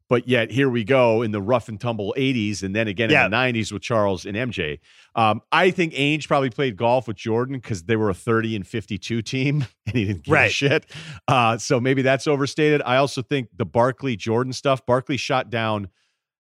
[0.09, 3.25] but yet here we go in the rough and tumble 80s and then again yeah.
[3.25, 4.79] in the 90s with charles and mj
[5.15, 8.67] um, i think ainge probably played golf with jordan because they were a 30 and
[8.67, 10.51] 52 team and he didn't give right.
[10.51, 10.87] a shit
[11.29, 15.89] uh, so maybe that's overstated i also think the barkley jordan stuff barkley shot down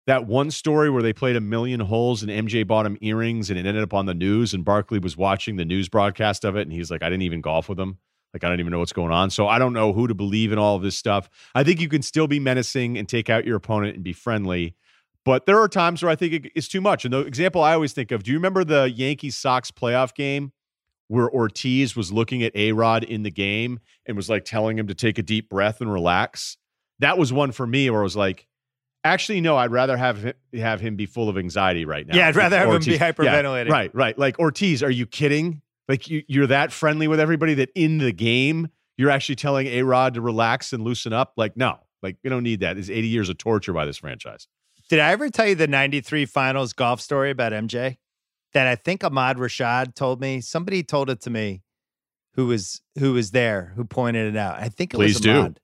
[0.07, 3.59] that one story where they played a million holes and MJ bought him earrings and
[3.59, 6.63] it ended up on the news and Barkley was watching the news broadcast of it
[6.63, 7.99] and he's like, I didn't even golf with him.
[8.33, 9.29] Like, I don't even know what's going on.
[9.29, 11.29] So I don't know who to believe in all of this stuff.
[11.55, 14.75] I think you can still be menacing and take out your opponent and be friendly.
[15.25, 17.05] But there are times where I think it's too much.
[17.05, 20.53] And the example I always think of do you remember the Yankees Sox playoff game
[21.07, 24.87] where Ortiz was looking at A Rod in the game and was like telling him
[24.87, 26.57] to take a deep breath and relax?
[26.99, 28.47] That was one for me where I was like,
[29.03, 29.57] Actually, no.
[29.57, 32.15] I'd rather have him, have him be full of anxiety right now.
[32.15, 32.87] Yeah, I'd rather have Ortiz.
[32.87, 33.67] him be hyperventilating.
[33.67, 34.17] Yeah, right, right.
[34.17, 35.61] Like Ortiz, are you kidding?
[35.87, 38.69] Like you, you're that friendly with everybody that in the game
[38.99, 41.33] you're actually telling A Rod to relax and loosen up.
[41.37, 42.77] Like no, like we don't need that.
[42.77, 44.47] It's 80 years of torture by this franchise.
[44.89, 47.97] Did I ever tell you the 93 finals golf story about MJ?
[48.53, 50.41] That I think Ahmad Rashad told me.
[50.41, 51.61] Somebody told it to me
[52.33, 54.59] who was who was there, who pointed it out.
[54.59, 55.53] I think it Please was Ahmad.
[55.55, 55.61] Do.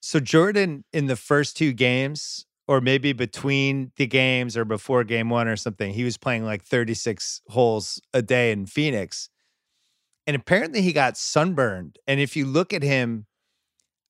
[0.00, 5.28] So Jordan in the first two games, or maybe between the games or before game
[5.28, 9.28] one or something, he was playing like 36 holes a day in Phoenix.
[10.26, 11.98] And apparently he got sunburned.
[12.06, 13.26] And if you look at him,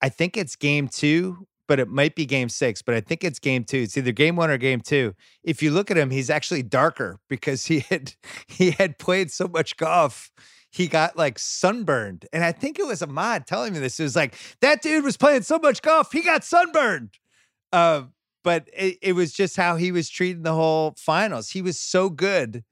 [0.03, 3.39] I think it's game two, but it might be game six, but I think it's
[3.39, 3.79] game two.
[3.79, 5.15] It's either game one or game two.
[5.43, 8.15] If you look at him, he's actually darker because he had
[8.47, 10.31] he had played so much golf
[10.71, 12.27] he got like sunburned.
[12.33, 13.99] And I think it was Ahmad telling me this.
[13.99, 17.19] It was like, that dude was playing so much golf, he got sunburned.
[17.73, 18.03] Uh,
[18.43, 21.51] but it, it was just how he was treating the whole finals.
[21.51, 22.65] He was so good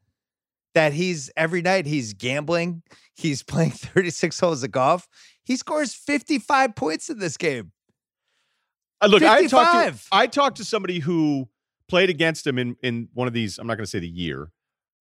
[0.74, 2.82] that he's every night he's gambling,
[3.14, 5.08] he's playing 36 holes of golf.
[5.44, 7.72] He scores 55 points in this game.
[9.00, 9.32] Uh, look, 55.
[9.32, 11.48] I talked to I talked to somebody who
[11.88, 13.58] played against him in in one of these.
[13.58, 14.50] I'm not going to say the year,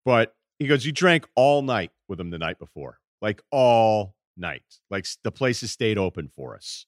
[0.05, 4.63] but he goes, "You drank all night with him the night before, like all night.
[4.89, 6.85] Like the places stayed open for us."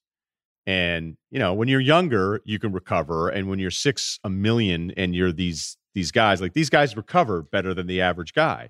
[0.65, 4.91] And you know, when you're younger, you can recover, and when you're six a million
[4.97, 8.69] and you're these these guys, like these guys recover better than the average guy.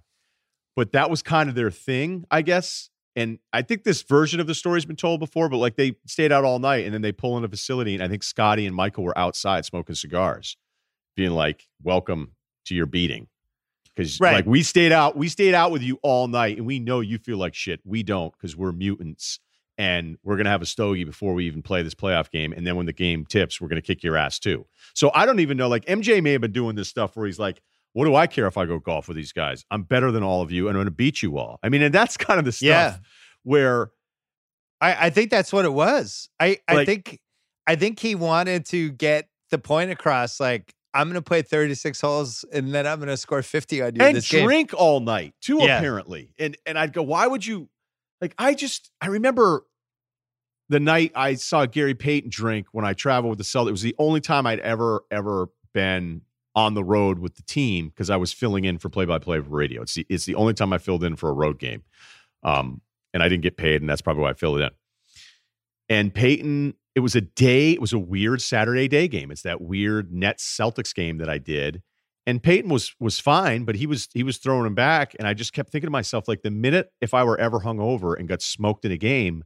[0.76, 2.90] But that was kind of their thing, I guess.
[3.16, 6.32] And I think this version of the story's been told before, but like they stayed
[6.32, 8.76] out all night and then they pull in a facility, and I think Scotty and
[8.76, 10.56] Michael were outside smoking cigars,
[11.16, 12.36] being like, "Welcome
[12.66, 13.28] to your beating."
[14.00, 14.34] Because right.
[14.34, 17.18] like we stayed out, we stayed out with you all night, and we know you
[17.18, 17.82] feel like shit.
[17.84, 19.40] We don't because we're mutants,
[19.78, 22.54] and we're gonna have a stogie before we even play this playoff game.
[22.54, 24.66] And then when the game tips, we're gonna kick your ass too.
[24.94, 25.68] So I don't even know.
[25.68, 27.62] Like MJ may have been doing this stuff where he's like,
[27.92, 29.66] "What do I care if I go golf with these guys?
[29.70, 31.94] I'm better than all of you, and I'm gonna beat you all." I mean, and
[31.94, 32.98] that's kind of the stuff yeah.
[33.44, 33.92] where
[34.80, 36.30] I, I think that's what it was.
[36.40, 37.20] I I think
[37.68, 40.40] I think he wanted to get the point across.
[40.40, 43.95] Like I'm going to play 36 holes and then I'm going to score 50 on
[43.95, 44.45] you and this game.
[44.45, 45.78] drink all night too, Yeah.
[45.78, 46.32] apparently.
[46.40, 47.70] And and I'd go, why would you?
[48.22, 49.66] Like, I just I remember
[50.68, 53.70] the night I saw Gary Payton drink when I traveled with the Celtics.
[53.70, 56.22] It was the only time I'd ever ever been
[56.56, 59.38] on the road with the team because I was filling in for play by play
[59.40, 59.82] radio.
[59.84, 61.84] It's the it's the only time I filled in for a road game,
[62.44, 62.82] um,
[63.14, 64.70] and I didn't get paid, and that's probably why I filled it in.
[65.90, 69.32] And Payton, it was a day, it was a weird Saturday day game.
[69.32, 71.82] It's that weird Nets Celtics game that I did.
[72.26, 75.16] And Payton was was fine, but he was he was throwing him back.
[75.18, 77.80] And I just kept thinking to myself, like the minute if I were ever hung
[77.80, 79.44] over and got smoked in a game,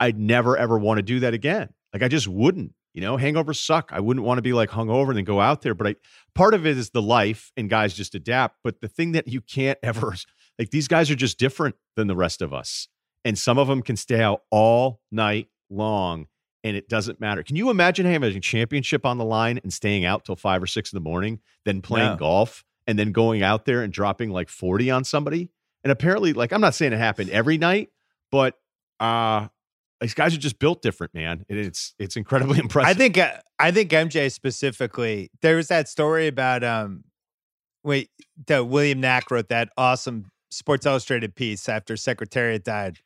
[0.00, 1.70] I'd never ever want to do that again.
[1.92, 2.72] Like I just wouldn't.
[2.94, 3.90] You know, hangovers suck.
[3.92, 5.74] I wouldn't want to be like hungover and then go out there.
[5.74, 5.96] But I
[6.34, 8.56] part of it is the life and guys just adapt.
[8.64, 10.14] But the thing that you can't ever
[10.58, 12.88] like these guys are just different than the rest of us.
[13.24, 16.26] And some of them can stay out all night long
[16.64, 17.42] and it doesn't matter.
[17.42, 20.66] Can you imagine having a championship on the line and staying out till five or
[20.66, 22.16] six in the morning, then playing No.
[22.16, 25.50] golf and then going out there and dropping like 40 on somebody?
[25.84, 27.90] And apparently, like, I'm not saying it happened every night,
[28.32, 28.58] but
[29.00, 29.48] uh
[30.00, 31.44] these guys are just built different, man.
[31.48, 32.88] And it's it's incredibly impressive.
[32.90, 35.30] I think uh, I think MJ specifically.
[35.42, 37.02] There was that story about um,
[37.82, 38.10] wait,
[38.46, 42.98] that William Nack wrote that awesome Sports Illustrated piece after Secretariat died.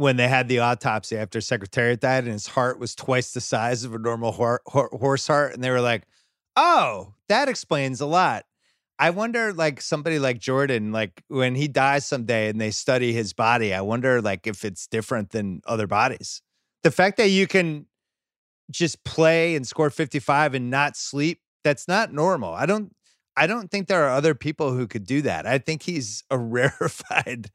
[0.00, 3.84] When they had the autopsy after Secretariat died, and his heart was twice the size
[3.84, 6.04] of a normal hor- hor- horse heart, and they were like,
[6.56, 8.46] "Oh, that explains a lot."
[8.98, 13.34] I wonder, like somebody like Jordan, like when he dies someday and they study his
[13.34, 16.40] body, I wonder, like if it's different than other bodies.
[16.82, 17.86] The fact that you can
[18.70, 22.94] just play and score 55 and not sleep that's not normal i don't
[23.36, 26.38] i don't think there are other people who could do that i think he's a
[26.38, 27.50] rarefied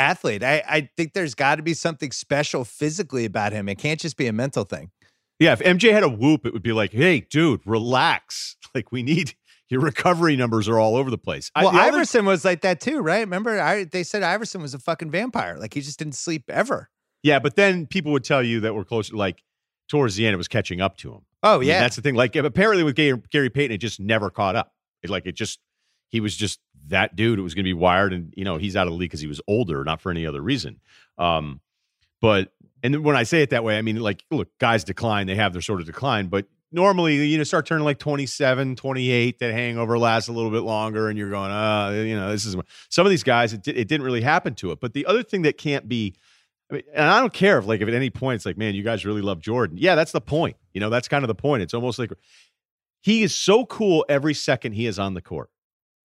[0.00, 4.00] athlete i, I think there's got to be something special physically about him it can't
[4.00, 4.90] just be a mental thing
[5.40, 8.56] yeah, if MJ had a whoop, it would be like, hey, dude, relax.
[8.74, 9.34] Like we need
[9.68, 11.50] your recovery numbers are all over the place.
[11.56, 14.62] I- well the other- iverson was like that too right remember I, they said iverson
[14.62, 16.88] was a fucking vampire like he just didn't sleep ever
[17.22, 19.42] yeah, but then people would tell you that we're close, like
[19.88, 21.20] towards the end, it was catching up to him.
[21.42, 22.14] oh I mean, yeah that's the thing.
[22.14, 24.72] Like apparently with Gary, Gary Payton, it just never caught up.
[25.02, 25.58] It, like it just
[26.10, 27.38] he was just that dude.
[27.38, 29.20] It was going to be wired, and you know he's out of the league because
[29.20, 30.80] he was older, not for any other reason.
[31.18, 31.60] Um,
[32.20, 32.52] but
[32.82, 35.26] and when I say it that way, I mean like look, guys decline.
[35.26, 39.40] They have their sort of decline, but normally you know start turning like 27 28
[39.40, 42.54] that hangover lasts a little bit longer and you're going uh you know this is
[42.88, 45.42] some of these guys it, it didn't really happen to it but the other thing
[45.42, 46.14] that can't be
[46.70, 48.74] I mean, and I don't care if like if at any point it's like, man,
[48.74, 49.76] you guys really love Jordan.
[49.78, 50.56] Yeah, that's the point.
[50.72, 51.62] You know, that's kind of the point.
[51.62, 52.12] It's almost like
[53.02, 55.50] he is so cool every second he is on the court.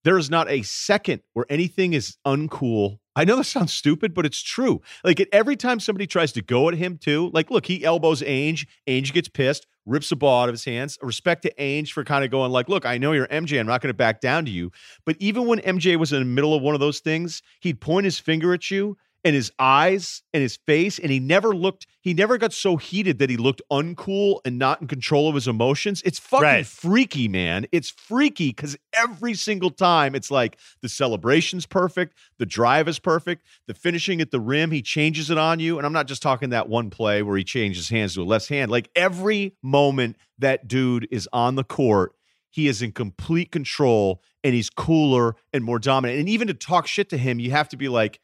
[0.06, 3.00] There is not a second where anything is uncool.
[3.16, 4.80] I know this sounds stupid, but it's true.
[5.02, 8.68] Like every time somebody tries to go at him too, like look, he elbows Ainge,
[8.86, 10.96] Ainge gets pissed, rips the ball out of his hands.
[11.02, 13.80] Respect to Ainge for kind of going like, look, I know you're MJ, I'm not
[13.80, 14.70] going to back down to you.
[15.04, 18.04] But even when MJ was in the middle of one of those things, he'd point
[18.04, 18.96] his finger at you
[19.26, 23.18] and his eyes and his face and he never looked he never got so heated
[23.18, 26.00] that he looked uncool and not in control of his emotions.
[26.04, 26.64] It's fucking Right.
[26.66, 27.66] freaky man.
[27.72, 33.44] It's freaky because every single time it's like the celebration's perfect the drive is perfect
[33.66, 35.76] the finishing at the rim he changes it on you.
[35.78, 38.48] And i'm not just talking that one play where he changes hands to a left
[38.48, 38.70] hand.
[38.70, 42.12] Like every moment that dude is on the court
[42.50, 46.20] he is in complete control and he's cooler and more dominant.
[46.20, 48.20] And even to talk shit to him you have to be like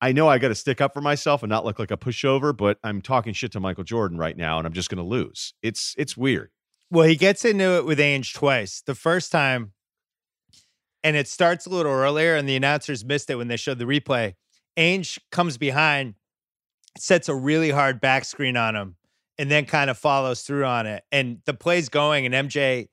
[0.00, 2.54] I know I got to stick up for myself and not look like a pushover,
[2.54, 5.54] but I'm talking shit to Michael Jordan right now, and I'm just going to lose.
[5.62, 6.50] It's it's weird.
[6.90, 8.82] Well, he gets into it with Ainge twice.
[8.86, 9.72] The first time,
[11.02, 13.86] and it starts a little earlier, and the announcers missed it when they showed the
[13.86, 14.34] replay.
[14.76, 16.14] Ainge comes behind,
[16.98, 18.96] sets a really hard back screen on him,
[19.38, 21.04] and then kind of follows through on it.
[21.10, 22.88] And the play's going, and MJ,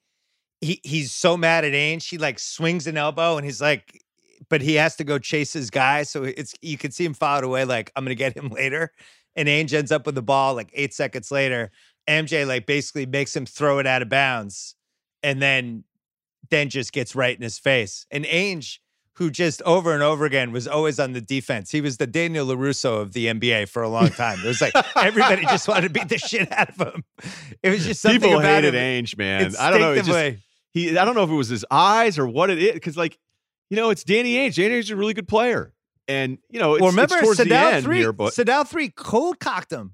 [0.62, 4.03] he he's so mad at Ainge, he like swings an elbow, and he's like,
[4.49, 6.03] but he has to go chase his guy.
[6.03, 8.91] So it's you can see him fouled away, like I'm gonna get him later.
[9.36, 11.72] And Ainge ends up with the ball like eight seconds later.
[12.07, 14.76] MJ like basically makes him throw it out of bounds
[15.22, 15.84] and then
[16.49, 18.06] then just gets right in his face.
[18.11, 18.80] And Ainge,
[19.15, 21.72] who just over and over again was always on the defense.
[21.72, 24.40] He was the Daniel LaRusso of the NBA for a long time.
[24.40, 27.03] It was like everybody just wanted to beat the shit out of him.
[27.61, 29.06] It was just something People about hated him.
[29.06, 29.56] Ainge, man.
[29.60, 29.95] I don't know.
[30.02, 30.40] Just,
[30.72, 33.20] he, I don't know if it was his eyes or what it is, because like,
[33.69, 34.56] you know, it's Danny Ainge.
[34.56, 35.73] Danny Ainge is a really good player,
[36.07, 37.98] and you know, it's, well, remember it's towards the end three.
[37.99, 39.94] here, but Sedale Threatt cold cocked him.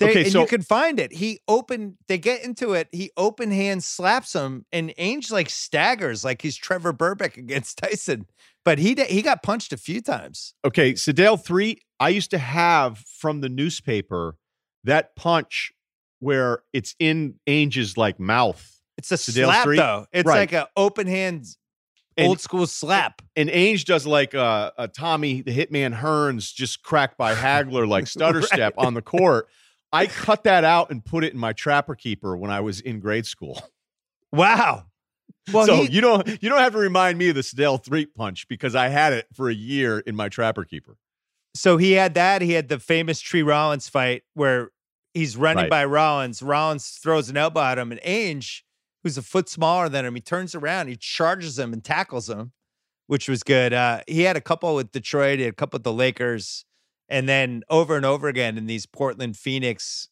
[0.00, 1.12] They, Okay, and so- you can find it.
[1.12, 1.94] He opened.
[2.08, 2.88] They get into it.
[2.90, 8.26] He open hand slaps him, and Ainge like staggers like he's Trevor Berbick against Tyson.
[8.64, 10.54] But he he got punched a few times.
[10.64, 11.78] Okay, Sedale Threatt.
[12.00, 14.36] I used to have from the newspaper
[14.82, 15.70] that punch
[16.18, 19.76] where it's in Ainge's like mouth, It's a Sedale slap Street?
[19.76, 20.06] though.
[20.12, 20.38] It's Right.
[20.38, 21.44] like a open hand,
[22.16, 23.22] And- old school slap.
[23.36, 28.06] and Ainge does like a, a Tommy the Hitman Hearns just cracked by Hagler like
[28.08, 28.48] stutter Right.
[28.48, 29.48] step on the court.
[29.92, 33.00] I cut that out and put it in my trapper keeper when I was in
[33.00, 33.62] grade school.
[34.32, 34.86] Wow.
[35.52, 38.14] Well, so he- you don't you don't have to remind me of the Sedale Threatt
[38.16, 40.96] punch because I had it for a year in my trapper keeper.
[41.54, 42.42] so he had that.
[42.42, 44.70] He had the famous Tree Rollins fight where
[45.12, 45.70] he's running Right.
[45.70, 46.42] by Rollins.
[46.42, 48.62] Rollins throws an elbow at him, and Ainge,
[49.04, 52.50] who's a foot smaller than him, he turns around, he charges him and tackles him,
[53.06, 53.72] which was good.
[53.72, 56.64] Uh, he had a couple with Detroit, he had a couple with the Lakers,
[57.08, 60.08] and then over and over again in these Portland, Phoenix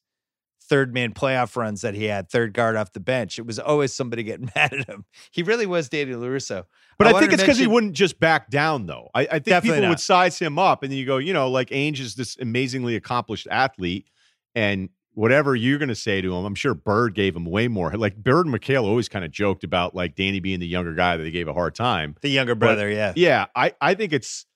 [0.73, 3.39] third man playoff runs that he had, third guard off the bench.
[3.39, 5.05] It was always somebody getting mad at him.
[5.31, 6.64] He really was Danny LaRusso.
[6.98, 9.10] But I, wanted think it's because he wouldn't just back down, though.
[9.14, 9.89] I, I think people not.
[9.89, 12.97] would size him up, and then you go, you know, like Ainge is this amazingly
[12.97, 14.09] accomplished athlete,
[14.55, 17.93] and whatever you're going to say to him, I'm sure Bird gave him way more.
[17.93, 21.16] Like Bird and McHale always kind of joked about like Danny being the younger guy
[21.16, 22.16] that they gave a hard time.
[22.22, 23.12] The younger But- brother, yeah.
[23.16, 24.47] Yeah, I, I think it's.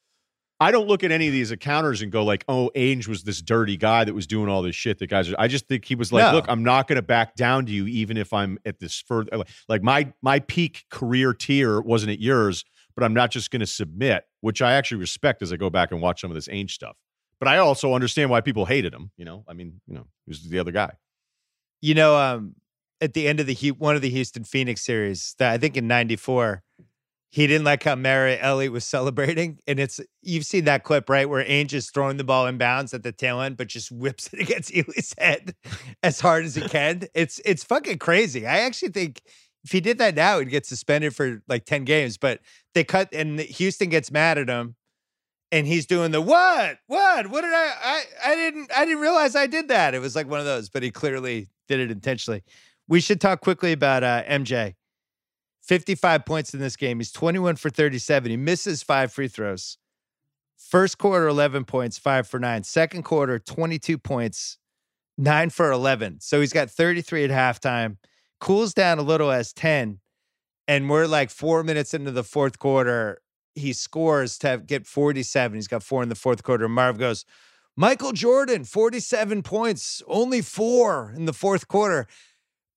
[0.58, 3.42] I don't look at any of these encounters and go like, "Oh, Ainge was this
[3.42, 5.94] dirty guy that was doing all this shit." That guys, are, I just think he
[5.94, 6.32] was like, No.
[6.32, 9.28] "Look, I'm not going to back down to you, even if I'm at this further.
[9.34, 12.64] Uh, like my my peak career tier wasn't at yours,
[12.94, 15.92] but I'm not just going to submit." Which I actually respect as I go back
[15.92, 16.96] and watch some of this Ainge stuff.
[17.38, 19.10] But I also understand why people hated him.
[19.16, 20.92] You know, I mean, you know, he was the other guy.
[21.80, 22.54] You know, um,
[23.00, 25.76] at the end of the Hu- one of the Houston Phoenix series, that I think
[25.76, 26.62] in '94,
[27.30, 31.28] he didn't like how Mario Elie was celebrating, and it's you've seen that clip right
[31.28, 34.32] where Ainge is throwing the ball in bounds at the tail end, but just whips
[34.32, 35.54] it against Elie's head
[36.02, 37.02] as hard as he can.
[37.14, 38.46] It's it's fucking crazy.
[38.46, 39.20] I actually think
[39.64, 42.16] if he did that now, he'd get suspended for like ten games.
[42.16, 42.40] But
[42.74, 44.76] they cut, and Houston gets mad at him.
[45.52, 46.78] And he's doing the what?
[46.88, 47.28] What?
[47.28, 47.72] What did I?
[47.82, 48.70] I I didn't.
[48.76, 49.94] I didn't realize I did that.
[49.94, 52.42] It was like one of those, but he clearly did it intentionally.
[52.88, 54.74] We should talk quickly about uh, MJ.
[55.62, 57.00] 55 points in this game.
[57.00, 58.30] He's 21 for 37.
[58.30, 59.78] He misses five free throws.
[60.56, 62.62] First quarter, 11 points, five for nine.
[62.62, 64.58] Second quarter, 22 points,
[65.18, 66.18] nine for 11.
[66.20, 67.96] So he's got 33 at halftime.
[68.40, 69.98] Cools down a little as 10.
[70.68, 73.20] And we're like four minutes into the fourth quarter.
[73.56, 75.56] He scores to have, get 47.
[75.56, 76.68] He's got four in the fourth quarter.
[76.68, 77.24] Marv goes,
[77.76, 82.06] Michael Jordan, 47 points, only four in the fourth quarter.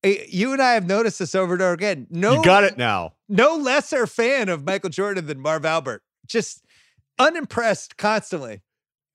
[0.03, 2.07] Eh, You and I have noticed this over and over again.
[2.09, 3.13] No, You got it now.
[3.27, 6.01] no lesser fan of Michael Jordan than Marv Albert.
[6.27, 6.63] Just
[7.17, 8.61] unimpressed constantly.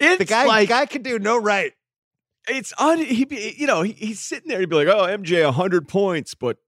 [0.00, 1.72] It's The guy, like guy could do no right.
[2.48, 5.42] it's un, he be you know he, he's sitting there he'd be like oh mj
[5.44, 6.58] 100 points but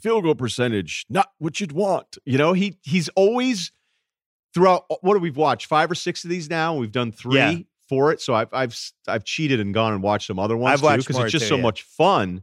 [0.00, 3.72] field goal percentage not what you'd want you know he he's always
[4.54, 7.54] throughout uh, what we've watched five or six of these now we've done three Yeah.
[7.88, 8.78] for it so i've i've
[9.08, 11.48] i've cheated and gone and watched some other ones I've too because it's just too,
[11.50, 11.62] so yeah.
[11.62, 12.42] much fun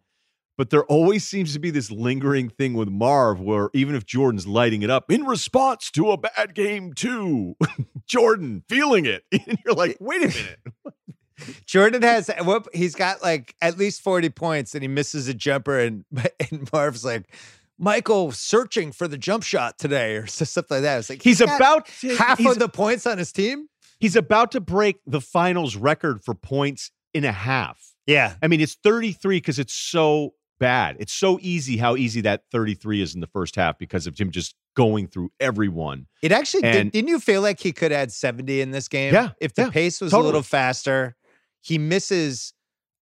[0.57, 4.45] but there always seems to be this lingering thing with Marv where even if Jordan's
[4.45, 7.55] lighting it up in response to a bad game too,
[8.05, 9.23] Jordan feeling it.
[9.31, 11.55] And you're like, wait a minute.
[11.65, 12.29] Jordan has
[12.73, 16.05] he's got like at least 40 points and he misses a jumper and,
[16.51, 17.33] and Marv's like,
[17.81, 20.99] Michael searching for the jump shot today or stuff like that.
[20.99, 23.67] It's like He's got about to, half he's of the points on his team.
[23.99, 27.79] He's about to break the finals record for points in a half.
[28.07, 28.35] Yeah.
[28.41, 30.97] I mean, it's 33 because it's so bad.
[30.99, 34.29] It's so easy how easy that 33 is in the first half because of him
[34.31, 36.07] just going through everyone.
[36.21, 39.13] It actually did, And- didn't you feel like he could add 70 in this game?
[39.13, 40.23] Yeah, If the yeah, pace was totally.
[40.23, 41.15] a little faster,
[41.61, 42.53] he misses.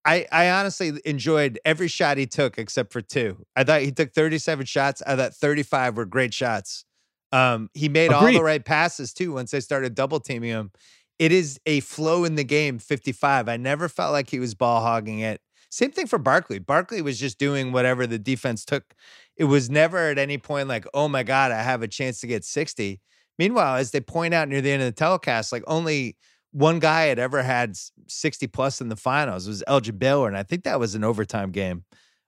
[0.06, 3.44] I, I honestly enjoyed every shot he took except for two.
[3.56, 5.02] I thought he took 37 shots.
[5.06, 6.86] I thought 35 were great shots.
[7.32, 10.72] Um, he made all the right passes too once they started double teaming him.
[11.20, 13.50] It is a flow in the game, 55.
[13.50, 15.42] I never felt like he was ball hogging it.
[15.70, 16.58] Same thing for Barkley.
[16.60, 18.96] Barkley was just doing whatever the defense took.
[19.38, 22.28] It was never at any point like, oh my God, I have a chance to
[22.28, 23.00] get 60.
[23.38, 26.18] Meanwhile, as they point out near the end of the telecast, like only
[26.52, 27.78] one guy had ever had
[28.08, 30.28] 60 plus in the finals was Elgin Baylor.
[30.28, 31.84] And I think that was an overtime game.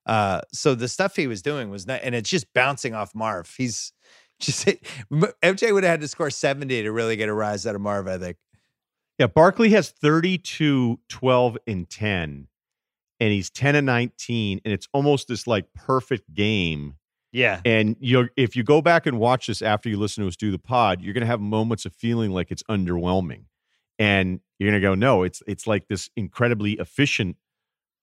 [0.06, 3.54] Uh, so the stuff he was doing was not, and it's just bouncing off Marv.
[3.58, 3.94] He's
[4.40, 4.66] just,
[5.12, 8.08] MJ would have had to score 70 to really get a rise out of Marv,
[8.08, 8.38] I think.
[9.20, 12.48] Yeah, Barkley has 32, 12, and 10,
[13.20, 16.96] and he's 10 and 19, and it's almost this like perfect game.
[17.32, 17.62] Yeah.
[17.64, 20.52] And you if you go back and watch this after you listen to us do
[20.52, 23.44] the pod, you're gonna have moments of feeling like it's underwhelming.
[24.02, 27.38] And you're gonna go, no, it's it's like this incredibly efficient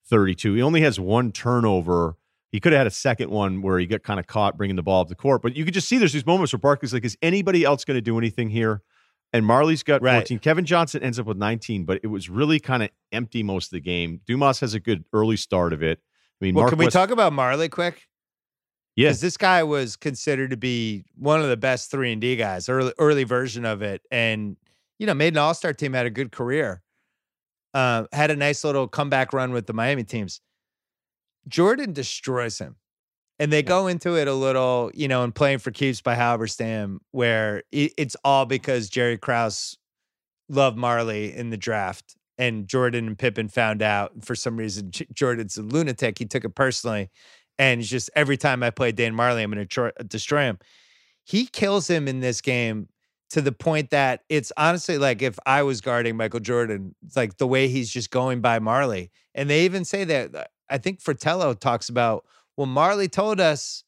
[0.09, 0.55] 32.
[0.55, 2.17] He only has one turnover.
[2.53, 4.83] He could have had a second one where he got kind of caught bringing the
[4.83, 5.43] ball up the court.
[5.43, 7.97] But you could just see there's these moments where Barkley's like, is anybody else going
[7.97, 8.83] to do anything here?
[9.35, 10.15] And Majerle's got Right.
[10.21, 10.39] 14.
[10.39, 13.71] Kevin Johnson ends up with 19, but it was really kind of empty most of
[13.73, 14.21] the game.
[14.27, 15.99] Dumas has a good early start of it.
[16.41, 18.07] I mean, Well, Mark can we West- talk about Marley quick?
[18.97, 19.09] Yeah.
[19.09, 22.69] Because this guy was considered to be one of the best three and D guys,
[22.71, 24.57] early early version of it, and
[24.99, 26.83] you know made an All Star team, had a good career,
[27.75, 30.41] uh, had a nice little comeback run with the Miami teams.
[31.47, 32.77] Jordan destroys him,
[33.39, 36.99] and they go into it a little, you know, and playing for keeps by Halberstam,
[37.11, 39.79] where it, it's all because Jerry Krause
[40.49, 44.13] loved Majerle in the draft, and Jordan and Pippen found out.
[44.25, 46.19] For some reason, J- Jordan's a lunatic.
[46.19, 47.11] He took it personally
[47.59, 50.59] and just every time I play Dan Majerle, I'm going to destroy him.
[51.25, 52.89] He kills him in this game
[53.31, 57.37] to the point that it's honestly like if I was guarding Michael Jordan, it's like
[57.37, 59.11] the way he's just going by Majerle.
[59.35, 62.25] And they even say that uh, I think Fratello talks about,
[62.57, 63.85] well, Majerle told us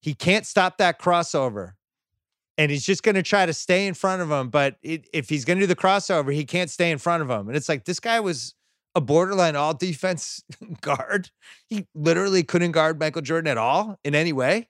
[0.00, 1.72] he can't stop that crossover.
[2.56, 4.48] And he's just going to try to stay in front of him.
[4.48, 7.30] But it, if he's going to do the crossover, he can't stay in front of
[7.30, 7.46] him.
[7.46, 8.54] And it's like this guy was
[8.94, 10.42] a borderline all defense
[10.80, 11.30] guard.
[11.68, 14.68] He literally couldn't guard Michael Jordan at all in any way,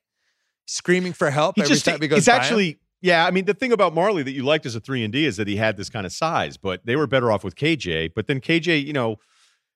[0.67, 2.19] screaming for help he every just, time he goes.
[2.19, 2.71] It's actually.
[2.71, 2.79] Him.
[3.01, 5.25] Yeah, I mean the thing about Majerle that you liked as a three and D
[5.25, 8.13] is that he had this kind of size, but they were better off with KJ.
[8.15, 9.17] But then KJ, you know,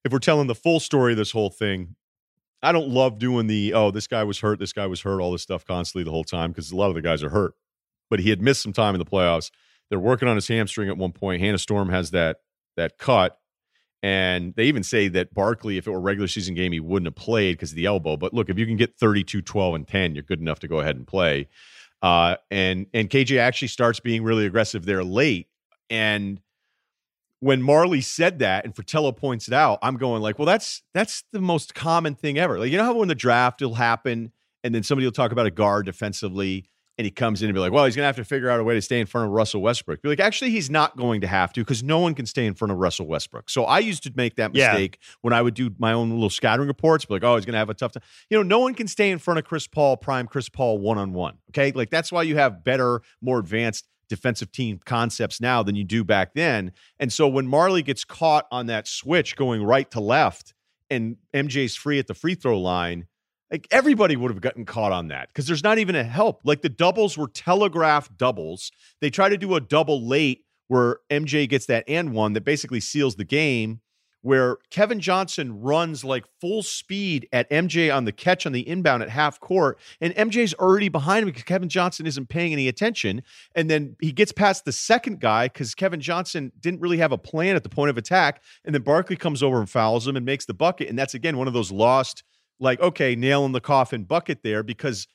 [0.05, 1.95] if we're telling the full story of this whole thing,
[2.63, 5.33] I don't love doing the oh this guy was hurt, this guy was hurt, all
[5.33, 7.55] this stuff constantly the whole time because a lot of the guys are hurt.
[8.11, 9.51] But he had missed some time in the playoffs.
[9.89, 11.41] They're working on his hamstring at one point.
[11.41, 12.39] Hannah Storm has that
[12.77, 13.39] that cut
[14.03, 17.07] and they even say that Barkley, if it were a regular season game, he wouldn't
[17.07, 18.17] have played because of the elbow.
[18.17, 20.81] But look, if you can get 32, 12, and 10, you're good enough to go
[20.81, 21.49] ahead and play.
[22.03, 25.49] Uh, and and KJ actually starts being really aggressive there late.
[25.89, 26.41] And
[27.41, 31.25] when Majerle said that and Fratello points it out, I'm going like, well, that's that's
[31.33, 32.59] the most common thing ever.
[32.59, 34.33] Like, you know how when the draft will happen
[34.65, 36.67] and then somebody will talk about a guard defensively
[36.99, 38.61] and he comes in and be like, well, he's going to have to figure out
[38.61, 40.03] a way to stay in front of Russell Westbrook.
[40.03, 42.55] Be like, actually, he's not going to have to because no one can stay in
[42.55, 43.49] front of Russell Westbrook.
[43.49, 45.09] So I used to make that mistake yeah.
[45.23, 47.05] when I would do my own little scattering reports.
[47.05, 48.03] Be like, oh, he's going to have a tough time.
[48.29, 50.99] You know, no one can stay in front of Chris Paul, prime Chris Paul one
[50.99, 51.39] on one.
[51.51, 51.73] Okay.
[51.73, 56.05] Like that's why you have better, more advanced defensive team concepts now than you do
[56.05, 56.73] back then.
[57.01, 60.53] And so when Majerle gets caught on that switch going right to left
[60.91, 63.07] and MJ's free at the free throw line,
[63.53, 66.41] like everybody would have gotten caught on that because there's not even a help.
[66.43, 68.73] Like the doubles were telegraphed doubles.
[69.01, 72.81] They try to do a double late where MJ gets that and one that basically
[72.81, 73.83] seals the game.
[74.25, 79.03] Where Kevin Johnson runs like full speed at MJ on the catch on the inbound
[79.03, 83.25] at half court, and MJ's already behind him because Kevin Johnson isn't paying any attention.
[83.57, 87.19] And then he gets past the second guy because Kevin Johnson didn't really have a
[87.19, 88.41] plan at the point of attack.
[88.65, 90.89] And then Barkley comes over and fouls him and makes the bucket.
[90.89, 92.23] And that's again one of those lost
[92.63, 95.07] like, okay, nail in the coffin bucket there because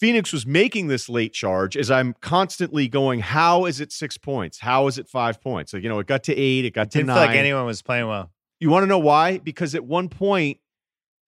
[0.00, 4.58] Phoenix was making this late charge as I'm constantly going, how is it six points?
[4.58, 5.72] How is it five points?
[5.72, 7.16] Like, you know, it got to eight, it got to Didn't nine.
[7.16, 8.30] feel like anyone was playing well.
[8.60, 9.38] You want to know why?
[9.38, 10.58] Because at one point,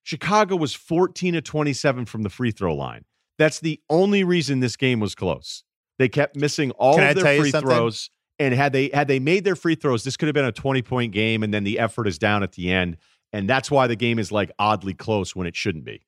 [0.02, 3.04] Chicago was 14 to 27 from the free throw line.
[3.38, 5.64] That's the only reason this game was close.
[5.98, 8.10] They kept missing all Can of their free throws.
[8.38, 10.82] And had they had they made their free throws, this could have been a 20
[10.82, 12.98] point game, and then the effort is down at the end.
[13.36, 16.06] And that's why the game is like oddly close when it shouldn't be.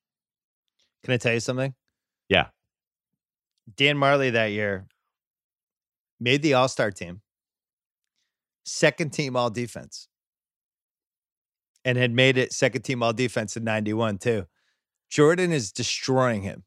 [1.05, 1.75] Can I tell you something?
[2.31, 2.47] Yeah.
[3.77, 4.87] Dan Majerle that year
[6.19, 7.21] made the All Star team,
[8.65, 10.09] second team All Defense,
[11.85, 14.47] and had made it second team All Defense in 91 too.
[15.11, 16.65] Jordan is destroying him.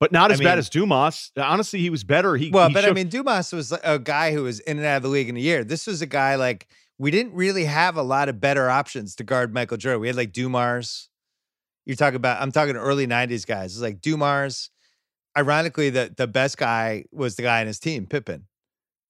[0.00, 1.30] But not as I mean, bad as Dumas.
[1.36, 2.34] Honestly, he was better.
[2.34, 4.96] He well, he but I mean, Dumas was a guy who was in and out
[4.96, 5.62] of the league in a year.
[5.62, 6.66] This was a guy like
[7.02, 10.00] we didn't really have a lot of better options to guard Michael Jordan.
[10.00, 11.08] We had like Dumars.
[11.84, 13.72] You're talking about, I'm talking early 90s guys.
[13.72, 14.70] It's like Dumars.
[15.36, 18.46] Ironically, the, the best guy was the guy in his team, Pippen.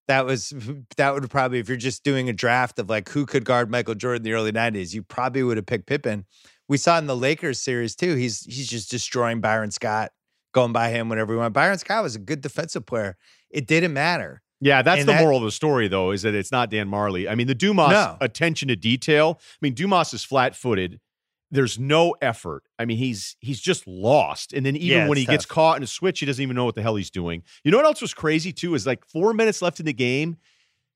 [0.09, 0.55] That was
[0.97, 3.95] that would probably if you're just doing a draft of like who could guard Michael
[3.95, 6.25] Jordan in the early 90s, you probably would have picked Pippen.
[6.69, 8.15] We saw in the Lakers series too.
[8.15, 10.13] He's he's just destroying Byron Scott,
[10.55, 11.53] going by him whenever we went.
[11.53, 13.19] Byron Scott was a good defensive player.
[13.51, 14.42] It didn't matter.
[14.63, 16.89] Yeah, that's and the that, moral of the story, though, is that it's not Dan
[16.89, 17.29] Majerle.
[17.29, 18.17] I mean, the Dumas no.
[18.21, 19.41] attention to detail.
[19.41, 21.01] I mean, Dumas is flat footed.
[21.51, 22.63] There's no effort.
[22.79, 24.53] I mean, he's he's just lost.
[24.53, 25.33] And then even yeah, when he tough.
[25.33, 27.43] gets caught in a switch, he doesn't even know what the hell he's doing.
[27.65, 28.77] You know what else was crazy too?
[28.77, 30.37] Is like four minutes left in the game.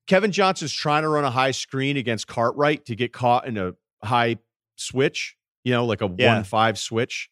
[0.07, 3.73] Kevin Johnson's trying to run a high screen against Cartwright to get caught in a
[4.01, 4.37] high
[4.77, 5.35] switch.
[5.65, 6.35] You know, like a yeah.
[6.35, 7.29] one five switch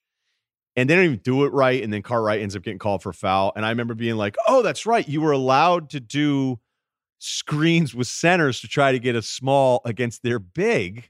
[0.75, 1.81] and they don't even do it right.
[1.81, 3.53] And then Cartwright ends up getting called for foul.
[3.55, 5.07] And I remember being like, oh, that's right.
[5.07, 6.59] You were allowed to do
[7.19, 11.09] screens with centers to try to get a small against their big,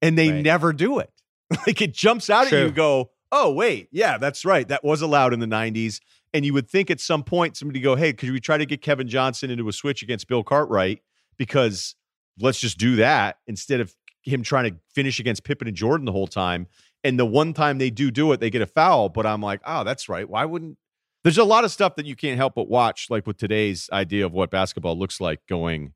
[0.00, 0.42] and they right.
[0.42, 1.10] never do it.
[1.66, 2.58] like it jumps out True.
[2.58, 4.66] at you, go, oh, wait, yeah, that's right.
[4.68, 6.00] That was allowed in the 90s.
[6.34, 8.80] And you would think at some point somebody go, hey, could we try to get
[8.80, 11.00] Kevin Johnson into a switch against Bill Cartwright?
[11.36, 11.94] Because
[12.40, 16.12] let's just do that instead of him trying to finish against Pippen and Jordan the
[16.12, 16.66] whole time
[17.04, 19.08] And the one time they do do it, they get a foul.
[19.08, 20.28] But I'm like, oh, that's right.
[20.28, 20.78] Why wouldn't?
[21.24, 24.26] There's a lot of stuff that you can't help but watch, like with today's idea
[24.26, 25.40] of what basketball looks like.
[25.48, 25.94] Going,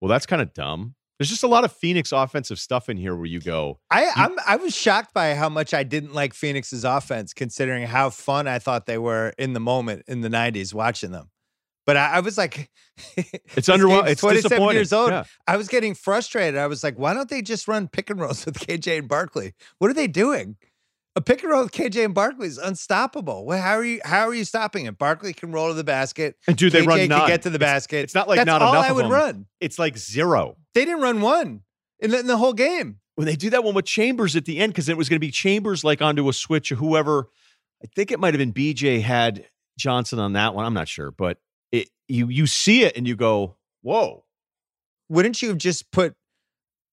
[0.00, 0.94] well, that's kind of dumb.
[1.18, 3.78] There's just a lot of Phoenix offensive stuff in here where you go.
[3.90, 8.10] I I'm, I was shocked by how much I didn't like Phoenix's offense, considering how
[8.10, 11.30] fun I thought they were in the moment in the '90s watching them.
[11.84, 12.70] But I, I was like,
[13.16, 14.08] it's underwhelming.
[14.08, 14.76] It's 27 disappointing.
[14.76, 15.10] years old.
[15.10, 15.24] Yeah.
[15.46, 16.58] I was getting frustrated.
[16.58, 19.54] I was like, why don't they just run pick and rolls with KJ and Barkley?
[19.78, 20.56] What are they doing?
[21.14, 23.44] A pick and roll with KJ and Barkley is unstoppable.
[23.44, 24.00] Well, how are you?
[24.04, 24.96] How are you stopping it?
[24.96, 26.36] Barkley can roll to the basket.
[26.48, 27.28] And dude, they run can none.
[27.28, 27.96] get to the It's- basket.
[28.04, 29.46] It's not like That's not all enough I would run.
[29.60, 30.56] It's like zero.
[30.74, 31.62] They didn't run one
[32.00, 32.98] in the, in the whole game.
[33.16, 35.20] when they do that one with Chambers at the end, because it was going to
[35.26, 37.28] be Chambers like onto a switch or whoever.
[37.84, 39.44] I think it might have been BJ had
[39.78, 40.64] Johnson on that one.
[40.64, 41.36] I'm not sure, but
[41.72, 44.24] it you you see it and you go, whoa.
[45.08, 46.14] Wouldn't you have just put?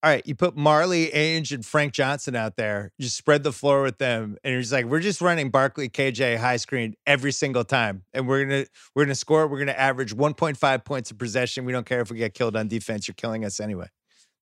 [0.02, 2.90] All right, you put Majerle, Ainge, and Frank Johnson out there.
[2.98, 6.56] You spread the floor with them, and just like, we're just running Barkley, KJ high
[6.56, 9.46] screen every single time, and we're gonna we're gonna score.
[9.46, 11.66] We're gonna average 1.5 points of possession.
[11.66, 13.08] We don't care if we get killed on defense.
[13.08, 13.88] You're killing us anyway.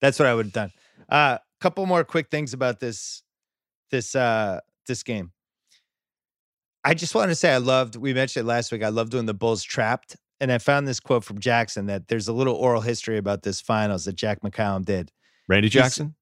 [0.00, 0.72] That's what I would have done.
[1.08, 3.22] A uh, couple more quick things about this
[3.90, 5.32] this uh this game.
[6.84, 7.96] I just want to say I loved.
[7.96, 8.82] We mentioned it last week.
[8.82, 12.28] I loved when the Bulls trapped, and I found this quote from Jackson that there's
[12.28, 15.10] a little oral history about this finals that Jack McCallum did.
[15.48, 16.14] Randy He's- Jackson?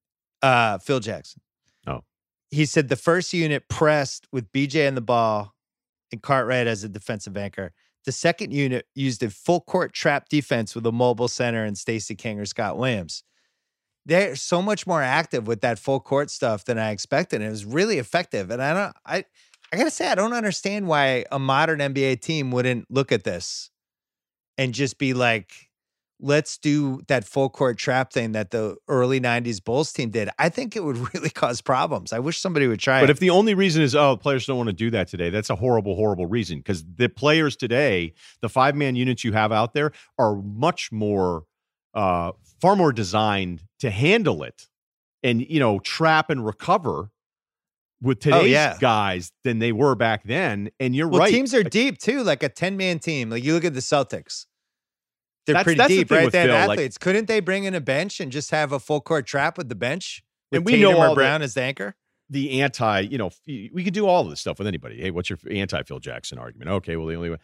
[0.43, 1.41] Uh, Phil Jackson.
[1.87, 2.03] Oh.
[2.51, 5.55] He said the first unit pressed with BJ and the ball
[6.13, 7.73] and Cartwright as a defensive anchor.
[8.05, 12.15] The second unit used a full court trap defense with a mobile center and Stacy
[12.15, 13.25] King or Scott Williams.
[14.05, 17.43] They're so much more active with that full court stuff than I expected.
[17.43, 18.51] It was really effective.
[18.51, 19.25] And I don't I
[19.73, 23.71] I gotta say, I don't understand why a modern NBA team wouldn't look at this
[24.59, 25.67] and just be like,
[26.21, 30.31] let's do that full court trap thing that the early 90s Bulls team did.
[30.39, 32.13] I think it would really cause problems.
[32.13, 33.07] I wish somebody would try But it.
[33.07, 35.51] But if the only reason is, oh, players don't want to do that today, that's
[35.51, 36.59] a horrible, horrible reason.
[36.59, 41.45] Because the players today, the five man units you have out there are much more,
[41.95, 44.69] uh, far more designed to handle it
[45.23, 47.11] and, you know, trap and recover
[48.03, 48.77] with oh, today's Oh, yeah.
[48.81, 50.71] guys than they were back then.
[50.81, 51.31] And you're well, right.
[51.31, 53.31] teams are deep too, like a 10 man team.
[53.31, 54.47] Like you look at the Celtics.
[55.47, 56.33] They're That's- pretty that's deep, thing right?
[56.33, 56.99] They have Phil, like- athletes.
[56.99, 59.75] Couldn't they bring in a bench and just have a full court trap with the
[59.77, 60.23] bench?
[60.51, 61.95] With And we Tatum know all the- Brown as the anchor?
[62.29, 65.01] the anti, you know, we could do all of this stuff with anybody.
[65.01, 66.69] Hey, what's your anti Phil Jackson argument?
[66.71, 67.37] Okay, well, the only way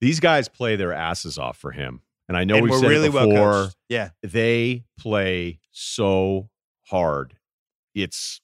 [0.00, 2.00] these guys play their asses off for him.
[2.26, 3.52] And I know and we've we're said really it well before.
[3.64, 3.76] coached.
[3.90, 4.10] Yeah.
[4.22, 6.48] they play so
[6.86, 7.34] hard.
[7.94, 8.40] It's,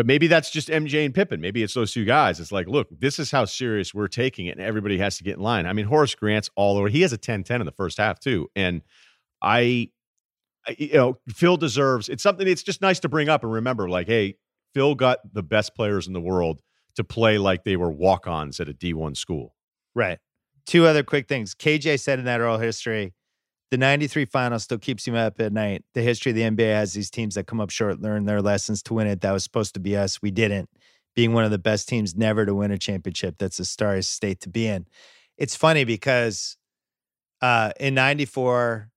[0.00, 1.42] but maybe that's just MJ and Pippen.
[1.42, 2.40] Maybe it's those two guys.
[2.40, 5.36] It's like, look, this is how serious we're taking it, and everybody has to get
[5.36, 5.66] in line.
[5.66, 6.88] I mean, Horace Grant's all over.
[6.88, 8.48] He has a 10 10 in the first half, too.
[8.56, 8.80] And
[9.42, 9.90] I,
[10.66, 13.90] I- you know, Phil deserves it's something it's just nice to bring up and remember
[13.90, 14.36] like, hey,
[14.72, 16.62] Phil got the best players in the world
[16.94, 19.54] to play like they were walk ons at a D1 school.
[19.94, 20.18] Right.
[20.64, 21.54] Two other quick things.
[21.54, 23.12] KJ said in that oral history,
[23.70, 25.84] the 93 final still keeps him up at night.
[25.94, 28.82] The history of the NBA has these teams that come up short, learn their lessons
[28.84, 29.20] to win it.
[29.20, 30.20] That was supposed to be us.
[30.20, 30.68] We didn't.
[31.14, 33.36] Being one of the best teams never to win a championship.
[33.38, 34.86] That's a starry state to be in.
[35.38, 36.56] It's funny because
[37.40, 38.90] uh, in 94,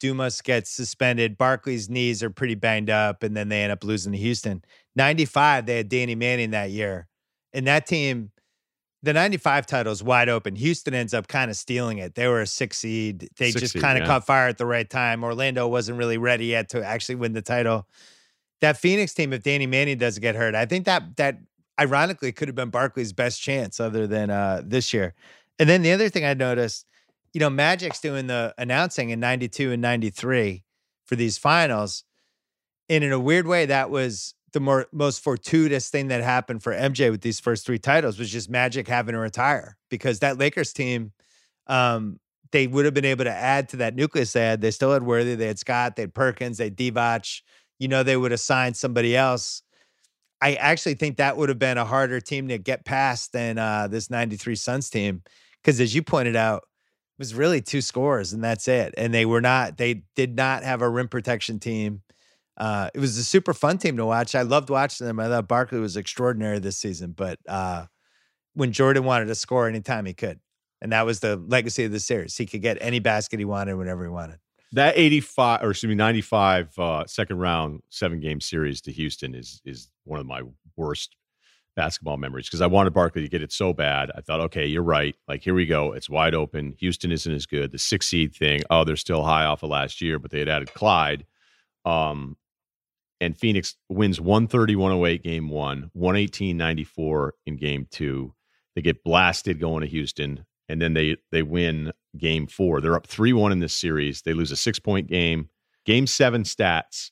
[0.00, 1.38] Dumas gets suspended.
[1.38, 4.62] Barkley's knees are pretty banged up, and then they end up losing to Houston.
[4.96, 7.08] 95, they had Danny Manning that year.
[7.52, 8.30] And that team,
[9.04, 10.56] the 95 title is wide open.
[10.56, 12.14] Houston ends up kind of stealing it.
[12.14, 13.28] They were a six seed.
[13.36, 14.06] They Six just kind of yeah.
[14.06, 15.22] caught fire at the right time.
[15.22, 17.86] Orlando wasn't really ready yet to actually win the title.
[18.62, 21.36] That Phoenix team, if Danny Manning doesn't get hurt, I think that that
[21.78, 25.12] ironically could have been Barkley's best chance other than uh, this year.
[25.58, 26.86] And then the other thing I noticed,
[27.34, 30.64] you know, Magic's doing the announcing in 92 and 93
[31.04, 32.04] for these finals.
[32.88, 36.72] And in a weird way, that was the more most fortuitous thing that happened for
[36.72, 40.72] MJ with these first three titles was just Magic having to retire because that Lakers
[40.72, 41.12] team,
[41.66, 42.20] um,
[42.52, 44.60] they would have been able to add to that nucleus they had.
[44.60, 47.42] They still had Worthy, they had Scott, they had Perkins, they had Divac.
[47.80, 49.62] You know, they would have signed somebody else.
[50.40, 53.88] I actually think that would have been a harder team to get past than uh,
[53.88, 55.22] this 93 Suns team.
[55.62, 58.94] Because as you pointed out, it was really two scores and that's it.
[58.96, 62.02] And they were not, they did not have a rim protection team.
[62.56, 64.34] Uh, it was a super fun team to watch.
[64.34, 65.18] I loved watching them.
[65.18, 67.86] I thought Barkley was extraordinary this season, but uh,
[68.54, 70.40] when Jordan wanted to score anytime he could,
[70.80, 73.74] and that was the legacy of the series, he could get any basket he wanted
[73.74, 74.38] whenever he wanted.
[74.72, 79.60] That 85 or excuse me 95 uh, second round seven game series to Houston is
[79.64, 80.42] is one of my
[80.76, 81.14] worst
[81.76, 84.10] basketball memories because I wanted Barkley to get it so bad.
[84.16, 85.14] I thought, okay, you're right.
[85.28, 85.92] Like here we go.
[85.92, 86.74] It's wide open.
[86.78, 87.70] Houston isn't as good.
[87.72, 88.62] The six seed thing.
[88.68, 91.24] Oh, they're still high off of last year, but they had added Clyde.
[91.84, 92.36] Um,
[93.24, 98.34] and Phoenix wins 130 108 game one, 118 94 in game two.
[98.74, 102.80] They get blasted going to Houston, and then they they win game four.
[102.80, 104.22] They're up 3 1 in this series.
[104.22, 105.48] They lose a six point game.
[105.86, 107.10] Game seven stats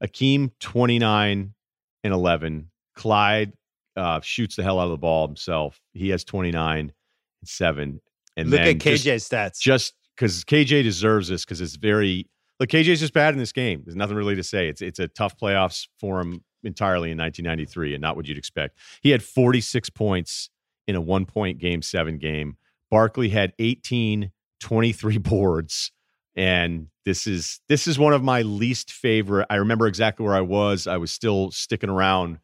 [0.00, 1.54] Hakeem 29
[2.04, 2.70] and 11.
[2.94, 3.52] Clyde
[3.96, 5.80] uh, shoots the hell out of the ball himself.
[5.92, 6.92] He has 29 and
[7.44, 8.00] seven.
[8.36, 9.58] And look at KJ's stats.
[9.58, 12.28] Just because KJ deserves this because it's very
[12.60, 12.68] look.
[12.68, 13.82] KJ's just bad in this game.
[13.84, 14.68] There's nothing really to say.
[14.68, 18.78] It's it's a tough playoffs for him entirely in 1993 and not what you'd expect.
[19.02, 20.50] He had 46 points
[20.86, 22.56] in a one point game seven game.
[22.90, 25.92] Barkley had 18, 23 boards.
[26.36, 29.46] And this is this is one of my least favorite.
[29.50, 30.86] I remember exactly where I was.
[30.86, 32.38] I was still sticking around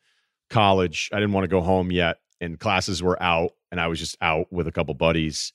[0.49, 1.11] college.
[1.13, 4.17] I didn't want to go home yet, and classes were out, and I was just
[4.21, 5.53] out with a couple buddies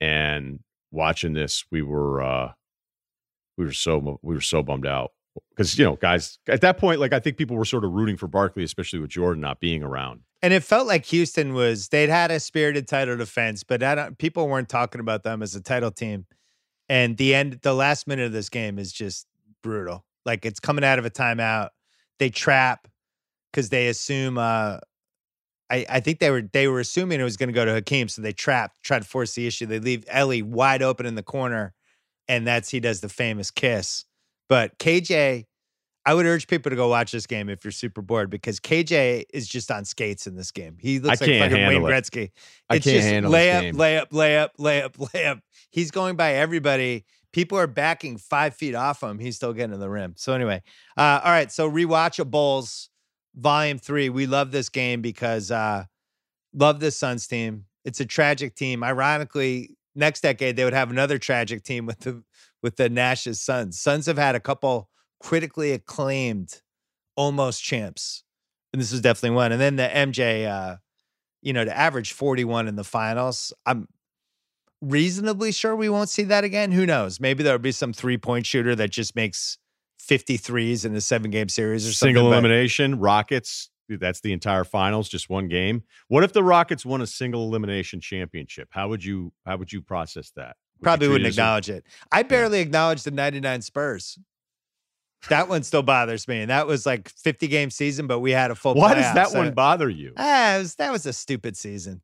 [0.00, 0.60] and
[0.90, 1.64] watching this.
[1.70, 2.52] We were uh
[3.58, 5.12] we were so we were so bummed out.
[5.50, 8.16] Because you know guys at that point like i think people were sort of rooting
[8.16, 10.22] for barkley especially with jordan not being around.
[10.42, 14.18] And it felt like houston was they'd had a spirited title defense but I don't,
[14.18, 16.26] people weren't talking about them as a title team.
[16.88, 19.26] And the end the last minute of this game is just
[19.62, 20.04] brutal.
[20.24, 21.68] Like it's coming out of a timeout.
[22.18, 22.88] They trap
[23.52, 24.78] because they assume uh
[25.70, 28.08] I, I think they were they were assuming it was going to go to Hakeem,
[28.08, 29.66] so they trapped, tried to force the issue.
[29.66, 31.74] They leave Elie wide open in the corner,
[32.28, 34.04] and that's he does the famous kiss.
[34.48, 35.44] But KJ,
[36.08, 39.24] I would urge people to go watch this game if you're super bored because KJ
[39.32, 40.78] is just on skates in this game.
[40.80, 41.86] He looks I like fucking Wayne it.
[41.86, 42.22] Gretzky.
[42.22, 42.34] It's
[42.70, 43.74] I can't just handle this layup, game.
[43.76, 45.40] layup, layup, layup, layup, layup.
[45.70, 47.04] He's going by everybody.
[47.32, 49.18] People are backing five feet off him.
[49.18, 50.14] He's still getting to the rim.
[50.16, 50.62] So anyway,
[50.96, 51.52] uh, all right.
[51.52, 52.88] So rewatchables,
[53.34, 54.08] volume three.
[54.08, 55.84] We love this game because uh,
[56.54, 57.66] love this Suns team.
[57.84, 58.82] It's a tragic team.
[58.82, 62.22] Ironically, next decade they would have another tragic team with the
[62.62, 63.80] with the Nash's Suns.
[63.80, 64.88] Suns have had a couple
[65.20, 66.62] critically acclaimed
[67.16, 68.24] almost champs.
[68.72, 69.52] And this is definitely one.
[69.52, 70.76] And then the MJ uh,
[71.42, 73.52] you know, to average 41 in the finals.
[73.66, 73.88] I'm
[74.80, 76.72] reasonably sure we won't see that again.
[76.72, 77.20] Who knows?
[77.20, 79.58] Maybe there'll be some three-point shooter that just makes
[80.00, 82.14] 53s in a seven-game series or something.
[82.14, 87.00] single elimination rockets that's the entire finals just one game what if the rockets won
[87.00, 91.26] a single elimination championship how would you how would you process that Would Probably wouldn't
[91.28, 91.84] as a- acknowledge it.
[92.12, 94.18] I barely acknowledged the 99 Spurs.
[95.28, 96.42] That one still bothers me.
[96.42, 99.30] And that was like 50 game season, but we had a full why does that
[99.30, 102.02] so- one bother you Ah, was- that was a stupid season.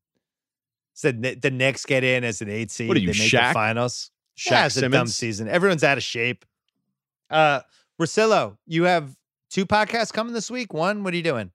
[0.95, 2.89] So the, the Knicks get in as an eight seed.
[2.89, 3.51] What are you, they make Shaq?
[3.51, 4.11] the finals.
[4.37, 5.47] Shaq yeah, it's a dumb season.
[5.49, 6.45] Everyone's out of shape.
[7.31, 7.61] Uh
[8.01, 9.15] Russillo, you have
[9.51, 10.75] two podcasts coming this week.
[10.75, 11.53] One, what are you doing?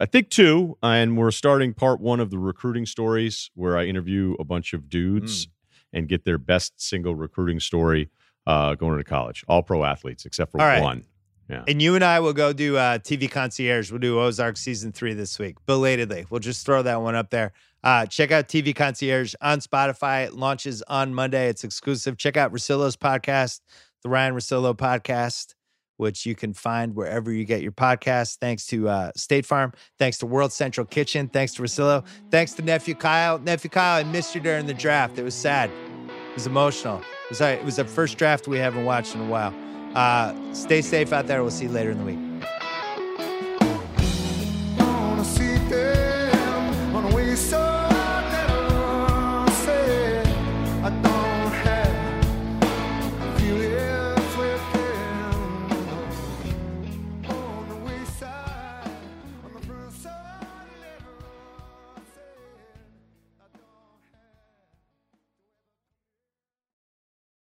[0.00, 4.34] I think two, and we're starting part one of the recruiting stories, where I interview
[4.38, 4.88] a bunch of Mm.
[4.90, 5.48] dudes
[5.92, 8.10] and get their best single recruiting story
[8.46, 9.44] uh, going to college.
[9.48, 10.82] All pro athletes except for right.
[10.82, 11.04] one.
[11.48, 13.90] Yeah, And you and I will go do uh, TV Concierge.
[13.92, 16.26] We'll do Ozark season three this week, belatedly.
[16.28, 17.52] We'll just throw that one up there.
[17.84, 20.26] Uh, check out TV Concierge on Spotify.
[20.26, 21.48] It launches on Monday.
[21.48, 22.16] It's exclusive.
[22.18, 23.60] Check out Russillo's podcast,
[24.02, 25.54] the Ryen Russillo podcast,
[25.96, 28.36] which you can find wherever you get your podcasts.
[28.38, 29.72] Thanks to uh, State Farm.
[29.98, 31.28] Thanks to World Central Kitchen.
[31.28, 32.04] Thanks to Russillo.
[32.30, 33.38] Thanks to Nephew Kyle.
[33.38, 35.18] Nephew Kyle, I missed you during the draft.
[35.18, 35.70] It was sad.
[35.70, 36.98] It was emotional.
[36.98, 39.54] It was, it was the first draft we haven't watched in a while.
[39.94, 41.42] Uh, stay safe out there.
[41.42, 42.25] We'll see you later in the week.